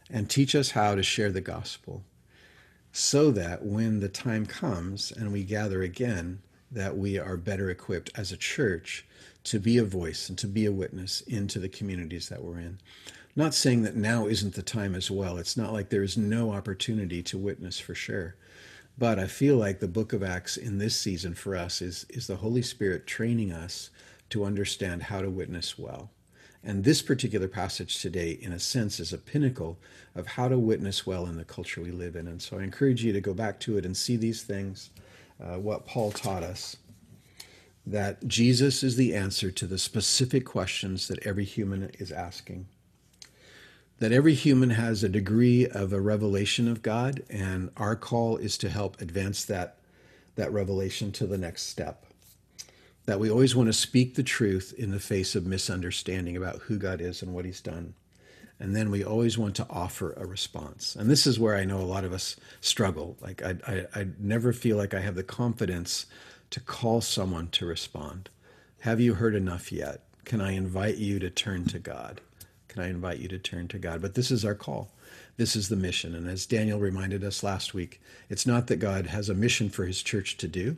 and 0.08 0.28
teach 0.28 0.54
us 0.54 0.70
how 0.72 0.94
to 0.94 1.02
share 1.02 1.30
the 1.30 1.40
gospel 1.40 2.02
so 2.92 3.30
that 3.30 3.64
when 3.64 4.00
the 4.00 4.08
time 4.08 4.46
comes 4.46 5.12
and 5.12 5.32
we 5.32 5.44
gather 5.44 5.82
again 5.82 6.40
that 6.70 6.96
we 6.96 7.18
are 7.18 7.36
better 7.36 7.70
equipped 7.70 8.10
as 8.14 8.32
a 8.32 8.36
church 8.36 9.04
to 9.44 9.58
be 9.58 9.78
a 9.78 9.84
voice 9.84 10.28
and 10.28 10.38
to 10.38 10.46
be 10.46 10.66
a 10.66 10.72
witness 10.72 11.20
into 11.22 11.58
the 11.58 11.68
communities 11.68 12.28
that 12.28 12.42
we're 12.42 12.58
in. 12.58 12.78
Not 13.34 13.54
saying 13.54 13.82
that 13.82 13.96
now 13.96 14.26
isn't 14.26 14.54
the 14.54 14.62
time 14.62 14.94
as 14.94 15.10
well. 15.10 15.38
It's 15.38 15.56
not 15.56 15.72
like 15.72 15.88
there 15.88 16.02
is 16.02 16.16
no 16.16 16.52
opportunity 16.52 17.22
to 17.24 17.38
witness 17.38 17.78
for 17.78 17.94
sure. 17.94 18.36
But 18.98 19.18
I 19.18 19.26
feel 19.26 19.56
like 19.56 19.80
the 19.80 19.88
book 19.88 20.12
of 20.12 20.22
Acts 20.22 20.56
in 20.56 20.78
this 20.78 20.96
season 20.96 21.34
for 21.34 21.56
us 21.56 21.80
is, 21.80 22.04
is 22.10 22.26
the 22.26 22.36
Holy 22.36 22.62
Spirit 22.62 23.06
training 23.06 23.52
us 23.52 23.90
to 24.30 24.44
understand 24.44 25.04
how 25.04 25.20
to 25.20 25.30
witness 25.30 25.78
well. 25.78 26.10
And 26.62 26.84
this 26.84 27.00
particular 27.00 27.48
passage 27.48 28.00
today, 28.00 28.38
in 28.40 28.52
a 28.52 28.58
sense, 28.58 29.00
is 29.00 29.12
a 29.12 29.18
pinnacle 29.18 29.78
of 30.14 30.26
how 30.26 30.48
to 30.48 30.58
witness 30.58 31.06
well 31.06 31.26
in 31.26 31.36
the 31.36 31.44
culture 31.44 31.80
we 31.80 31.90
live 31.90 32.16
in. 32.16 32.26
And 32.26 32.40
so 32.40 32.58
I 32.58 32.62
encourage 32.62 33.02
you 33.02 33.12
to 33.12 33.20
go 33.20 33.32
back 33.32 33.60
to 33.60 33.78
it 33.78 33.86
and 33.86 33.96
see 33.96 34.16
these 34.16 34.42
things, 34.42 34.90
uh, 35.42 35.58
what 35.58 35.86
Paul 35.86 36.10
taught 36.10 36.42
us 36.42 36.76
that 37.86 38.28
Jesus 38.28 38.82
is 38.82 38.96
the 38.96 39.14
answer 39.14 39.50
to 39.50 39.66
the 39.66 39.78
specific 39.78 40.44
questions 40.44 41.08
that 41.08 41.26
every 41.26 41.44
human 41.46 41.90
is 41.98 42.12
asking 42.12 42.66
that 44.00 44.12
every 44.12 44.34
human 44.34 44.70
has 44.70 45.04
a 45.04 45.08
degree 45.08 45.68
of 45.68 45.92
a 45.92 46.00
revelation 46.00 46.66
of 46.66 46.82
God, 46.82 47.22
and 47.28 47.70
our 47.76 47.94
call 47.94 48.38
is 48.38 48.56
to 48.58 48.70
help 48.70 49.00
advance 49.00 49.44
that, 49.44 49.76
that 50.36 50.50
revelation 50.52 51.12
to 51.12 51.26
the 51.26 51.38
next 51.38 51.64
step. 51.64 52.06
That 53.06 53.20
we 53.20 53.30
always 53.30 53.56
want 53.56 53.68
to 53.68 53.72
speak 53.72 54.14
the 54.14 54.22
truth 54.22 54.74
in 54.76 54.90
the 54.90 55.00
face 55.00 55.34
of 55.34 55.46
misunderstanding 55.46 56.36
about 56.36 56.60
who 56.62 56.78
God 56.78 57.00
is 57.00 57.22
and 57.22 57.32
what 57.32 57.44
He's 57.44 57.60
done. 57.60 57.94
And 58.58 58.76
then 58.76 58.90
we 58.90 59.02
always 59.02 59.38
want 59.38 59.56
to 59.56 59.66
offer 59.70 60.12
a 60.12 60.26
response. 60.26 60.94
And 60.94 61.10
this 61.10 61.26
is 61.26 61.38
where 61.38 61.56
I 61.56 61.64
know 61.64 61.78
a 61.78 61.82
lot 61.82 62.04
of 62.04 62.12
us 62.12 62.36
struggle. 62.60 63.16
Like, 63.20 63.42
I, 63.42 63.56
I, 63.66 63.86
I 63.94 64.06
never 64.18 64.52
feel 64.52 64.76
like 64.76 64.92
I 64.92 65.00
have 65.00 65.14
the 65.14 65.22
confidence 65.22 66.06
to 66.50 66.60
call 66.60 67.00
someone 67.00 67.48
to 67.48 67.64
respond. 67.64 68.28
Have 68.80 69.00
you 69.00 69.14
heard 69.14 69.34
enough 69.34 69.72
yet? 69.72 70.04
Can 70.24 70.42
I 70.42 70.52
invite 70.52 70.98
you 70.98 71.18
to 71.20 71.30
turn 71.30 71.64
to 71.66 71.78
God? 71.78 72.20
can 72.70 72.82
I 72.82 72.88
invite 72.88 73.18
you 73.18 73.28
to 73.28 73.38
turn 73.38 73.68
to 73.68 73.78
God? 73.78 74.00
But 74.00 74.14
this 74.14 74.30
is 74.30 74.44
our 74.44 74.54
call. 74.54 74.92
This 75.36 75.56
is 75.56 75.68
the 75.68 75.76
mission. 75.76 76.14
And 76.14 76.28
as 76.28 76.46
Daniel 76.46 76.78
reminded 76.78 77.24
us 77.24 77.42
last 77.42 77.74
week, 77.74 78.00
it's 78.28 78.46
not 78.46 78.68
that 78.68 78.76
God 78.76 79.06
has 79.06 79.28
a 79.28 79.34
mission 79.34 79.68
for 79.68 79.84
his 79.84 80.02
church 80.02 80.36
to 80.38 80.48
do, 80.48 80.76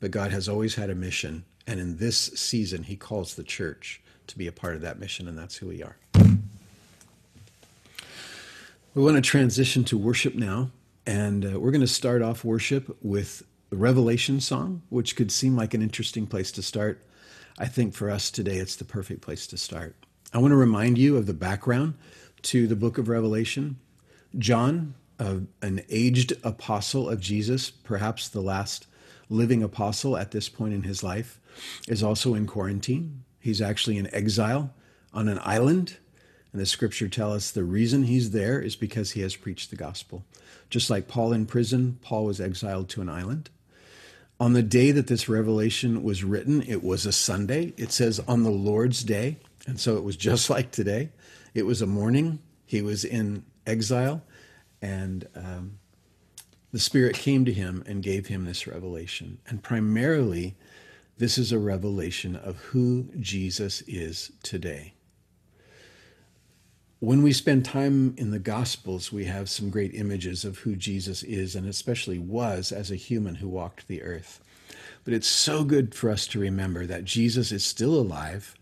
but 0.00 0.12
God 0.12 0.30
has 0.30 0.48
always 0.48 0.76
had 0.76 0.88
a 0.88 0.94
mission. 0.94 1.44
And 1.66 1.80
in 1.80 1.96
this 1.98 2.18
season, 2.18 2.84
he 2.84 2.96
calls 2.96 3.34
the 3.34 3.44
church 3.44 4.00
to 4.26 4.38
be 4.38 4.46
a 4.46 4.52
part 4.52 4.74
of 4.74 4.82
that 4.82 4.98
mission, 4.98 5.28
and 5.28 5.38
that's 5.38 5.56
who 5.56 5.68
we 5.68 5.82
are. 5.82 5.96
We 8.94 9.02
want 9.02 9.16
to 9.16 9.22
transition 9.22 9.84
to 9.84 9.96
worship 9.96 10.34
now, 10.34 10.70
and 11.06 11.46
uh, 11.46 11.60
we're 11.60 11.70
going 11.70 11.80
to 11.80 11.86
start 11.86 12.20
off 12.20 12.44
worship 12.44 12.96
with 13.02 13.42
the 13.70 13.76
Revelation 13.76 14.40
song, 14.40 14.82
which 14.90 15.16
could 15.16 15.32
seem 15.32 15.56
like 15.56 15.72
an 15.72 15.80
interesting 15.80 16.26
place 16.26 16.52
to 16.52 16.62
start. 16.62 17.02
I 17.58 17.66
think 17.66 17.94
for 17.94 18.10
us 18.10 18.30
today, 18.30 18.56
it's 18.56 18.76
the 18.76 18.84
perfect 18.84 19.22
place 19.22 19.46
to 19.46 19.56
start. 19.56 19.96
I 20.34 20.38
want 20.38 20.52
to 20.52 20.56
remind 20.56 20.98
you 20.98 21.16
of 21.16 21.26
the 21.26 21.32
background 21.32 21.94
to 22.42 22.66
the 22.66 22.76
book 22.76 22.98
of 22.98 23.08
Revelation. 23.08 23.78
John, 24.36 24.94
uh, 25.18 25.36
an 25.62 25.82
aged 25.88 26.34
apostle 26.44 27.08
of 27.08 27.20
Jesus, 27.20 27.70
perhaps 27.70 28.28
the 28.28 28.40
last 28.42 28.86
living 29.30 29.62
apostle 29.62 30.16
at 30.16 30.32
this 30.32 30.48
point 30.48 30.74
in 30.74 30.82
his 30.82 31.02
life, 31.02 31.40
is 31.88 32.02
also 32.02 32.34
in 32.34 32.46
quarantine. 32.46 33.24
He's 33.38 33.60
actually 33.60 33.98
in 33.98 34.12
exile 34.14 34.72
on 35.12 35.28
an 35.28 35.40
island. 35.42 35.96
And 36.52 36.60
the 36.60 36.66
scripture 36.66 37.08
tells 37.08 37.36
us 37.36 37.50
the 37.50 37.64
reason 37.64 38.04
he's 38.04 38.30
there 38.30 38.60
is 38.60 38.76
because 38.76 39.12
he 39.12 39.22
has 39.22 39.36
preached 39.36 39.70
the 39.70 39.76
gospel. 39.76 40.24
Just 40.70 40.90
like 40.90 41.08
Paul 41.08 41.32
in 41.32 41.46
prison, 41.46 41.98
Paul 42.02 42.26
was 42.26 42.40
exiled 42.40 42.88
to 42.90 43.00
an 43.00 43.08
island. 43.08 43.50
On 44.38 44.52
the 44.52 44.62
day 44.62 44.90
that 44.90 45.06
this 45.06 45.28
revelation 45.28 46.02
was 46.02 46.24
written, 46.24 46.62
it 46.62 46.82
was 46.82 47.06
a 47.06 47.12
Sunday. 47.12 47.72
It 47.76 47.92
says 47.92 48.20
on 48.20 48.42
the 48.42 48.50
Lord's 48.50 49.02
day. 49.02 49.38
And 49.66 49.78
so 49.78 49.96
it 49.96 50.04
was 50.04 50.16
just 50.16 50.50
like 50.50 50.70
today. 50.70 51.10
It 51.54 51.64
was 51.64 51.82
a 51.82 51.86
morning. 51.86 52.38
He 52.66 52.82
was 52.82 53.04
in 53.04 53.44
exile, 53.66 54.22
and 54.80 55.28
um, 55.36 55.78
the 56.72 56.78
Spirit 56.78 57.14
came 57.14 57.44
to 57.44 57.52
him 57.52 57.84
and 57.86 58.02
gave 58.02 58.26
him 58.26 58.46
this 58.46 58.66
revelation. 58.66 59.38
And 59.46 59.62
primarily, 59.62 60.56
this 61.18 61.38
is 61.38 61.52
a 61.52 61.58
revelation 61.58 62.36
of 62.36 62.56
who 62.56 63.08
Jesus 63.20 63.82
is 63.82 64.32
today. 64.42 64.94
When 67.00 67.22
we 67.22 67.32
spend 67.32 67.64
time 67.64 68.14
in 68.16 68.30
the 68.30 68.38
Gospels, 68.38 69.12
we 69.12 69.24
have 69.24 69.50
some 69.50 69.70
great 69.70 69.92
images 69.94 70.44
of 70.44 70.58
who 70.58 70.76
Jesus 70.76 71.22
is 71.24 71.56
and 71.56 71.66
especially 71.66 72.18
was 72.18 72.70
as 72.70 72.90
a 72.90 72.96
human 72.96 73.36
who 73.36 73.48
walked 73.48 73.88
the 73.88 74.02
earth. 74.02 74.40
But 75.04 75.14
it's 75.14 75.26
so 75.26 75.64
good 75.64 75.94
for 75.94 76.10
us 76.10 76.26
to 76.28 76.38
remember 76.38 76.86
that 76.86 77.04
Jesus 77.04 77.50
is 77.50 77.64
still 77.64 77.94
alive 77.94 78.54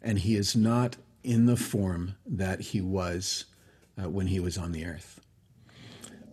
and 0.00 0.20
he 0.20 0.36
is 0.36 0.54
not 0.54 0.96
in 1.22 1.46
the 1.46 1.56
form 1.56 2.14
that 2.24 2.60
he 2.60 2.80
was 2.80 3.44
uh, 4.00 4.08
when 4.08 4.28
he 4.28 4.40
was 4.40 4.56
on 4.56 4.72
the 4.72 4.86
earth. 4.86 5.20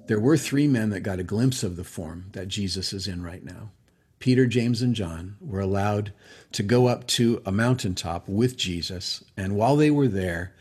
There 0.06 0.20
were 0.20 0.38
three 0.38 0.68
men 0.68 0.92
that 0.92 1.02
got 1.02 1.20
a 1.20 1.24
glimpse 1.24 1.64
of 1.64 1.76
the 1.76 1.84
form 1.84 2.28
that 2.32 2.48
Jesus 2.48 2.94
is 2.94 3.08
in 3.08 3.24
right 3.24 3.44
now. 3.44 3.72
Peter, 4.20 4.46
James, 4.46 4.82
and 4.82 4.96
John 4.96 5.36
were 5.40 5.60
allowed 5.60 6.14
to 6.54 6.64
go 6.64 6.88
up 6.88 7.06
to 7.08 7.42
a 7.46 7.52
mountaintop 7.52 8.28
with 8.28 8.58
Jesus, 8.58 9.24
and 9.36 9.56
while 9.56 9.76
they 9.76 9.92
were 9.92 10.08
there, 10.08 10.54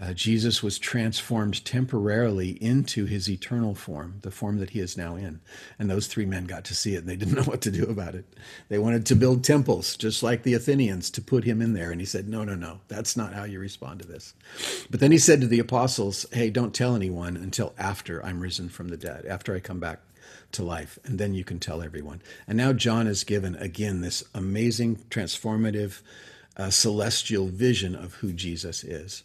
uh, 0.00 0.12
Jesus 0.12 0.60
was 0.60 0.78
transformed 0.78 1.64
temporarily 1.64 2.50
into 2.62 3.04
his 3.04 3.30
eternal 3.30 3.74
form, 3.76 4.18
the 4.22 4.30
form 4.32 4.58
that 4.58 4.70
he 4.70 4.80
is 4.80 4.96
now 4.96 5.14
in. 5.14 5.40
And 5.78 5.88
those 5.88 6.08
three 6.08 6.26
men 6.26 6.46
got 6.46 6.64
to 6.64 6.74
see 6.74 6.96
it 6.96 6.98
and 6.98 7.08
they 7.08 7.16
didn't 7.16 7.34
know 7.34 7.44
what 7.44 7.60
to 7.62 7.70
do 7.70 7.84
about 7.84 8.16
it. 8.16 8.24
They 8.68 8.78
wanted 8.78 9.06
to 9.06 9.14
build 9.14 9.44
temples, 9.44 9.96
just 9.96 10.22
like 10.22 10.42
the 10.42 10.54
Athenians, 10.54 11.10
to 11.10 11.22
put 11.22 11.44
him 11.44 11.62
in 11.62 11.74
there. 11.74 11.92
And 11.92 12.00
he 12.00 12.06
said, 12.06 12.28
No, 12.28 12.42
no, 12.42 12.56
no, 12.56 12.80
that's 12.88 13.16
not 13.16 13.34
how 13.34 13.44
you 13.44 13.60
respond 13.60 14.00
to 14.00 14.08
this. 14.08 14.34
But 14.90 14.98
then 14.98 15.12
he 15.12 15.18
said 15.18 15.40
to 15.42 15.46
the 15.46 15.60
apostles, 15.60 16.26
Hey, 16.32 16.50
don't 16.50 16.74
tell 16.74 16.96
anyone 16.96 17.36
until 17.36 17.72
after 17.78 18.24
I'm 18.24 18.40
risen 18.40 18.68
from 18.68 18.88
the 18.88 18.96
dead, 18.96 19.26
after 19.26 19.54
I 19.54 19.60
come 19.60 19.78
back 19.78 20.00
to 20.54 20.64
life. 20.64 20.98
And 21.04 21.18
then 21.18 21.34
you 21.34 21.44
can 21.44 21.58
tell 21.58 21.82
everyone. 21.82 22.22
And 22.46 22.56
now 22.56 22.72
John 22.72 23.06
is 23.06 23.24
given 23.24 23.54
again 23.56 24.00
this 24.00 24.24
amazing, 24.34 24.96
transformative, 25.10 26.00
uh, 26.56 26.70
celestial 26.70 27.48
vision 27.48 27.94
of 27.94 28.14
who 28.14 28.32
Jesus 28.32 28.84
is. 28.84 29.24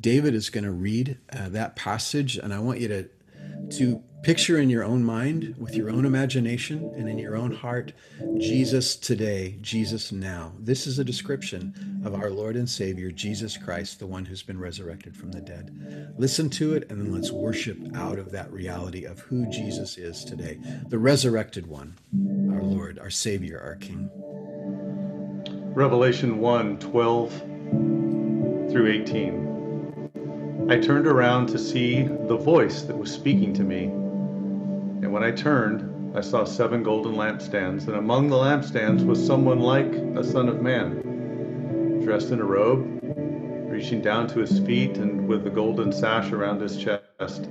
David 0.00 0.34
is 0.34 0.50
going 0.50 0.64
to 0.64 0.70
read 0.70 1.18
uh, 1.32 1.48
that 1.50 1.76
passage, 1.76 2.36
and 2.36 2.52
I 2.52 2.58
want 2.58 2.80
you 2.80 2.88
to 2.88 3.08
to 3.78 4.02
picture 4.22 4.58
in 4.58 4.68
your 4.68 4.84
own 4.84 5.02
mind, 5.02 5.54
with 5.58 5.74
your 5.74 5.90
own 5.90 6.04
imagination, 6.04 6.92
and 6.96 7.08
in 7.08 7.18
your 7.18 7.36
own 7.36 7.52
heart, 7.52 7.92
Jesus 8.38 8.96
today, 8.96 9.56
Jesus 9.60 10.12
now. 10.12 10.52
This 10.58 10.86
is 10.86 10.98
a 10.98 11.04
description 11.04 12.02
of 12.04 12.14
our 12.14 12.30
Lord 12.30 12.56
and 12.56 12.68
Savior, 12.68 13.10
Jesus 13.10 13.56
Christ, 13.56 13.98
the 13.98 14.06
one 14.06 14.26
who's 14.26 14.42
been 14.42 14.60
resurrected 14.60 15.16
from 15.16 15.32
the 15.32 15.40
dead. 15.40 16.14
Listen 16.18 16.50
to 16.50 16.74
it, 16.74 16.90
and 16.90 17.00
then 17.00 17.12
let's 17.12 17.30
worship 17.30 17.78
out 17.94 18.18
of 18.18 18.30
that 18.32 18.52
reality 18.52 19.04
of 19.04 19.20
who 19.20 19.48
Jesus 19.50 19.96
is 19.96 20.24
today, 20.24 20.58
the 20.88 20.98
resurrected 20.98 21.66
one, 21.66 21.96
our 22.52 22.62
Lord, 22.62 22.98
our 22.98 23.10
Savior, 23.10 23.60
our 23.60 23.76
King. 23.76 24.10
Revelation 25.74 26.40
1 26.40 26.78
12 26.78 27.32
through 28.70 28.88
18. 28.88 30.68
I 30.70 30.78
turned 30.78 31.06
around 31.06 31.48
to 31.48 31.58
see 31.58 32.02
the 32.02 32.36
voice 32.36 32.82
that 32.82 32.96
was 32.96 33.10
speaking 33.10 33.52
to 33.54 33.62
me. 33.64 33.90
And 35.02 35.12
when 35.12 35.22
I 35.22 35.30
turned, 35.30 36.16
I 36.16 36.20
saw 36.20 36.44
seven 36.44 36.82
golden 36.82 37.14
lampstands, 37.14 37.86
and 37.86 37.96
among 37.96 38.28
the 38.28 38.36
lampstands 38.36 39.02
was 39.04 39.24
someone 39.24 39.60
like 39.60 39.90
a 39.92 40.22
son 40.22 40.48
of 40.48 40.60
man, 40.60 42.00
dressed 42.04 42.30
in 42.30 42.40
a 42.40 42.44
robe, 42.44 43.00
reaching 43.70 44.02
down 44.02 44.26
to 44.28 44.40
his 44.40 44.58
feet 44.60 44.98
and 44.98 45.26
with 45.26 45.46
a 45.46 45.50
golden 45.50 45.90
sash 45.90 46.32
around 46.32 46.60
his 46.60 46.76
chest. 46.76 47.48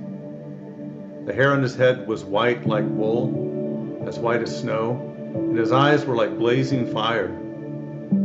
The 1.26 1.32
hair 1.34 1.52
on 1.52 1.62
his 1.62 1.74
head 1.74 2.06
was 2.06 2.24
white 2.24 2.66
like 2.66 2.84
wool, 2.88 4.04
as 4.06 4.18
white 4.18 4.42
as 4.42 4.60
snow, 4.60 4.92
and 5.34 5.58
his 5.58 5.72
eyes 5.72 6.04
were 6.04 6.14
like 6.14 6.38
blazing 6.38 6.86
fire. 6.92 7.36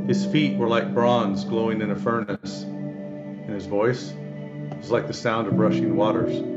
His 0.08 0.24
feet 0.28 0.56
were 0.58 0.68
like 0.68 0.94
bronze 0.94 1.46
glowing 1.46 1.82
in 1.82 1.90
a 1.90 1.96
furnace, 1.96 2.62
and 2.62 3.50
his 3.50 3.66
voice 3.66 4.14
was 4.78 4.92
like 4.92 5.08
the 5.08 5.14
sound 5.14 5.48
of 5.48 5.58
rushing 5.58 5.96
waters. 5.96 6.55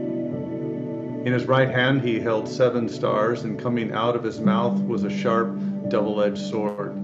In 1.25 1.33
his 1.33 1.47
right 1.47 1.69
hand 1.69 2.03
he 2.03 2.21
held 2.21 2.49
seven 2.49 2.89
stars, 2.89 3.43
and 3.43 3.59
coming 3.59 3.93
out 3.93 4.17
of 4.17 4.23
his 4.23 4.41
mouth 4.41 4.81
was 4.83 5.05
a 5.05 5.11
sharp, 5.11 5.59
double 5.89 6.23
edged 6.23 6.39
sword. 6.39 6.95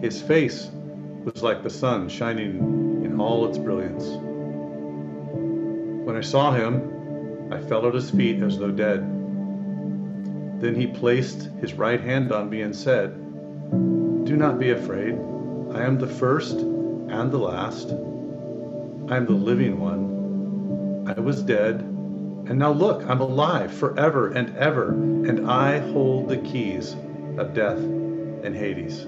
His 0.00 0.20
face 0.20 0.68
was 1.24 1.42
like 1.42 1.62
the 1.62 1.70
sun 1.70 2.08
shining 2.08 3.02
in 3.04 3.20
all 3.20 3.46
its 3.46 3.58
brilliance. 3.58 4.06
When 6.04 6.16
I 6.16 6.20
saw 6.20 6.52
him, 6.52 7.48
I 7.52 7.60
fell 7.60 7.86
at 7.86 7.94
his 7.94 8.10
feet 8.10 8.42
as 8.42 8.58
though 8.58 8.70
dead. 8.70 9.00
Then 10.60 10.74
he 10.74 10.86
placed 10.86 11.48
his 11.60 11.74
right 11.74 12.00
hand 12.00 12.32
on 12.32 12.50
me 12.50 12.62
and 12.62 12.74
said, 12.74 13.14
Do 14.24 14.36
not 14.36 14.58
be 14.58 14.70
afraid. 14.70 15.14
I 15.72 15.82
am 15.84 15.98
the 15.98 16.06
first 16.06 16.58
and 16.58 17.30
the 17.30 17.38
last. 17.38 17.90
I 19.10 19.16
am 19.16 19.26
the 19.26 19.32
living 19.32 19.80
one. 19.80 21.06
I 21.08 21.18
was 21.18 21.42
dead, 21.42 21.89
and 22.50 22.58
now 22.58 22.72
look, 22.72 23.08
I'm 23.08 23.20
alive 23.20 23.72
forever 23.72 24.32
and 24.32 24.56
ever, 24.56 24.88
and 24.88 25.48
I 25.48 25.78
hold 25.78 26.28
the 26.28 26.38
keys 26.38 26.96
of 27.38 27.54
death 27.54 27.78
and 27.78 28.56
Hades. 28.56 29.06